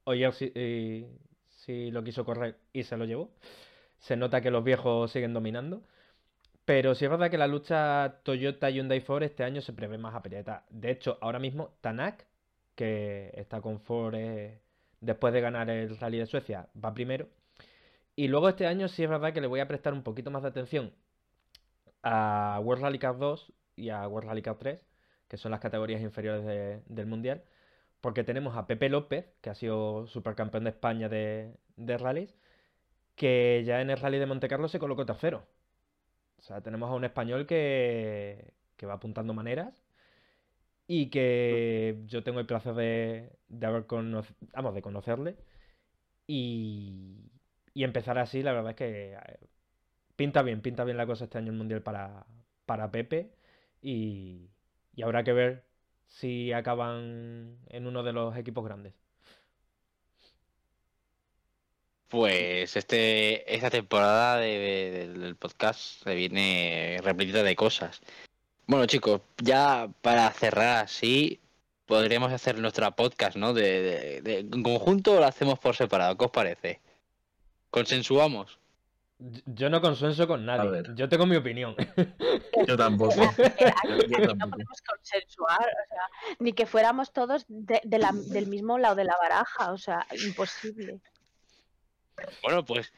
Oyer 0.05 0.33
sí, 0.33 0.51
y- 0.55 1.05
sí 1.49 1.91
lo 1.91 2.03
quiso 2.03 2.25
correr 2.25 2.57
y 2.73 2.83
se 2.83 2.97
lo 2.97 3.05
llevó. 3.05 3.31
Se 3.99 4.15
nota 4.15 4.41
que 4.41 4.51
los 4.51 4.63
viejos 4.63 5.11
siguen 5.11 5.33
dominando. 5.33 5.83
Pero 6.67 6.93
sí 6.95 7.05
es 7.05 7.09
verdad 7.11 7.31
que 7.31 7.37
la 7.39 7.47
lucha 7.47 8.19
Toyota 8.23 8.69
Hyundai 8.69 8.99
Ford 9.01 9.23
este 9.23 9.43
año 9.43 9.61
se 9.61 9.73
prevé 9.73 9.97
más 9.97 10.13
apretada. 10.15 10.65
De 10.69 10.91
hecho, 10.91 11.17
ahora 11.21 11.39
mismo 11.39 11.73
Tanak, 11.81 12.27
que 12.75 13.31
está 13.35 13.61
con 13.61 13.79
Ford 13.79 14.13
eh, 14.15 14.61
después 15.01 15.33
de 15.33 15.41
ganar 15.41 15.69
el 15.69 15.97
Rally 15.97 16.19
de 16.19 16.25
Suecia, 16.27 16.67
va 16.83 16.93
primero. 16.93 17.27
Y 18.15 18.27
luego 18.29 18.49
este 18.49 18.67
año 18.67 18.87
sí 18.89 19.03
es 19.03 19.09
verdad 19.09 19.33
que 19.33 19.41
le 19.41 19.47
voy 19.47 19.61
a 19.61 19.67
prestar 19.69 19.93
un 19.93 20.03
poquito 20.03 20.31
más 20.31 20.43
de 20.43 20.49
atención 20.49 20.93
a 22.03 22.59
World 22.63 22.83
Rally 22.83 22.99
Car 22.99 23.17
2 23.17 23.51
y 23.75 23.89
a 23.89 24.07
World 24.07 24.29
Rally 24.29 24.41
Car 24.41 24.55
3, 24.57 24.85
que 25.27 25.37
son 25.37 25.51
las 25.51 25.59
categorías 25.59 26.01
inferiores 26.01 26.45
de- 26.45 26.81
del 26.87 27.05
Mundial, 27.05 27.43
porque 28.01 28.23
tenemos 28.23 28.57
a 28.57 28.67
Pepe 28.67 28.89
López, 28.89 29.27
que 29.41 29.49
ha 29.51 29.55
sido 29.55 30.07
supercampeón 30.07 30.65
de 30.65 30.71
España 30.71 31.09
de, 31.09 31.53
rallies, 31.99 32.35
que 33.15 33.63
ya 33.65 33.81
en 33.81 33.89
el 33.91 33.99
Rally 33.99 34.19
de 34.19 34.27
Monte 34.27 34.47
Carlo 34.49 34.67
se 34.69 34.79
colocó 34.79 35.05
tercero. 35.05 35.45
O 36.39 36.41
sea, 36.41 36.61
tenemos 36.61 36.89
a 36.89 36.93
un 36.95 37.05
español 37.05 37.45
que, 37.47 38.53
que 38.77 38.85
va 38.85 38.93
apuntando 38.95 39.33
maneras 39.33 39.83
y 40.87 41.09
que 41.09 42.01
yo 42.07 42.23
tengo 42.23 42.39
el 42.39 42.45
placer 42.45 42.73
de, 42.75 43.31
de 43.49 43.65
haber 43.67 43.85
vamos, 44.53 44.73
de 44.75 44.81
conocerle 44.81 45.37
y, 46.27 47.31
y 47.73 47.83
empezar 47.83 48.17
así, 48.19 48.43
la 48.43 48.53
verdad 48.53 48.71
es 48.71 48.77
que 48.77 49.13
eh, 49.15 49.39
pinta 50.15 50.41
bien, 50.43 50.61
pinta 50.61 50.83
bien 50.85 50.97
la 50.97 51.07
cosa 51.07 51.25
este 51.25 51.37
año 51.39 51.51
el 51.51 51.57
Mundial 51.57 51.83
para, 51.83 52.25
para 52.65 52.91
Pepe 52.91 53.31
y, 53.81 54.51
y 54.95 55.03
habrá 55.03 55.23
que 55.23 55.33
ver 55.33 55.65
si 56.07 56.53
acaban 56.53 57.59
en 57.69 57.87
uno 57.87 58.03
de 58.03 58.13
los 58.13 58.37
equipos 58.37 58.65
grandes. 58.65 58.95
Pues 62.09 62.77
este, 62.77 63.53
esta 63.53 63.69
temporada 63.69 64.37
de- 64.37 64.47
de- 64.59 65.07
del 65.19 65.35
podcast 65.35 65.79
se 66.03 66.15
viene 66.15 66.99
repletita 67.03 67.43
de 67.43 67.55
cosas. 67.55 68.01
Bueno, 68.65 68.85
chicos, 68.85 69.21
ya 69.41 69.89
para 70.01 70.29
cerrar 70.31 70.85
así, 70.85 71.39
podríamos 71.85 72.31
hacer 72.31 72.57
nuestra 72.59 72.91
podcast, 72.91 73.35
¿no? 73.35 73.53
De, 73.53 73.81
de- 73.81 74.21
de- 74.21 74.39
en 74.39 74.63
conjunto 74.63 75.13
o 75.15 75.19
lo 75.19 75.25
hacemos 75.25 75.59
por 75.59 75.75
separado, 75.75 76.17
¿qué 76.17 76.25
os 76.25 76.31
parece? 76.31 76.79
¿Consensuamos? 77.69 78.57
Yo- 79.45 79.69
no 79.69 79.81
consenso 79.81 80.27
con 80.27 80.45
nadie, 80.45 80.83
yo 80.95 81.09
tengo 81.09 81.25
mi 81.25 81.35
opinión. 81.35 81.75
Yo 82.67 82.77
tampoco. 82.77 83.21
Aquí, 83.23 83.41
Yo 83.57 83.67
aquí 83.67 84.11
no 84.21 84.27
tampoco. 84.27 84.51
podemos 84.51 84.81
consensuar, 84.81 85.59
o 85.61 85.87
sea, 85.89 86.35
ni 86.39 86.53
que 86.53 86.65
fuéramos 86.65 87.11
todos 87.11 87.45
de- 87.47 87.81
de 87.83 87.97
la- 87.99 88.13
del 88.13 88.47
mismo 88.47 88.77
lado 88.77 88.95
de 88.95 89.03
la 89.05 89.15
baraja, 89.19 89.71
o 89.71 89.77
sea, 89.77 90.05
imposible. 90.23 90.99
Bueno, 92.41 92.65
pues 92.65 92.91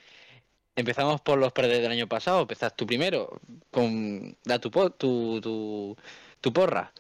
empezamos 0.76 1.22
por 1.22 1.38
los 1.38 1.52
perdedores 1.52 1.84
del 1.84 1.92
año 1.92 2.08
pasado. 2.08 2.42
Empezás 2.42 2.76
tú 2.76 2.86
primero. 2.86 3.40
Con, 3.72 4.38
da 4.44 4.60
tu, 4.60 4.72
po- 4.72 4.92
tu, 4.92 5.40
tu, 5.42 5.96
tu 6.42 6.54
porra. 6.54 6.94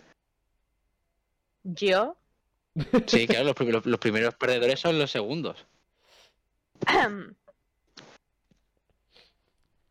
Yo, 1.63 2.15
Sí, 3.07 3.27
claro, 3.27 3.45
los, 3.45 3.55
prim- 3.55 3.71
los- 3.71 3.85
los 3.85 3.99
primeros 3.99 4.35
perdedores 4.35 4.79
son 4.79 4.97
los 4.99 5.11
segundos. 5.11 5.65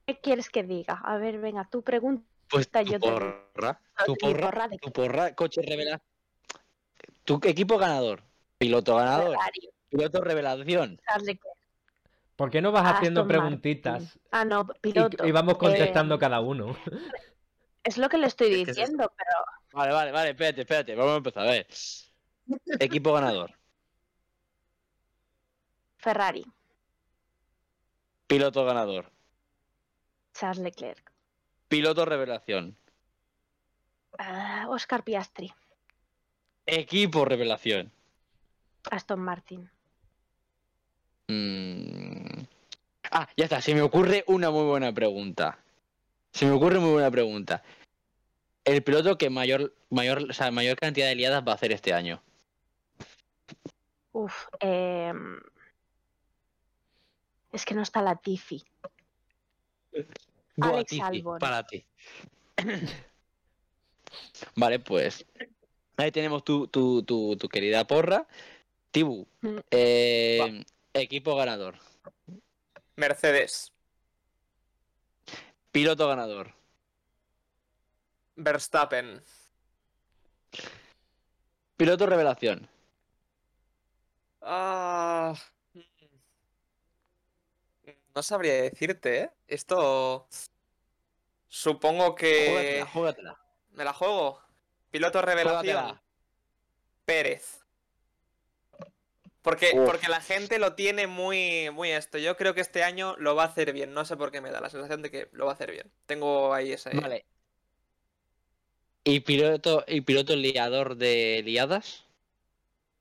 ¿qué 0.06 0.20
quieres 0.20 0.48
que 0.48 0.62
diga? 0.62 1.00
A 1.04 1.18
ver, 1.18 1.38
venga, 1.38 1.68
tú 1.70 1.82
pregunta. 1.82 2.24
Pues 2.48 2.70
tu 2.70 2.78
yo 2.84 2.92
te- 2.92 2.98
porra. 2.98 3.80
Tu 4.06 4.16
porra, 4.16 4.50
porra 4.50 4.68
de 4.68 4.78
tu 4.78 4.92
porra, 4.92 5.34
coche 5.34 5.60
revela. 5.62 6.00
Tu 7.24 7.38
equipo 7.44 7.76
ganador. 7.76 8.22
Piloto 8.58 8.96
ganador. 8.96 9.36
Piloto 9.90 10.20
revelación. 10.22 11.00
Charles 11.04 11.26
Leclerc. 11.26 11.57
¿Por 12.38 12.50
qué 12.50 12.62
no 12.62 12.70
vas 12.70 12.84
haciendo 12.94 13.22
Aston 13.22 13.36
Martin. 13.36 13.60
preguntitas 13.60 14.18
Ah, 14.30 14.44
no, 14.44 14.64
y, 14.76 14.78
piloto. 14.78 15.26
y 15.26 15.32
vamos 15.32 15.54
Eh, 15.54 15.58
contestando 15.58 16.20
cada 16.20 16.38
uno? 16.40 16.76
es 17.82 17.98
lo 17.98 18.08
que 18.08 18.16
le 18.16 18.28
estoy 18.28 18.46
Es 18.46 18.54
que 18.54 18.60
es 18.70 18.76
diciendo, 18.76 19.12
pero 19.16 19.44
Vale, 19.72 19.92
vale, 19.92 20.12
vale, 20.12 20.30
espérate, 20.30 20.60
espérate. 20.60 20.94
Vamos 20.94 21.14
a 21.14 21.16
empezar. 21.16 21.42
A 21.48 21.50
ver. 21.50 21.66
Equipo 22.78 23.12
ganador. 23.12 23.50
Ferrari, 25.96 26.44
Piloto 28.28 28.64
ganador. 28.64 29.10
Charles 30.32 30.58
Leclerc, 30.62 31.12
Piloto 31.66 32.04
revelación. 32.04 32.76
ah, 34.18 34.66
Oscar 34.68 35.02
Piastri, 35.02 35.52
Equipo 36.66 37.24
revelación. 37.24 37.90
Aston 38.92 39.18
Martin. 39.20 39.68
Mm. 41.26 41.97
Ah, 43.10 43.28
ya 43.36 43.44
está. 43.44 43.60
Se 43.60 43.74
me 43.74 43.82
ocurre 43.82 44.24
una 44.26 44.50
muy 44.50 44.64
buena 44.64 44.92
pregunta. 44.92 45.58
Se 46.32 46.46
me 46.46 46.52
ocurre 46.52 46.78
muy 46.78 46.90
buena 46.92 47.10
pregunta. 47.10 47.62
El 48.64 48.82
piloto 48.82 49.16
que 49.16 49.30
mayor, 49.30 49.74
mayor, 49.90 50.26
o 50.30 50.32
sea, 50.32 50.50
mayor 50.50 50.76
cantidad 50.78 51.08
de 51.08 51.14
liadas 51.14 51.42
va 51.46 51.52
a 51.52 51.54
hacer 51.54 51.72
este 51.72 51.94
año. 51.94 52.22
Uf, 54.12 54.46
em, 54.60 55.40
es 57.52 57.64
que 57.64 57.74
no 57.74 57.82
está 57.82 58.02
la 58.02 58.16
Tifi. 58.16 58.62
Buah, 60.56 60.70
Alex 60.70 61.00
Albon. 61.00 61.38
Para 61.38 61.66
ti. 61.66 61.84
vale, 64.56 64.80
pues. 64.80 65.24
Ahí 65.96 66.12
tenemos 66.12 66.44
tu, 66.44 66.68
tu, 66.68 67.02
tu, 67.02 67.36
tu 67.36 67.48
querida 67.48 67.86
porra. 67.86 68.26
Tibu. 68.90 69.26
Mm. 69.40 69.58
eh, 69.70 70.64
equipo 70.92 71.34
ganador. 71.36 71.76
Mercedes, 72.98 73.72
Piloto 75.70 76.08
ganador. 76.08 76.52
Verstappen, 78.34 79.22
Piloto 81.76 82.06
revelación. 82.06 82.68
Ah, 84.42 85.32
no 88.16 88.22
sabría 88.24 88.62
decirte, 88.62 89.20
¿eh? 89.20 89.30
Esto. 89.46 90.26
Supongo 91.46 92.16
que. 92.16 92.48
Júgatela, 92.48 92.86
júgatela. 92.86 93.40
Me 93.74 93.84
la 93.84 93.92
juego. 93.92 94.42
Piloto 94.90 95.22
revelación. 95.22 95.76
Júgatela. 95.76 96.02
Pérez. 97.04 97.64
Porque, 99.42 99.72
Uf. 99.74 99.86
porque 99.86 100.08
la 100.08 100.20
gente 100.20 100.58
lo 100.58 100.74
tiene 100.74 101.06
muy, 101.06 101.70
muy 101.70 101.90
esto. 101.90 102.18
Yo 102.18 102.36
creo 102.36 102.54
que 102.54 102.60
este 102.60 102.82
año 102.82 103.16
lo 103.18 103.34
va 103.34 103.44
a 103.44 103.46
hacer 103.46 103.72
bien. 103.72 103.94
No 103.94 104.04
sé 104.04 104.16
por 104.16 104.30
qué 104.30 104.40
me 104.40 104.50
da 104.50 104.60
la 104.60 104.70
sensación 104.70 105.02
de 105.02 105.10
que 105.10 105.28
lo 105.32 105.46
va 105.46 105.52
a 105.52 105.54
hacer 105.54 105.70
bien. 105.70 105.90
Tengo 106.06 106.52
ahí 106.52 106.72
ese. 106.72 106.90
Vale. 106.90 107.24
¿Y 109.04 109.20
piloto, 109.20 109.84
y 109.86 110.00
piloto 110.02 110.36
liador 110.36 110.96
de 110.96 111.42
liadas? 111.44 112.04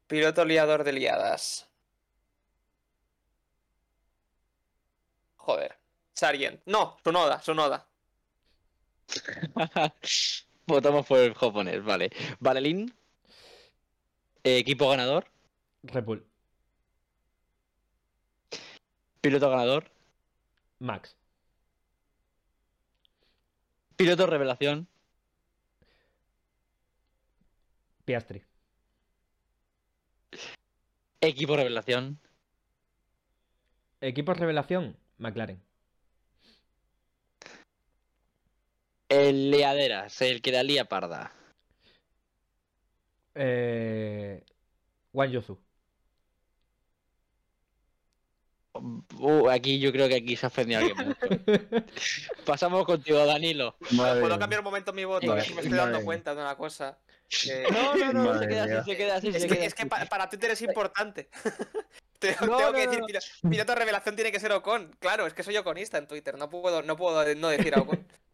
Piloto 0.08 0.46
liador 0.46 0.84
de 0.84 0.94
liadas. 0.94 1.68
Joder. 5.36 5.76
Sargent. 6.14 6.62
No, 6.66 6.98
Sunoda, 7.04 7.42
Sunoda. 7.42 7.88
Votamos 10.66 11.06
por 11.06 11.20
el 11.20 11.34
japonés, 11.34 11.84
vale. 11.84 12.10
Valelín. 12.40 12.94
Eh, 14.44 14.58
equipo 14.58 14.90
ganador. 14.90 15.26
Red 15.88 16.06
Bull. 16.06 16.26
Piloto 19.22 19.50
ganador. 19.50 19.92
Max. 20.80 21.16
Piloto 23.96 24.28
revelación. 24.28 24.88
Piastri. 28.06 28.44
Equipo 31.20 31.56
revelación. 31.56 32.20
Equipo 34.02 34.34
revelación. 34.34 34.96
McLaren. 35.18 35.62
El 39.10 39.52
liaderas, 39.52 40.22
el 40.22 40.42
que 40.42 40.52
la 40.52 40.64
lía 40.64 40.86
parda. 40.86 41.34
Eh... 43.36 44.44
Wan 45.14 45.32
Yozu. 45.32 45.66
Uh, 48.80 49.50
aquí 49.50 49.80
yo 49.80 49.92
creo 49.92 50.08
que 50.08 50.16
aquí 50.16 50.36
se 50.36 50.46
ha 50.46 50.50
ofendido 50.50 50.80
alguien 50.82 50.98
mucho. 51.08 51.18
Pasamos 52.46 52.86
contigo, 52.86 53.26
Danilo. 53.26 53.76
Madre 53.92 54.22
¿Puedo 54.22 54.38
cambiar 54.40 54.62
un 54.62 54.66
momento 54.66 54.94
mi 54.94 55.06
voto? 55.06 55.22
Que 55.36 55.54
me 55.54 55.62
estoy 55.62 55.70
dando 55.78 56.02
cuenta 56.04 56.34
de 56.36 56.42
una 56.42 56.56
cosa. 56.56 56.98
que- 57.30 57.66
No, 57.72 57.96
no, 57.96 58.14
no, 58.14 58.24
Madre 58.26 58.40
se 58.40 58.48
queda 58.48 58.64
así, 58.80 58.92
se 58.92 58.98
queda 58.98 59.16
así, 59.16 59.28
Es 59.30 59.42
se 59.42 59.48
que, 59.48 59.56
queda 59.56 59.66
es 59.66 59.74
que 59.74 59.82
así. 59.84 59.90
pa- 59.90 60.06
para 60.06 60.30
Twitter 60.30 60.52
es 60.52 60.62
importante. 60.62 61.30
Tengo, 62.20 62.48
No, 62.48 62.58
tengo 62.58 62.72
no, 62.72 62.74
que 62.74 62.86
no, 62.86 62.92
decir, 63.08 63.20
no. 63.44 63.50
piloto 63.52 63.76
revelación 63.76 64.16
tiene 64.16 64.32
que 64.32 64.40
ser 64.40 64.52
Ocon. 64.52 64.96
Claro, 65.00 65.28
es 65.28 65.36
que 65.36 65.44
soy 65.44 65.56
Oconista 65.58 66.00
en 66.00 66.08
Twitter. 66.08 66.36
No 66.36 66.50
puedo, 66.50 66.82
no 66.82 66.98
puedo 66.98 67.36
no 67.36 67.50
decir 67.50 67.76
a 67.76 67.82
Ocon. 67.82 68.08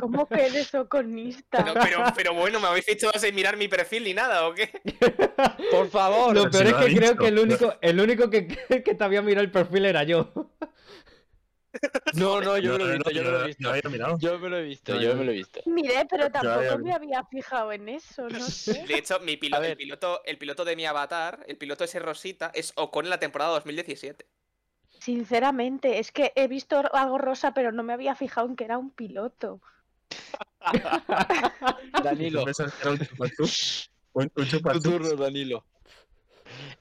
¿Cómo 0.00 0.26
que 0.26 0.46
eres 0.46 0.74
oconista? 0.74 1.62
No, 1.62 1.74
pero, 1.74 2.02
pero 2.16 2.34
bueno, 2.34 2.60
¿me 2.60 2.68
habéis 2.68 2.88
hecho 2.88 3.10
sin 3.18 3.34
mirar 3.34 3.56
mi 3.56 3.68
perfil 3.68 4.04
ni 4.04 4.14
nada 4.14 4.48
o 4.48 4.54
qué? 4.54 4.70
Por 5.70 5.88
favor. 5.88 6.34
Lo 6.34 6.50
Pero 6.50 6.50
peor 6.50 6.66
es 6.66 6.74
que 6.74 6.96
creo 6.96 7.16
que 7.16 7.28
el 7.28 7.38
único, 7.38 7.74
el 7.80 8.00
único 8.00 8.30
que, 8.30 8.46
que 8.84 8.94
te 8.94 9.04
había 9.04 9.22
mirado 9.22 9.44
el 9.44 9.50
perfil 9.50 9.84
era 9.86 10.02
yo. 10.04 10.32
No, 12.14 12.40
no, 12.40 12.58
yo 12.58 12.78
No, 12.78 12.84
me 12.84 12.84
lo 12.84 12.92
he 12.92 12.96
visto, 12.96 13.10
yo 13.10 13.22
no, 13.22 13.30
me 13.30 13.32
lo 13.32 13.38
he 13.38 13.40
no 13.40 13.46
visto. 13.46 14.18
Yo 14.18 14.38
me 14.38 14.48
lo 14.48 14.56
he 14.58 14.62
visto, 14.62 14.94
No, 14.94 15.00
yo 15.00 15.16
me 15.16 15.24
lo 15.24 15.30
he 15.30 15.34
visto. 15.34 15.60
Miré, 15.66 16.06
pero 16.08 16.30
tampoco 16.30 16.78
me 16.78 16.92
había 16.92 17.24
fijado 17.24 17.72
en 17.72 17.88
eso, 17.88 18.28
no 18.28 18.40
sé. 18.40 18.84
De 18.86 18.98
hecho, 18.98 19.20
mi 19.20 19.32
el, 19.32 19.76
piloto, 19.76 20.22
el 20.24 20.38
piloto 20.38 20.64
de 20.64 20.76
mi 20.76 20.84
avatar, 20.84 21.44
el 21.46 21.56
piloto 21.56 21.84
ese 21.84 21.98
Rosita, 21.98 22.50
es 22.54 22.72
Ocon 22.76 23.06
en 23.06 23.10
la 23.10 23.18
temporada 23.18 23.52
2017. 23.52 24.26
Sinceramente, 25.00 25.98
es 25.98 26.12
que 26.12 26.32
he 26.36 26.46
visto 26.46 26.80
algo 26.94 27.18
rosa, 27.18 27.54
pero 27.54 27.72
no 27.72 27.82
me 27.82 27.92
había 27.92 28.14
fijado 28.14 28.46
en 28.46 28.56
que 28.56 28.64
era 28.64 28.78
un 28.78 28.90
piloto. 28.90 29.60
Danilo. 32.02 32.44
Un. 32.44 32.50
Un, 34.14 34.28
Tu 34.28 34.80
turno, 34.80 35.16
Danilo. 35.16 35.64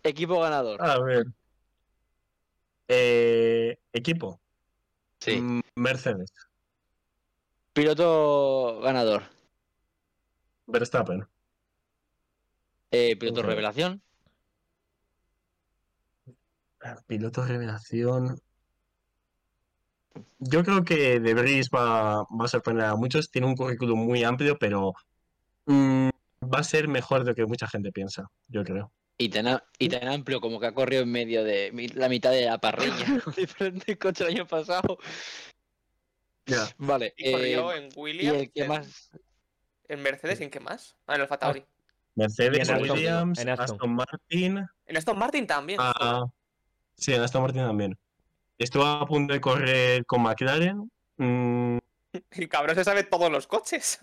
Equipo 0.03 0.39
ganador. 0.39 0.82
A 0.82 0.99
ver. 0.99 1.26
Eh, 2.88 3.80
equipo. 3.93 4.41
Sí. 5.19 5.39
Mm, 5.39 5.61
Mercedes. 5.76 6.34
Piloto 7.74 8.82
ganador. 8.82 9.24
Verstappen. 10.67 11.26
Eh, 12.91 13.15
piloto 13.17 13.39
Ok. 13.41 13.47
revelación. 13.47 14.01
Piloto 17.07 17.45
revelación. 17.45 18.41
Yo 20.39 20.64
creo 20.64 20.84
que 20.84 21.20
De 21.20 21.34
Vries 21.34 21.70
va, 21.70 22.24
va 22.24 22.45
a 22.45 22.47
sorprender 22.47 22.86
a 22.86 22.95
muchos. 22.95 23.30
Tiene 23.32 23.47
un 23.47 23.55
currículum 23.55 23.99
muy 24.05 24.24
amplio, 24.24 24.57
pero 24.57 24.93
mm, 25.66 26.09
va 26.43 26.59
a 26.59 26.64
ser 26.64 26.88
mejor 26.88 27.24
de 27.24 27.32
lo 27.32 27.36
que 27.36 27.45
mucha 27.45 27.68
gente 27.68 27.91
piensa, 27.91 28.28
yo 28.47 28.64
creo. 28.64 28.91
Y 29.18 29.30
tan, 29.30 29.47
a- 29.47 29.64
y 29.78 29.88
tan 29.89 30.07
amplio 30.07 30.41
como 30.41 30.59
que 30.59 30.66
ha 30.68 30.74
corrido 30.74 31.03
en 31.03 31.12
medio 31.12 31.43
de 31.43 31.72
mi- 31.72 31.88
la 31.89 32.09
mitad 32.09 32.32
de 32.32 32.45
la 32.45 32.57
parrilla. 32.57 33.05
con 33.24 33.34
diferentes 33.36 33.97
coches 33.97 34.22
el 34.28 34.34
año 34.36 34.47
pasado. 34.47 34.97
Ya. 36.47 36.68
Vale. 36.78 37.14
Y 37.18 37.32
corrió 37.32 37.72
eh, 37.72 37.78
en 37.78 37.86
y 37.86 37.99
Williams, 37.99 38.38
el 38.39 38.51
que 38.51 38.62
en, 38.64 38.68
más. 38.68 39.12
en 39.88 40.01
Mercedes 40.01 40.41
en 40.41 40.49
qué 40.49 40.59
más. 40.59 40.95
Ah, 41.07 41.16
en 41.16 41.22
Alfa 41.22 41.38
Tauri. 41.38 41.64
Mercedes, 42.16 42.68
en 42.68 42.76
Aston- 42.76 42.82
Williams, 42.91 43.39
en 43.39 43.49
Aston. 43.49 43.64
Aston 43.76 43.95
Martin. 43.95 44.66
En 44.88 44.97
Aston 44.97 45.18
Martin 45.20 45.47
también. 45.47 45.80
ah, 45.82 46.26
sí, 46.97 47.14
en 47.14 47.22
Aston 47.22 47.41
Martin 47.43 47.62
también. 47.62 47.97
Estuvo 48.62 48.86
a 48.86 49.05
punto 49.07 49.34
de 49.34 49.41
correr 49.41 50.05
con 50.05 50.22
McLaren. 50.22 50.91
mm, 51.18 51.78
El 52.32 52.47
cabrón 52.49 52.76
se 52.76 52.84
sabe 52.84 53.03
todos 53.03 53.32
los 53.32 53.47
coches. 53.47 53.99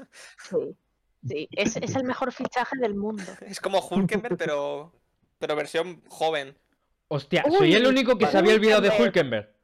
Sí, 0.50 0.76
sí, 1.26 1.48
es, 1.52 1.76
es 1.76 1.94
el 1.94 2.04
mejor 2.04 2.32
fichaje 2.32 2.76
del 2.80 2.94
mundo. 2.96 3.22
Es 3.46 3.60
como 3.60 3.78
Hulkenberg, 3.78 4.36
pero, 4.36 4.92
pero 5.38 5.54
versión 5.54 6.02
joven. 6.08 6.56
Hostia, 7.06 7.44
Uy, 7.46 7.56
soy 7.56 7.74
el 7.74 7.86
único 7.86 8.18
que 8.18 8.26
se 8.26 8.36
había 8.36 8.54
olvidado 8.54 8.82
de 8.82 8.90
Hulkenberg. 8.90 9.54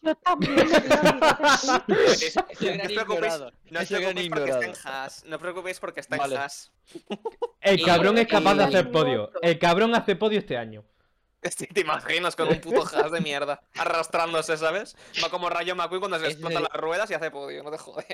Yo 0.00 0.14
también 0.16 0.54
me 0.54 0.62
Es- 0.62 2.36
no 2.36 2.82
os 2.82 2.92
preocupéis, 2.92 3.38
no 3.70 3.80
os 3.80 3.88
porque 4.30 4.50
está 4.50 4.64
en. 4.64 4.74
Haas. 4.84 5.24
No 5.26 5.36
os 5.36 5.42
preocupéis 5.42 5.80
porque 5.80 6.00
está 6.00 6.16
en 6.16 6.20
Vale. 6.20 6.36
Haas. 6.38 6.72
El 7.60 7.82
cabrón 7.84 8.16
es 8.16 8.26
capaz 8.26 8.54
de 8.54 8.64
hacer 8.64 8.90
podio. 8.90 9.30
El 9.42 9.58
cabrón 9.58 9.94
hace 9.94 10.16
podio 10.16 10.38
este 10.38 10.56
año. 10.56 10.84
Sí, 11.56 11.66
te 11.66 11.80
imaginas 11.82 12.34
con 12.34 12.48
un 12.48 12.60
puto 12.60 12.82
Haas 12.96 13.12
de 13.12 13.20
mierda. 13.20 13.60
Arrastrándose, 13.76 14.56
¿sabes? 14.56 14.96
Va 15.22 15.30
como 15.30 15.48
Rayo 15.48 15.76
McQueen 15.76 16.00
cuando 16.00 16.18
se 16.18 16.24
le 16.24 16.30
explotan 16.32 16.64
las 16.64 16.72
ruedas 16.72 17.10
y 17.10 17.14
hace 17.14 17.30
podio, 17.30 17.62
no 17.62 17.70
te 17.70 17.78
jode. 17.78 18.06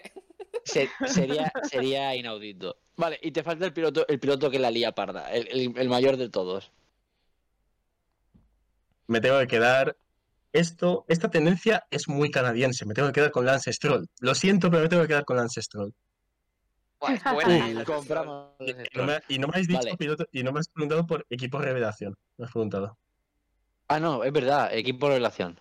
Se- 0.64 0.90
sería, 1.06 1.50
sería 1.62 2.14
inaudito. 2.14 2.76
Vale, 2.96 3.18
y 3.22 3.30
te 3.32 3.42
falta 3.42 3.64
el 3.64 3.72
piloto, 3.72 4.06
el 4.08 4.20
piloto 4.20 4.50
que 4.50 4.58
la 4.58 4.70
lía 4.70 4.92
parda, 4.92 5.32
el, 5.32 5.48
el- 5.48 5.78
el 5.78 5.88
mayor 5.88 6.16
de 6.16 6.28
todos. 6.28 6.70
me 9.06 9.20
tengo 9.20 9.38
que 9.40 9.46
quedar. 9.46 9.96
Esto, 10.52 11.04
esta 11.08 11.30
tendencia 11.30 11.84
es 11.90 12.06
muy 12.08 12.30
canadiense. 12.30 12.86
Me 12.86 12.94
tengo 12.94 13.08
que 13.08 13.14
quedar 13.14 13.30
con 13.32 13.44
Lance 13.44 13.72
Stroll. 13.72 14.06
Lo 14.20 14.34
siento, 14.36 14.70
pero 14.70 14.82
me 14.84 14.88
tengo 14.88 15.02
que 15.02 15.08
quedar 15.08 15.24
con 15.24 15.36
Lance 15.36 15.60
Stroll. 15.60 15.92
Buah, 17.00 17.14
es 17.14 17.24
buena, 17.24 17.70
¿eh? 17.70 17.84
Compramos. 17.84 18.52
Y 18.60 18.72
no 18.96 19.04
me, 19.04 19.20
y 19.28 19.38
no 19.38 19.48
me 19.48 19.54
habéis 19.54 19.66
dicho 19.68 19.80
Vale. 19.80 19.96
piloto, 19.96 20.26
y 20.30 20.42
no 20.44 20.52
me 20.52 20.60
has 20.60 20.68
preguntado 20.68 21.06
por 21.06 21.26
equipo 21.28 21.58
revelación. 21.58 22.14
Me 22.38 22.44
has 22.46 22.52
preguntado. 22.52 22.96
Ah, 23.88 24.00
no, 24.00 24.24
es 24.24 24.32
verdad, 24.32 24.72
equipo 24.74 25.08
revelación. 25.08 25.58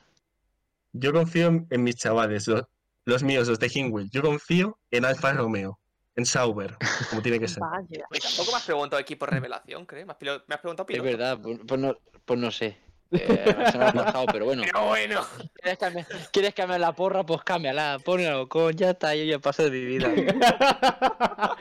Yo 0.94 1.12
confío 1.12 1.48
en, 1.48 1.68
en 1.70 1.84
mis 1.84 1.96
chavales, 1.96 2.48
los, 2.48 2.64
los 3.06 3.24
míos, 3.24 3.48
los 3.48 3.60
de 3.60 3.70
Hingwill. 3.74 4.10
Yo 4.12 4.22
confío 4.22 4.78
en 4.92 5.06
Alfa 5.06 5.34
Romeo, 5.34 5.80
en 6.16 6.26
Sauber, 6.26 6.78
como 7.10 7.22
tiene 7.22 7.40
que 7.40 7.48
ser. 7.48 7.62
Vaya. 7.62 8.06
Tampoco 8.22 8.52
me 8.52 8.58
has 8.58 8.64
preguntado 8.66 9.00
equipo 9.02 9.26
revelación, 9.28 9.86
creo. 9.86 10.06
Me 10.06 10.12
has, 10.14 10.20
pilo- 10.20 10.44
me 10.48 10.56
has 10.56 10.62
preguntado 10.62 10.86
Es 10.90 11.00
piloto. 11.00 11.04
verdad, 11.18 11.40
pues, 11.42 11.60
pues 11.68 11.82
no, 11.82 11.98
pues 12.26 12.40
no 12.40 12.52
sé. 12.52 12.78
Eh, 13.12 13.56
se 13.72 13.78
me 13.78 13.86
ha 13.86 13.92
pasado, 13.94 14.26
pero 14.32 14.46
bueno. 14.46 14.64
Pero 14.66 14.88
bueno. 14.88 15.22
¿Quieres 15.56 15.78
cambiar, 15.80 16.08
¿Quieres 16.32 16.54
cambiar 16.54 16.80
la 16.80 16.94
porra? 16.94 17.24
Pues 17.26 17.42
cámbiala, 17.44 18.00
ponlo 18.04 18.48
con 18.48 18.74
ya 18.74 18.92
está, 18.92 19.14
yo 19.16 19.24
ya 19.24 19.40
paso 19.40 19.64
de 19.64 19.72
mi 19.72 19.86
vida. 19.86 20.10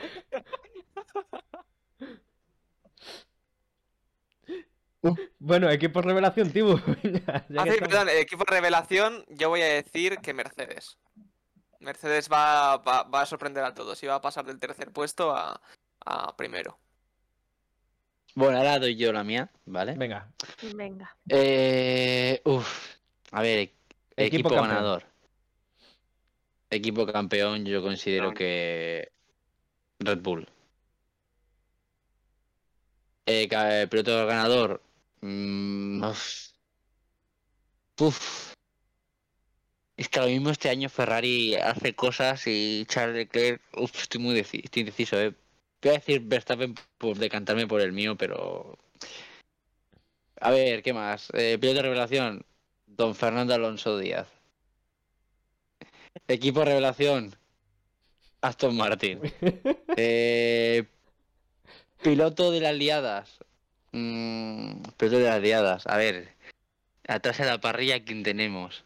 bueno, 5.39 5.69
equipo 5.69 6.01
revelación, 6.01 6.51
Tibu. 6.51 6.79
Venga, 7.03 7.45
ya 7.49 7.61
Ah, 7.61 7.65
sí, 7.65 7.77
perdón, 7.79 8.09
equipo 8.09 8.43
revelación, 8.45 9.25
yo 9.29 9.49
voy 9.49 9.61
a 9.61 9.65
decir 9.65 10.17
que 10.19 10.33
Mercedes. 10.33 10.97
Mercedes 11.79 12.29
va, 12.31 12.77
va- 12.77 13.03
va 13.03 13.21
a 13.21 13.25
sorprender 13.25 13.63
a 13.65 13.73
todos 13.73 14.01
y 14.03 14.07
va 14.07 14.15
a 14.15 14.21
pasar 14.21 14.45
del 14.45 14.59
tercer 14.59 14.91
puesto 14.91 15.35
a, 15.35 15.59
a 16.05 16.35
primero. 16.37 16.79
Bueno, 18.35 18.57
ahora 18.57 18.79
doy 18.79 18.95
yo 18.95 19.11
la 19.13 19.23
mía, 19.23 19.51
¿vale? 19.65 19.93
Venga, 19.95 20.31
Venga. 20.75 21.15
Eh, 21.29 22.41
uf, 22.45 22.95
a 23.31 23.41
ver, 23.41 23.59
e- 23.59 23.73
Equipo 24.15 24.49
campeón. 24.49 24.69
ganador. 24.69 25.03
Equipo 26.69 27.05
campeón, 27.05 27.65
yo 27.65 27.83
considero 27.83 28.33
que 28.33 29.11
Red 29.99 30.19
Bull. 30.21 30.47
Eh, 33.25 33.47
eh, 33.51 33.87
piloto 33.89 34.25
ganador. 34.25 34.81
Mm, 35.23 36.03
uf. 37.99 38.53
Es 39.95 40.09
que 40.09 40.19
ahora 40.19 40.31
mismo 40.31 40.49
este 40.49 40.69
año 40.69 40.89
Ferrari 40.89 41.55
hace 41.55 41.95
cosas 41.95 42.43
y 42.47 42.85
Charles 42.87 43.15
Leclerc. 43.15 43.61
Uf, 43.77 43.95
estoy 44.01 44.21
muy 44.21 44.39
estoy 44.39 44.81
indeciso, 44.81 45.19
eh. 45.19 45.33
Voy 45.81 45.91
a 45.91 45.93
decir 45.95 46.21
Verstappen 46.21 46.75
por 46.97 47.17
decantarme 47.17 47.67
por 47.67 47.81
el 47.81 47.91
mío, 47.91 48.15
pero. 48.17 48.77
A 50.39 50.51
ver, 50.51 50.81
¿qué 50.83 50.93
más? 50.93 51.29
Eh, 51.33 51.57
piloto 51.59 51.77
de 51.77 51.81
revelación. 51.83 52.45
Don 52.85 53.15
Fernando 53.15 53.53
Alonso 53.53 53.97
Díaz. 53.97 54.27
Equipo 56.27 56.63
revelación. 56.65 57.35
Aston 58.41 58.75
Martin. 58.75 59.21
Eh, 59.95 60.85
piloto 62.01 62.51
de 62.51 62.59
las 62.59 62.73
liadas. 62.73 63.39
Mm, 63.93 64.81
piloto 64.97 65.19
de 65.19 65.25
las 65.25 65.41
liadas. 65.41 65.87
A 65.87 65.97
ver. 65.97 66.33
Atrás 67.07 67.37
de 67.37 67.45
la 67.45 67.61
parrilla, 67.61 68.03
¿quién 68.03 68.23
tenemos? 68.23 68.83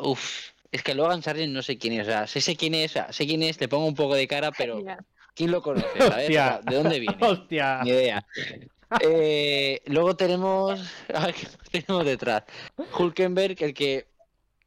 Uf. 0.00 0.50
Es 0.70 0.82
que 0.82 0.94
Logan 0.94 1.22
Sargent 1.22 1.52
no 1.52 1.62
sé 1.62 1.78
quién 1.78 1.94
es. 1.94 2.02
O 2.08 2.10
sea, 2.10 2.26
sé, 2.26 2.40
sé 2.40 2.56
quién 2.56 2.74
es, 2.74 2.92
o 2.92 2.94
sea, 2.94 3.12
sé 3.12 3.26
quién 3.26 3.42
es, 3.42 3.60
le 3.60 3.68
pongo 3.68 3.86
un 3.86 3.94
poco 3.94 4.14
de 4.14 4.26
cara, 4.26 4.50
pero. 4.52 4.82
¿quién 5.34 5.50
lo 5.50 5.62
conoce? 5.62 5.98
¿sabes? 5.98 6.28
O 6.28 6.32
sea, 6.32 6.60
¿De 6.62 6.76
dónde 6.76 7.00
viene? 7.00 7.16
Hostia. 7.20 7.80
Ni 7.82 7.90
idea. 7.90 8.26
Eh, 9.00 9.80
luego 9.86 10.16
tenemos. 10.16 10.80
A 11.14 11.26
ver, 11.26 11.34
¿qué 11.34 11.46
tenemos 11.70 12.04
detrás? 12.04 12.44
Hulkenberg, 12.98 13.62
el 13.62 13.74
que 13.74 14.06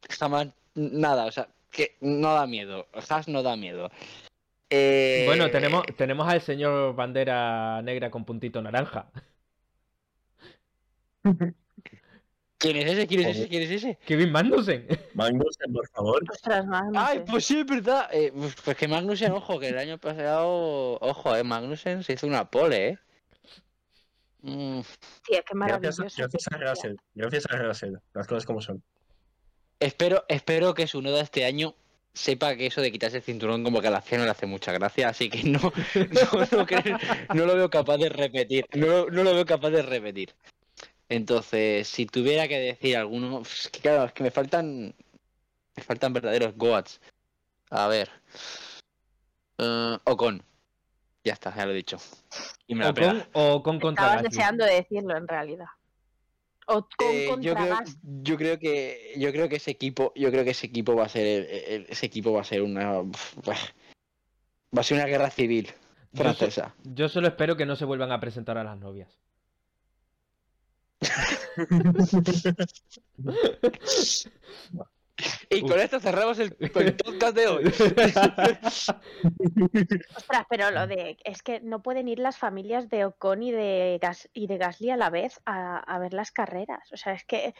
está 0.08 0.28
más. 0.28 0.48
Nada, 0.74 1.26
o 1.26 1.32
sea, 1.32 1.48
que 1.70 1.96
no 2.00 2.34
da 2.34 2.46
miedo. 2.46 2.86
Haas 2.92 3.28
no 3.28 3.42
da 3.42 3.56
miedo. 3.56 3.90
Eh, 4.70 5.24
Bueno, 5.26 5.50
tenemos, 5.50 5.84
tenemos 5.96 6.28
al 6.28 6.40
señor 6.42 6.94
bandera 6.94 7.80
negra 7.82 8.10
con 8.10 8.24
puntito 8.24 8.60
naranja. 8.62 9.10
¿Quién 12.58 12.76
es 12.76 12.86
ese? 12.92 13.06
¿Quién 13.06 13.20
es 13.20 13.36
ese? 13.36 13.48
¿Quién 13.48 13.62
es 13.62 13.70
ese? 13.70 13.98
Kevin 14.04 14.32
Magnussen. 14.32 14.86
Magnussen, 15.14 15.72
por 15.72 15.88
favor. 15.90 16.22
Ostras, 16.28 16.66
no 16.66 16.90
Ay, 16.94 17.22
pues 17.24 17.44
sí, 17.44 17.60
es 17.60 17.66
verdad. 17.66 18.08
Eh, 18.12 18.32
pues- 18.34 18.56
pues 18.64 18.76
que 18.76 18.88
Magnussen, 18.88 19.30
ojo, 19.32 19.60
que 19.60 19.68
el 19.68 19.78
año 19.78 19.98
pasado. 19.98 20.98
Ojo, 21.00 21.36
eh, 21.36 21.44
Magnussen 21.44 22.02
se 22.02 22.14
hizo 22.14 22.26
una 22.26 22.50
pole, 22.50 22.88
eh. 22.88 22.98
Mm, 24.42 24.80
Tía, 25.24 25.42
qué 25.42 25.54
Gracias, 25.54 25.54
maravilloso. 25.54 26.02
gracias 26.16 26.46
a 26.52 26.56
Russell. 26.58 26.96
Gracias 27.14 27.46
a 27.50 27.56
Russell. 27.58 27.94
Las 28.14 28.26
cosas 28.26 28.44
como 28.44 28.60
son. 28.60 28.82
espero, 29.80 30.24
espero 30.28 30.74
que 30.74 30.86
su 30.88 31.00
noda 31.02 31.20
este 31.22 31.44
año 31.44 31.74
sepa 32.18 32.56
que 32.56 32.66
eso 32.66 32.80
de 32.80 32.90
quitarse 32.92 33.18
el 33.18 33.22
cinturón 33.22 33.62
como 33.64 33.80
que 33.80 33.86
a 33.88 33.90
la 33.90 34.00
cena 34.02 34.24
le 34.24 34.30
hace 34.30 34.46
mucha 34.46 34.72
gracia, 34.72 35.08
así 35.08 35.30
que 35.30 35.44
no, 35.44 35.60
no, 35.94 36.46
no 36.58 36.66
creo- 36.66 36.98
no 37.34 37.46
lo 37.46 37.54
veo 37.54 37.70
capaz 37.70 37.96
de 37.98 38.08
repetir. 38.08 38.66
No, 38.74 39.06
no 39.06 39.22
lo 39.22 39.34
veo 39.34 39.46
capaz 39.46 39.70
de 39.70 39.82
repetir. 39.82 40.34
Entonces, 41.08 41.88
si 41.88 42.04
tuviera 42.06 42.48
que 42.48 42.58
decir 42.58 42.96
alguno, 42.96 43.40
es 43.42 43.68
que 43.70 43.80
claro, 43.80 44.04
es 44.04 44.12
que 44.12 44.22
me 44.24 44.30
faltan, 44.30 44.94
me 45.76 45.82
faltan 45.82 46.12
verdaderos 46.12 46.54
goats. 46.56 47.00
A 47.70 47.86
ver, 47.88 48.10
Eh, 49.58 49.98
Ocon, 50.04 50.42
ya 51.24 51.32
está, 51.32 51.54
ya 51.54 51.64
lo 51.66 51.72
he 51.72 51.76
dicho. 51.76 51.98
Y 52.66 52.74
me 52.74 52.84
la 52.84 52.90
O 52.90 52.94
con, 52.94 53.24
o 53.32 53.62
con 53.62 53.80
contra 53.80 54.04
Estabas 54.04 54.22
Gasly. 54.24 54.36
deseando 54.38 54.64
decirlo 54.64 55.16
en 55.16 55.26
realidad. 55.28 55.66
O 56.70 56.86
con 56.96 57.06
Eh, 57.10 57.26
yo, 57.40 57.54
creo, 57.54 57.78
yo 58.22 58.36
creo 58.36 58.58
que 58.58 59.14
yo 59.16 59.32
creo 59.32 59.48
que 59.48 59.56
ese 59.56 59.70
equipo 59.70 60.12
yo 60.14 60.30
creo 60.30 60.44
que 60.44 60.50
ese 60.50 60.66
equipo 60.66 60.94
va 60.94 61.06
a 61.06 61.08
ser 61.08 61.46
ese 61.88 62.04
equipo 62.04 62.32
va 62.32 62.42
a 62.42 62.44
ser 62.44 62.60
una 62.60 63.00
va 63.00 63.04
a 64.76 64.82
ser 64.82 64.98
una 64.98 65.06
guerra 65.06 65.30
civil 65.30 65.66
Yo, 65.66 65.72
so- 65.72 66.16
francesa 66.22 66.74
yo 66.84 67.08
solo 67.08 67.28
espero 67.28 67.56
que 67.56 67.64
no 67.64 67.74
se 67.74 67.86
vuelvan 67.86 68.12
a 68.12 68.20
presentar 68.20 68.58
a 68.58 68.64
las 68.64 68.78
novias. 68.78 69.18
y 75.50 75.62
con 75.62 75.78
esto 75.80 75.98
cerramos 76.00 76.38
el, 76.38 76.56
el 76.60 76.96
podcast 76.96 77.36
de 77.36 77.46
hoy 77.46 77.64
Ostras, 80.16 80.46
pero 80.48 80.70
lo 80.70 80.86
de. 80.86 81.16
Es 81.24 81.42
que 81.42 81.60
no 81.60 81.82
pueden 81.82 82.08
ir 82.08 82.18
las 82.18 82.38
familias 82.38 82.88
de 82.88 83.04
Ocon 83.04 83.42
y 83.42 83.50
de, 83.50 83.98
Gas, 84.00 84.28
y 84.32 84.46
de 84.46 84.58
Gasly 84.58 84.90
a 84.90 84.96
la 84.96 85.10
vez 85.10 85.40
a, 85.44 85.78
a 85.78 85.98
ver 85.98 86.12
las 86.12 86.30
carreras. 86.30 86.92
O 86.92 86.96
sea, 86.96 87.12
es 87.14 87.24
que. 87.24 87.54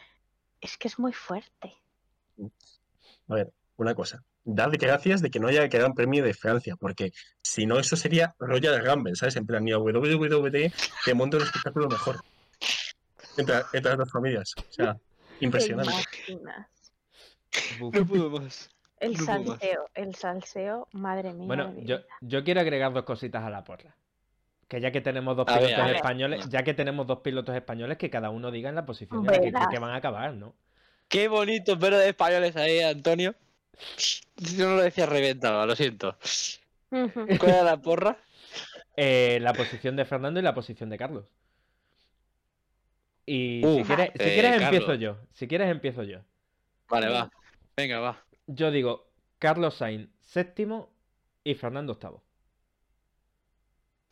Es 0.61 0.77
que 0.77 0.89
es 0.89 0.99
muy 0.99 1.13
fuerte. 1.13 1.75
A 3.29 3.35
ver, 3.35 3.53
una 3.77 3.95
cosa. 3.95 4.25
Dad 4.45 4.71
gracias 4.73 5.21
de 5.21 5.31
que 5.31 5.39
no 5.39 5.49
haya 5.49 5.67
Gran 5.69 5.95
Premio 5.95 6.25
de 6.25 6.33
Francia, 6.35 6.75
porque 6.77 7.13
si 7.43 7.67
no, 7.67 7.79
eso 7.79 7.97
sería 7.97 8.35
Royal 8.39 8.85
Rumble, 8.85 9.15
¿sabes? 9.15 9.37
En 9.37 9.47
plan, 9.47 9.63
ni 9.63 9.73
a 9.73 9.79
WWE 9.79 10.73
te 11.05 11.15
monta 11.15 11.37
un 11.37 11.43
espectáculo 11.43 11.89
mejor. 11.89 12.21
Entre, 13.37 13.57
entre 13.73 13.91
las 13.91 13.99
dos 13.99 14.11
familias. 14.11 14.55
O 14.57 14.73
sea, 14.73 14.95
¿Te 14.95 15.45
impresionante. 15.45 15.93
imaginas? 15.93 16.67
Buf. 17.79 17.95
no 17.95 18.07
puedo 18.07 18.31
más 18.31 18.71
El 19.01 19.13
No 19.13 19.19
más. 19.19 19.27
salseo, 19.27 19.89
el 19.95 20.15
salseo, 20.15 20.89
madre 20.93 21.33
mía. 21.33 21.47
Bueno, 21.47 21.75
yo, 22.21 22.45
quiero 22.45 22.61
agregar 22.61 22.93
dos 22.93 23.05
cositas 23.05 23.45
a 23.45 23.51
la 23.51 23.65
porra. 23.65 23.95
Que 24.67 24.81
ya 24.81 24.91
que 24.91 25.01
tenemos 25.01 25.37
dos 25.37 25.47
A 25.49 25.59
pilotos 25.59 25.85
ver. 25.87 25.97
españoles, 25.97 26.49
ya 26.51 26.63
que 26.63 26.75
tenemos 26.75 27.07
dos 27.07 27.21
pilotos 27.21 27.55
españoles, 27.55 27.97
que 27.97 28.11
cada 28.11 28.31
uno 28.31 28.51
diga 28.51 28.69
en 28.69 28.75
la 28.75 28.85
posición 28.85 29.21
en 29.21 29.53
la 29.53 29.69
que 29.69 29.79
van 29.79 29.91
a 29.93 29.97
acabar, 29.97 30.35
¿no? 30.35 30.55
qué 31.09 31.27
bonito 31.27 31.79
pero 31.79 31.97
de 31.97 32.11
españoles 32.11 32.55
ahí 32.57 32.81
Antonio 32.81 33.35
yo 34.37 34.69
no 34.69 34.77
lo 34.77 34.83
decía 34.83 35.07
reventado 35.07 35.65
lo 35.67 35.75
siento. 35.75 36.17
¿cuál 36.91 37.51
era 37.51 37.63
la 37.63 37.77
porra? 37.79 38.19
Eh, 38.97 39.39
la 39.41 39.53
posición 39.53 39.97
de 39.97 40.05
Fernando 40.05 40.41
y 40.41 40.43
la 40.43 40.55
posición 40.55 40.91
de 40.91 40.99
Carlos. 40.99 41.25
Y 43.27 43.63
si 43.63 43.85
quieres, 43.85 44.11
si 44.17 44.23
eh, 44.29 44.33
quieres 44.35 44.63
empiezo 44.63 44.87
Carlos. 44.87 45.01
yo. 45.01 45.17
Si 45.33 45.47
quieres 45.47 45.71
empiezo 45.71 46.03
yo. 46.03 46.21
vale 46.89 47.09
va 47.09 47.31
venga 47.79 48.01
va 48.01 48.24
Yo 48.47 48.72
digo 48.72 49.07
Carlos 49.39 49.76
Sainz 49.76 50.11
séptimo 50.20 50.91
y 51.45 51.55
Fernando 51.55 51.93
octavo. 51.93 52.24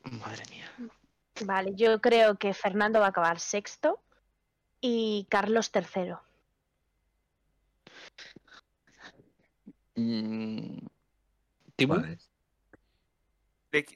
madre 0.05 0.45
mía 0.51 0.71
Vale, 1.45 1.75
yo 1.75 2.01
creo 2.01 2.39
que 2.39 2.55
Fernando 2.55 3.01
va 3.01 3.07
a 3.07 3.11
acabar 3.11 3.41
sexto 3.41 4.01
y 4.81 5.27
Carlos 5.29 5.71
tercero. 5.71 6.23
Mm. 9.97 10.79
¿De, 11.77 12.17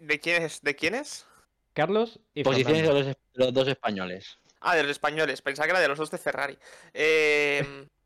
de 0.01 0.21
quién 0.21 0.43
es? 0.43 0.61
¿De 0.61 0.77
quién 0.77 0.95
es? 0.95 1.27
Carlos 1.73 2.21
y 2.35 2.45
posiciones 2.45 2.83
de 2.83 2.93
los, 2.93 3.17
los 3.33 3.55
dos 3.55 3.69
españoles 3.69 4.39
Ah, 4.61 4.77
de 4.77 4.83
los 4.83 4.91
españoles. 4.91 5.41
Pensaba 5.41 5.67
que 5.67 5.71
era 5.71 5.81
de 5.81 5.89
los 5.89 5.97
dos 5.97 6.11
de 6.11 6.19
Ferrari. 6.19 6.59
Eh, 6.93 7.89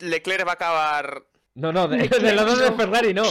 Leclerc 0.00 0.46
va 0.46 0.52
a 0.52 0.54
acabar. 0.54 1.22
No, 1.54 1.72
no, 1.72 1.88
de, 1.88 2.06
de 2.08 2.32
los 2.34 2.46
dos 2.46 2.58
de 2.60 2.72
Ferrari 2.72 3.12
no. 3.12 3.24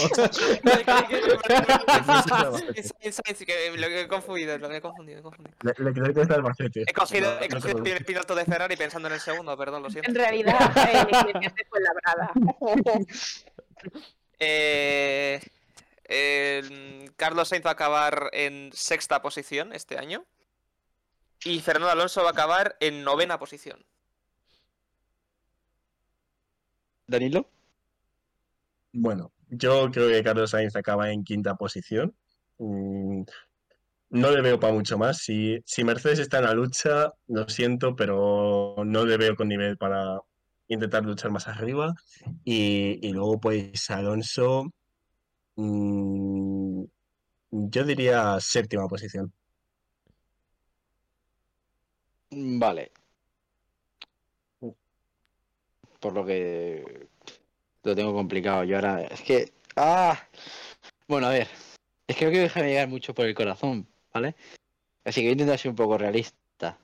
Sainz, 3.12 3.46
que 3.46 3.72
lo 3.78 3.88
he 3.88 4.08
confundido, 4.08 4.58
lo 4.58 4.70
he 4.72 4.82
confundido, 4.82 5.20
he 5.20 5.22
confundido. 5.22 5.56
Le, 5.62 5.74
le 5.78 5.94
creo 5.94 6.14
que 6.14 6.22
está 6.22 6.36
el. 6.36 6.44
He 6.88 6.94
cogido, 6.94 7.32
No, 7.36 7.40
he 7.42 7.48
no 7.48 7.56
cogido 7.56 7.56
el 7.56 7.62
preocupes. 7.62 7.82
primer 7.84 8.06
piloto 8.06 8.36
de 8.36 8.46
Ferrari 8.46 8.76
pensando 8.76 9.08
en 9.08 9.14
el 9.14 9.20
segundo, 9.22 9.56
perdón, 9.58 9.84
lo 9.84 9.90
siento. 9.90 10.10
En 10.10 10.16
realidad, 10.16 10.60
eh, 10.90 11.52
fue 11.70 11.80
labrada. 11.82 12.32
Eh, 14.40 15.40
el- 16.06 17.12
Carlos 17.16 17.48
Sainz 17.50 17.66
va 17.66 17.72
a 17.72 17.74
acabar 17.74 18.30
en 18.34 18.70
sexta 18.74 19.22
posición 19.22 19.74
este 19.74 19.98
año. 19.98 20.26
Y 21.44 21.60
Fernando 21.62 21.92
Alonso 21.92 22.22
va 22.24 22.30
a 22.30 22.32
acabar 22.34 22.76
en 22.80 23.04
novena 23.04 23.40
posición. 23.40 23.84
Danilo 27.08 27.50
Bueno, 28.94 29.32
yo 29.50 29.90
creo 29.92 30.10
que 30.10 30.24
Carlos 30.24 30.52
Sainz 30.52 30.76
acaba 30.76 31.12
en 31.12 31.24
quinta 31.24 31.56
posición. 31.56 32.16
Mm, 32.58 33.24
No 34.12 34.32
le 34.32 34.42
veo 34.42 34.60
para 34.60 34.74
mucho 34.74 34.98
más. 34.98 35.20
Si, 35.20 35.60
si 35.66 35.84
Mercedes 35.84 36.20
está 36.20 36.40
en 36.40 36.46
la 36.46 36.54
lucha, 36.54 37.14
lo 37.28 37.48
siento, 37.50 37.96
pero 37.96 38.76
no 38.86 39.06
le 39.06 39.18
veo 39.18 39.36
con 39.36 39.48
nivel 39.50 39.78
para 39.78 40.20
intentar 40.68 41.04
luchar 41.06 41.32
más 41.32 41.48
arriba. 41.48 41.94
Y, 42.44 43.00
y 43.08 43.14
luego, 43.14 43.40
pues, 43.40 43.90
Alonso, 43.92 44.66
mm, 45.56 46.84
yo 47.52 47.84
diría 47.86 48.40
séptima 48.40 48.88
posición. 48.88 49.34
Vale. 52.60 52.92
Por 56.00 56.14
lo 56.14 56.26
que 56.26 57.08
lo 57.84 57.96
tengo 57.96 58.14
complicado. 58.14 58.64
Yo 58.64 58.76
ahora. 58.76 59.02
Es 59.04 59.22
que. 59.22 59.52
¡Ah! 59.76 60.20
Bueno, 61.08 61.28
a 61.28 61.32
ver. 61.32 61.48
Es 62.08 62.16
que 62.16 62.26
no 62.26 62.32
quiero 62.32 62.44
dejarme 62.44 62.70
llegar 62.70 62.88
mucho 62.88 63.14
por 63.14 63.26
el 63.26 63.36
corazón, 63.36 63.88
¿vale? 64.14 64.36
Así 65.04 65.22
que 65.22 65.32
intentar 65.32 65.58
ser 65.58 65.70
un 65.70 65.76
poco 65.76 65.98
realista. 65.98 66.78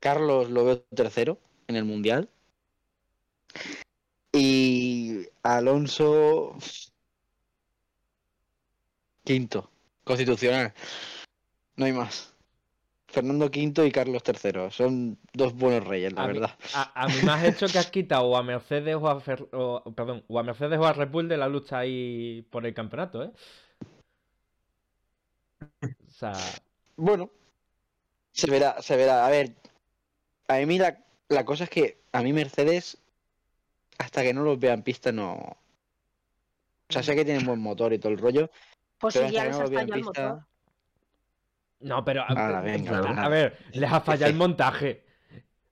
Carlos 0.00 0.50
lo 0.50 0.64
veo 0.64 0.80
tercero 0.80 1.38
en 1.66 1.76
el 1.76 1.84
mundial. 1.84 2.28
Y 4.32 5.26
Alonso. 5.42 6.56
Quinto. 9.24 9.70
Constitucional. 10.04 10.72
No 11.76 11.84
hay 11.84 11.92
más. 11.92 12.32
Fernando 13.08 13.46
V 13.46 13.86
y 13.86 13.90
Carlos 13.90 14.22
III. 14.26 14.70
Son 14.70 15.18
dos 15.32 15.54
buenos 15.54 15.86
reyes, 15.86 16.12
la 16.12 16.24
a, 16.24 16.28
mí, 16.28 16.34
verdad. 16.34 16.58
a- 16.74 17.02
a 17.04 17.08
mí 17.08 17.14
me 17.24 17.32
has 17.32 17.44
hecho 17.44 17.66
que 17.66 17.78
has 17.78 17.90
quitado 17.90 18.24
o 18.26 18.36
a 18.36 18.42
Mercedes 18.42 18.96
o 18.96 19.08
a, 19.08 19.20
Fer- 19.20 19.48
o- 19.52 19.82
perdón, 19.94 20.24
o 20.28 20.38
a 20.38 20.42
Mercedes 20.42 20.78
o 20.78 20.84
a 20.84 20.92
Red 20.92 21.08
Bull 21.10 21.28
de 21.28 21.38
la 21.38 21.48
lucha 21.48 21.78
ahí 21.78 22.46
por 22.50 22.66
el 22.66 22.74
campeonato, 22.74 23.24
¿eh? 23.24 23.30
O 25.82 26.10
sea, 26.10 26.32
Bueno, 26.96 27.30
se 28.32 28.50
verá, 28.50 28.80
se 28.82 28.96
verá. 28.96 29.26
A 29.26 29.30
ver, 29.30 29.54
a 30.48 30.56
mí 30.58 30.78
la, 30.78 31.04
la 31.28 31.44
cosa 31.44 31.64
es 31.64 31.70
que 31.70 32.02
a 32.12 32.22
mí 32.22 32.32
Mercedes, 32.32 32.98
hasta 33.98 34.22
que 34.22 34.34
no 34.34 34.42
los 34.42 34.58
vea 34.58 34.74
en 34.74 34.82
pista, 34.82 35.12
no. 35.12 35.32
O 35.34 36.92
sea, 36.92 37.02
sé 37.02 37.14
que 37.14 37.24
tienen 37.24 37.46
buen 37.46 37.60
motor 37.60 37.92
y 37.92 37.98
todo 37.98 38.12
el 38.12 38.18
rollo, 38.18 38.50
Pues 38.98 39.14
pero 39.14 39.28
si 39.28 39.34
ya 39.34 39.42
hasta 39.42 39.50
que 39.50 39.56
no 39.56 39.62
los 39.62 39.70
vea 39.70 39.80
en 39.82 39.88
pista. 39.88 40.28
motor. 40.28 40.44
No, 41.80 42.04
pero 42.04 42.22
a, 42.22 42.26
Ala, 42.26 42.60
venga, 42.60 42.98
a- 42.98 43.00
venga. 43.02 43.24
a 43.24 43.28
ver, 43.28 43.58
les 43.72 43.90
ha 43.92 44.00
fallado 44.00 44.30
el 44.30 44.36
montaje. 44.38 45.04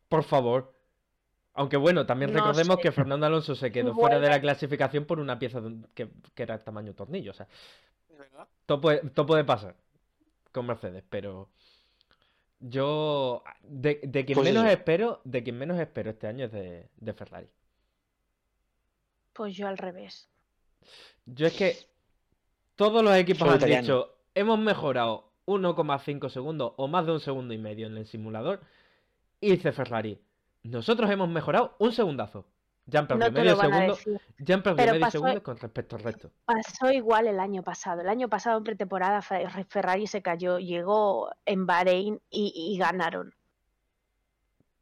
Por 0.09 0.22
favor. 0.24 0.74
Aunque 1.54 1.76
bueno, 1.78 2.04
también 2.07 2.32
No 2.32 2.38
recordemos 2.40 2.76
sé. 2.76 2.82
que 2.82 2.92
Fernando 2.92 3.26
Alonso 3.26 3.54
se 3.54 3.72
quedó 3.72 3.94
fuera 3.94 4.20
de 4.20 4.28
la 4.28 4.40
clasificación 4.40 5.07
por 5.07 5.18
una 5.20 5.38
pieza 5.38 5.61
de 5.61 5.66
un- 5.68 5.88
que, 5.94 6.11
que 6.34 6.42
era 6.42 6.59
tamaño 6.62 6.94
tornillo. 6.94 7.30
O 7.30 7.34
sea, 7.34 7.48
todo 8.66 8.80
puede, 8.80 8.98
todo 9.11 9.26
puede 9.26 9.44
pasar 9.44 9.74
con 10.52 10.66
Mercedes, 10.66 11.02
pero 11.09 11.48
yo 12.61 13.42
de, 13.62 14.00
de 14.02 14.24
quien 14.24 14.36
Pues 14.36 14.52
menos 14.52 14.70
espero, 14.70 15.20
de 15.24 15.42
quien 15.42 15.59
menos 15.59 15.78
espero 15.78 16.11
este 16.11 16.26
año 16.26 16.44
es 16.46 16.52
de, 16.52 16.88
de 16.96 17.12
Ferrari. 17.14 17.48
Pues 19.32 19.54
yo 19.57 19.66
al 19.68 19.78
revés. 19.78 20.28
Yo 21.26 21.46
es 21.46 21.54
que 21.54 21.76
todos 22.76 23.02
los 23.02 23.14
equipos 23.16 23.48
han 23.48 23.57
italiano. 23.57 23.82
dicho, 23.82 24.14
hemos 24.34 24.59
mejorado 24.59 25.32
1,5 25.47 26.28
segundos 26.28 26.72
o 26.76 26.88
más 26.88 27.07
de 27.07 27.12
un 27.12 27.20
segundo 27.20 27.55
y 27.55 27.59
medio 27.59 27.86
en 27.86 27.97
el 27.97 28.07
simulador. 28.07 28.61
Y 29.40 29.51
dice 29.51 29.72
Ferrari, 29.72 30.20
nosotros 30.62 31.11
hemos 31.11 31.28
mejorado 31.28 31.76
un 31.78 31.92
segundazo. 31.92 32.47
Ya 32.88 33.01
han 33.01 33.09
perdido 33.09 33.28
No 33.30 33.34
te 33.34 33.40
medio 33.40 33.57
segundo, 33.57 33.99
ya 34.38 34.55
han 34.55 34.62
perdido 34.62 34.86
medio 34.92 35.01
pasó- 35.01 35.11
segundo 35.18 35.42
con 35.42 35.57
respecto 35.57 35.97
al 35.97 36.03
resto. 36.03 36.30
Pasó 36.44 36.92
igual 36.92 37.26
el 37.26 37.40
año 37.40 37.62
pasado. 37.64 38.01
El 38.03 38.09
año 38.09 38.28
pasado 38.28 38.59
en 38.59 38.64
pretemporada 38.64 39.22
Fe- 39.22 39.49
Ferrari 39.68 40.07
se 40.07 40.22
cayó, 40.22 40.59
llegó 40.61 41.30
en 41.47 41.66
Bahrein 41.66 42.20
y, 42.30 42.53
y 42.55 42.78
ganaron. 42.78 43.34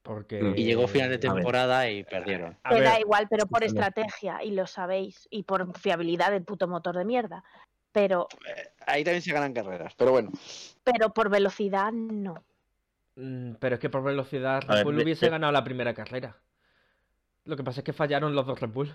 Porque... 0.02 0.52
Y 0.54 0.64
llegó 0.64 0.86
final 0.86 1.08
de 1.08 1.16
temporada 1.16 1.88
y 1.88 2.04
perdieron. 2.04 2.58
Me 2.70 2.82
da 2.82 3.00
igual, 3.00 3.26
pero 3.30 3.46
por 3.46 3.64
estrategia, 3.64 4.42
y 4.44 4.50
lo 4.50 4.66
sabéis, 4.66 5.26
y 5.30 5.44
por 5.44 5.74
fiabilidad 5.78 6.30
del 6.30 6.44
puto 6.44 6.68
motor 6.68 6.98
de 6.98 7.06
mierda. 7.06 7.42
Pero, 7.90 8.28
Ahí 8.86 9.02
también 9.04 9.22
se 9.22 9.32
ganan 9.32 9.52
carreras, 9.54 9.94
pero 9.96 10.10
bueno. 10.12 10.30
pero 10.82 11.12
por 11.14 11.30
velocidad 11.30 11.92
no. 11.92 12.44
mm, 13.16 13.54
pero 13.60 13.74
es 13.76 13.80
que 13.80 13.90
por 13.90 14.02
velocidad 14.02 14.62
Red 14.62 14.84
Bull 14.84 14.98
hubiese 15.00 15.26
de- 15.26 15.30
ganado 15.30 15.52
la 15.52 15.64
primera 15.64 15.94
carrera. 15.94 16.36
Lo 17.44 17.56
que 17.56 17.64
pasa 17.64 17.80
es 17.80 17.84
que 17.84 17.92
fallaron 17.92 18.34
los 18.34 18.46
dos 18.46 18.60
Red 18.60 18.70
Bull. 18.70 18.92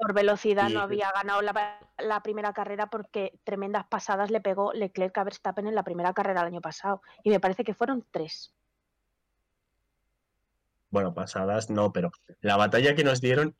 Por 0.00 0.14
velocidad 0.14 0.68
no 0.68 0.80
había 0.80 1.10
ganado 1.10 1.42
la, 1.42 1.80
la 1.98 2.22
primera 2.22 2.52
carrera 2.52 2.86
porque 2.88 3.40
tremendas 3.42 3.84
pasadas 3.88 4.30
le 4.30 4.40
pegó 4.40 4.72
Leclerc 4.72 5.18
a 5.18 5.24
Verstappen 5.24 5.66
en 5.66 5.74
la 5.74 5.82
primera 5.82 6.12
carrera 6.12 6.42
el 6.42 6.46
año 6.46 6.60
pasado. 6.60 7.02
Y 7.24 7.30
me 7.30 7.40
parece 7.40 7.64
que 7.64 7.74
fueron 7.74 8.06
tres. 8.12 8.54
Bueno, 10.90 11.14
pasadas 11.14 11.68
no, 11.68 11.92
pero 11.92 12.12
la 12.42 12.56
batalla 12.56 12.94
que 12.94 13.02
nos 13.02 13.20
dieron, 13.20 13.56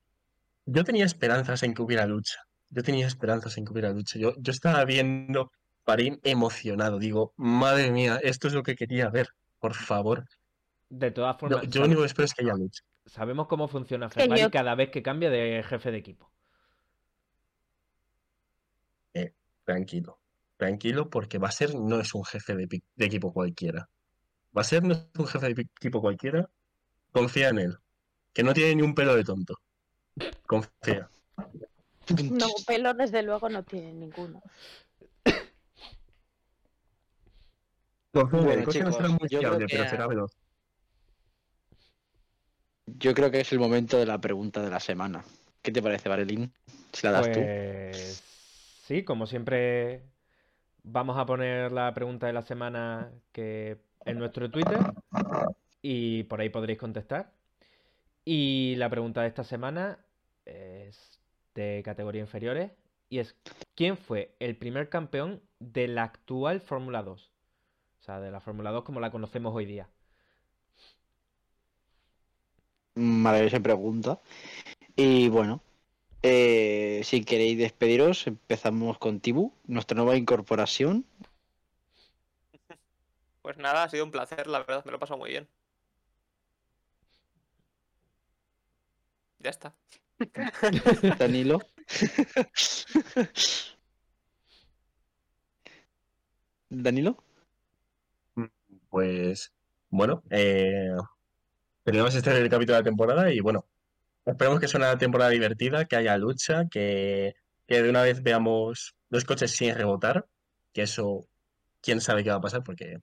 yo 0.65 0.85
tenía 0.85 1.05
esperanzas 1.07 1.65
en 1.65 1.75
que 1.75 1.83
hubiera 1.83 2.07
lucha. 2.07 2.39
Yo 2.71 2.83
tenía 2.83 3.07
esperanzas 3.07 3.57
en 3.57 3.65
que 3.65 3.73
hubiera 3.73 3.91
lucha. 3.91 4.19
Yo, 4.19 4.35
yo 4.39 4.51
estaba 4.53 4.85
viendo 4.85 5.51
Parín 5.85 6.21
emocionado. 6.23 6.99
Digo, 6.99 7.33
madre 7.37 7.91
mía, 7.91 8.21
esto 8.23 8.47
es 8.49 8.55
lo 8.55 8.63
que 8.63 8.77
quería 8.77 9.09
ver. 9.09 9.29
Por 9.59 9.75
favor. 9.75 10.25
De 10.91 11.11
todas 11.11 11.37
formas, 11.39 11.67
yo 11.69 11.81
lo 11.81 11.87
único 11.87 12.01
que 12.03 12.07
espero 12.07 12.27
es 12.27 12.35
que 12.35 12.45
haya 12.45 12.55
lucha. 12.55 12.83
sabemos 13.07 13.47
cómo 13.47 13.69
funciona 13.69 14.09
Ferrari 14.11 14.43
yo- 14.43 14.51
cada 14.51 14.75
vez 14.75 14.91
que 14.91 15.03
cambia 15.03 15.31
de 15.31 15.63
jefe 15.67 15.91
de 15.91 15.99
equipo. 15.99 16.31
Tranquilo. 19.65 20.19
Tranquilo, 20.57 21.11
porque 21.11 21.37
va 21.39 21.49
a 21.49 21.53
ser, 21.53 21.75
no 21.75 22.01
es 22.01 22.15
un 22.15 22.25
jefe 22.25 22.55
de, 22.57 22.67
de 22.97 23.05
equipo 23.05 23.33
cualquiera. 23.35 23.89
Va 24.57 24.63
a 24.63 24.65
ser, 24.65 24.83
no 24.83 24.95
es 24.95 25.07
un 25.19 25.27
jefe 25.27 25.53
de 25.55 25.63
equipo 25.63 26.01
cualquiera. 26.01 26.49
Confía 27.13 27.51
en 27.51 27.59
él. 27.59 27.77
Que 28.33 28.43
no 28.43 28.55
tiene 28.55 28.77
ni 28.77 28.83
un 28.83 28.95
pelo 28.95 29.15
de 29.15 29.25
tonto. 29.25 29.57
Confía. 30.47 31.11
No, 32.31 32.47
pelo 32.67 32.95
desde 32.95 33.23
luego 33.23 33.49
no 33.49 33.63
tiene 33.63 33.93
ninguno. 33.93 34.43
No 38.13 38.73
será 38.73 39.09
muy 39.09 39.29
fiable, 39.29 39.67
pero 39.69 39.89
será 39.89 40.07
veloz. 40.07 40.33
Yo 42.87 43.15
creo 43.15 43.31
que 43.31 43.41
es 43.41 43.53
el 43.53 43.59
momento 43.59 43.99
de 43.99 44.07
la 44.07 44.19
pregunta 44.19 44.63
de 44.63 44.71
la 44.71 44.81
semana. 44.81 45.23
¿Qué 45.63 45.71
te 45.71 45.83
parece, 45.83 46.09
Varelín? 46.09 46.53
Si 46.93 47.07
la 47.07 47.13
das 47.13 47.31
tú. 47.31 47.41
Pues 47.41 48.23
sí, 48.87 49.05
como 49.05 49.27
siempre 49.27 50.03
vamos 50.83 51.19
a 51.19 51.27
poner 51.27 51.71
la 51.71 51.93
pregunta 51.93 52.27
de 52.27 52.33
la 52.33 52.43
semana 52.43 53.11
que 53.33 53.77
en 54.07 54.19
nuestro 54.19 54.51
Twitter 54.51 54.79
y 55.83 56.23
por 56.25 56.41
ahí 56.41 56.49
podréis 56.49 56.79
contestar. 56.79 57.31
Y 58.25 58.75
la 58.77 58.89
pregunta 58.89 59.21
de 59.23 59.29
esta 59.29 59.45
semana 59.45 59.99
es 60.47 61.18
de 61.59 61.83
categoría 61.83 62.21
inferiores 62.21 62.71
y 63.09 63.19
es 63.19 63.37
¿quién 63.75 63.97
fue 63.97 64.35
el 64.39 64.57
primer 64.57 64.89
campeón 64.89 65.43
de 65.59 65.89
la 65.89 66.05
actual 66.05 66.61
Fórmula 66.61 67.03
2? 67.03 67.33
O 68.01 68.03
sea, 68.03 68.21
de 68.21 68.31
la 68.31 68.41
Fórmula 68.41 68.71
2 68.71 68.85
como 68.85 69.01
la 69.01 69.11
conocemos 69.11 69.55
hoy 69.55 69.67
día. 69.67 69.89
Maravillosa 72.95 73.61
pregunta. 73.61 74.21
Y 74.95 75.29
bueno, 75.29 75.61
eh, 76.23 77.03
si 77.05 77.25
queréis 77.25 77.59
despediros, 77.59 78.27
empezamos 78.27 78.99
con 78.99 79.21
Tibu, 79.21 79.53
nuestra 79.67 79.97
nueva 79.97 80.17
incorporación. 80.17 81.05
Pues 83.43 83.57
nada, 83.57 83.85
ha 83.85 83.89
sido 83.89 84.05
un 84.05 84.11
placer, 84.11 84.47
la 84.47 84.59
verdad, 84.61 84.85
me 84.85 84.91
lo 84.93 84.97
he 84.99 85.01
pasado 85.01 85.19
muy 85.19 85.31
bien. 85.31 85.49
Ya 89.41 89.51
está. 89.51 89.75
Danilo. 91.19 91.61
Danilo. 96.71 97.17
Pues 98.91 99.53
bueno, 99.91 100.23
eh, 100.31 100.91
tenemos 101.85 102.15
este 102.15 102.31
el 102.31 102.49
capítulo 102.49 102.77
de 102.77 102.81
la 102.81 102.85
temporada 102.85 103.33
y 103.33 103.41
bueno, 103.41 103.67
esperemos 104.27 104.61
que 104.61 104.69
sea 104.69 104.79
una 104.81 104.99
temporada 104.99 105.31
divertida, 105.31 105.87
que 105.87 105.97
haya 105.97 106.17
lucha, 106.19 106.67
que, 106.71 107.35
que 107.67 107.83
de 107.83 107.91
una 107.91 108.03
vez 108.03 108.23
veamos 108.23 108.95
los 109.11 109.25
coches 109.25 109.53
sin 109.53 109.75
rebotar, 109.75 110.27
que 110.73 110.83
eso, 110.83 111.29
quién 111.81 112.01
sabe 112.01 112.25
qué 112.25 112.31
va 112.31 112.37
a 112.37 112.41
pasar, 112.41 112.63
porque 112.65 112.99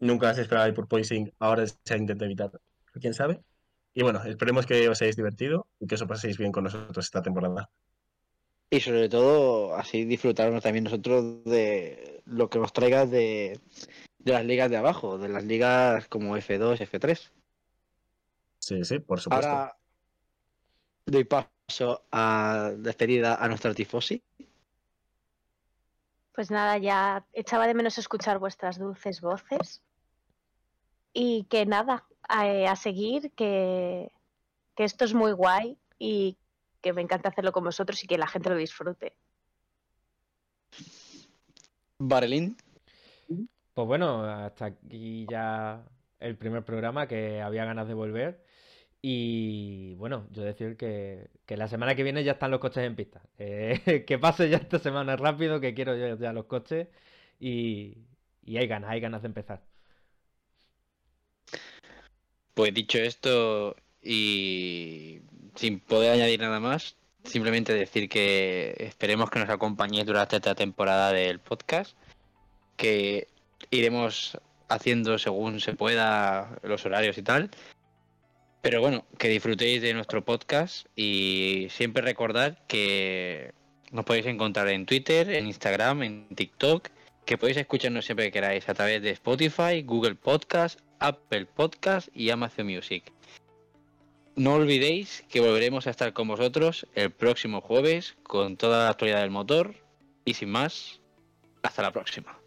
nunca 0.00 0.34
se 0.34 0.42
esperaba 0.42 0.66
el 0.66 0.74
porpoising, 0.74 1.32
ahora 1.38 1.66
se 1.66 1.96
intenta 1.96 2.24
evitar, 2.26 2.50
quién 3.00 3.14
sabe. 3.14 3.40
Y 3.94 4.02
bueno, 4.02 4.22
esperemos 4.24 4.66
que 4.66 4.88
os 4.88 5.00
hayáis 5.00 5.16
divertido 5.16 5.68
y 5.78 5.86
que 5.86 5.94
os 5.94 6.04
paséis 6.04 6.36
bien 6.36 6.50
con 6.50 6.64
nosotros 6.64 7.04
esta 7.04 7.22
temporada. 7.22 7.70
Y 8.68 8.80
sobre 8.80 9.08
todo, 9.08 9.76
así 9.76 10.04
disfrutarnos 10.04 10.64
también 10.64 10.84
nosotros 10.84 11.44
de 11.44 12.20
lo 12.26 12.50
que 12.50 12.58
nos 12.58 12.72
traigas 12.72 13.08
de, 13.08 13.60
de 14.18 14.32
las 14.32 14.44
ligas 14.44 14.68
de 14.68 14.76
abajo, 14.78 15.16
de 15.16 15.28
las 15.28 15.44
ligas 15.44 16.08
como 16.08 16.36
F2, 16.36 16.80
F3. 16.80 17.30
Sí, 18.58 18.84
sí, 18.84 18.98
por 18.98 19.20
supuesto. 19.20 19.46
Ahora 19.46 19.76
doy 21.06 21.24
paso 21.24 22.04
a 22.10 22.72
despedida 22.76 23.36
a 23.36 23.46
nuestra 23.46 23.74
tifosi. 23.74 24.22
Pues 26.32 26.50
nada, 26.50 26.78
ya 26.78 27.24
echaba 27.32 27.68
de 27.68 27.74
menos 27.74 27.98
escuchar 27.98 28.40
vuestras 28.40 28.78
dulces 28.78 29.20
voces. 29.20 29.82
Y 31.12 31.44
que 31.44 31.64
nada, 31.64 32.04
a, 32.28 32.48
eh, 32.48 32.66
a 32.66 32.76
seguir, 32.76 33.32
que, 33.32 34.10
que 34.74 34.84
esto 34.84 35.04
es 35.04 35.14
muy 35.14 35.32
guay 35.32 35.78
y 35.98 36.36
que 36.80 36.92
me 36.92 37.02
encanta 37.02 37.30
hacerlo 37.30 37.52
con 37.52 37.64
vosotros 37.64 38.02
y 38.04 38.06
que 38.06 38.18
la 38.18 38.26
gente 38.26 38.50
lo 38.50 38.56
disfrute. 38.56 39.16
Varelín. 41.98 42.56
Pues 43.74 43.86
bueno, 43.88 44.24
hasta 44.24 44.66
aquí 44.66 45.26
ya 45.28 45.82
el 46.20 46.36
primer 46.36 46.64
programa 46.64 47.08
que 47.08 47.40
había 47.40 47.64
ganas 47.64 47.88
de 47.88 47.94
volver. 47.94 48.44
Y 49.02 49.94
bueno, 49.96 50.26
yo 50.30 50.42
decir 50.42 50.76
que, 50.76 51.30
que 51.46 51.56
la 51.56 51.68
semana 51.68 51.94
que 51.94 52.02
viene 52.02 52.24
ya 52.24 52.32
están 52.32 52.50
los 52.50 52.60
coches 52.60 52.84
en 52.84 52.96
pista. 52.96 53.22
Eh, 53.38 54.04
que 54.06 54.18
pase 54.18 54.48
ya 54.48 54.58
esta 54.58 54.78
semana 54.78 55.16
rápido, 55.16 55.60
que 55.60 55.74
quiero 55.74 55.96
yo 55.96 56.16
ya 56.18 56.32
los 56.32 56.46
coches. 56.46 56.88
Y, 57.40 57.98
y 58.44 58.56
hay 58.58 58.66
ganas, 58.66 58.90
hay 58.90 59.00
ganas 59.00 59.22
de 59.22 59.28
empezar. 59.28 59.62
Pues 62.54 62.72
dicho 62.72 62.98
esto 62.98 63.76
y 64.02 65.20
sin 65.54 65.80
poder 65.80 66.12
añadir 66.12 66.40
nada 66.40 66.60
más, 66.60 66.96
simplemente 67.24 67.74
decir 67.74 68.08
que 68.08 68.74
esperemos 68.78 69.30
que 69.30 69.40
nos 69.40 69.48
acompañéis 69.48 70.06
durante 70.06 70.36
esta 70.36 70.54
temporada 70.54 71.12
del 71.12 71.40
podcast 71.40 71.96
que 72.76 73.28
iremos 73.70 74.38
haciendo 74.68 75.18
según 75.18 75.60
se 75.60 75.74
pueda 75.74 76.58
los 76.62 76.84
horarios 76.86 77.18
y 77.18 77.22
tal. 77.22 77.50
Pero 78.62 78.80
bueno, 78.80 79.04
que 79.18 79.28
disfrutéis 79.28 79.82
de 79.82 79.92
nuestro 79.92 80.24
podcast 80.24 80.86
y 80.96 81.68
siempre 81.70 82.02
recordad 82.02 82.58
que 82.66 83.52
nos 83.92 84.04
podéis 84.04 84.26
encontrar 84.26 84.68
en 84.68 84.86
Twitter, 84.86 85.30
en 85.30 85.46
Instagram, 85.46 86.02
en 86.02 86.28
TikTok, 86.34 86.88
que 87.26 87.38
podéis 87.38 87.58
escucharnos 87.58 88.06
siempre 88.06 88.26
que 88.26 88.32
queráis 88.32 88.68
a 88.68 88.74
través 88.74 89.02
de 89.02 89.10
Spotify, 89.10 89.82
Google 89.82 90.14
Podcast, 90.14 90.80
Apple 90.98 91.46
Podcast 91.46 92.08
y 92.14 92.30
Amazon 92.30 92.66
Music. 92.66 93.12
No 94.36 94.54
olvidéis 94.54 95.24
que 95.28 95.40
volveremos 95.40 95.86
a 95.86 95.90
estar 95.90 96.12
con 96.12 96.28
vosotros 96.28 96.86
el 96.94 97.10
próximo 97.10 97.60
jueves 97.60 98.16
con 98.24 98.56
toda 98.56 98.84
la 98.84 98.90
actualidad 98.90 99.20
del 99.20 99.30
motor 99.30 99.74
y 100.24 100.34
sin 100.34 100.50
más, 100.50 101.00
hasta 101.62 101.82
la 101.82 101.92
próxima. 101.92 102.43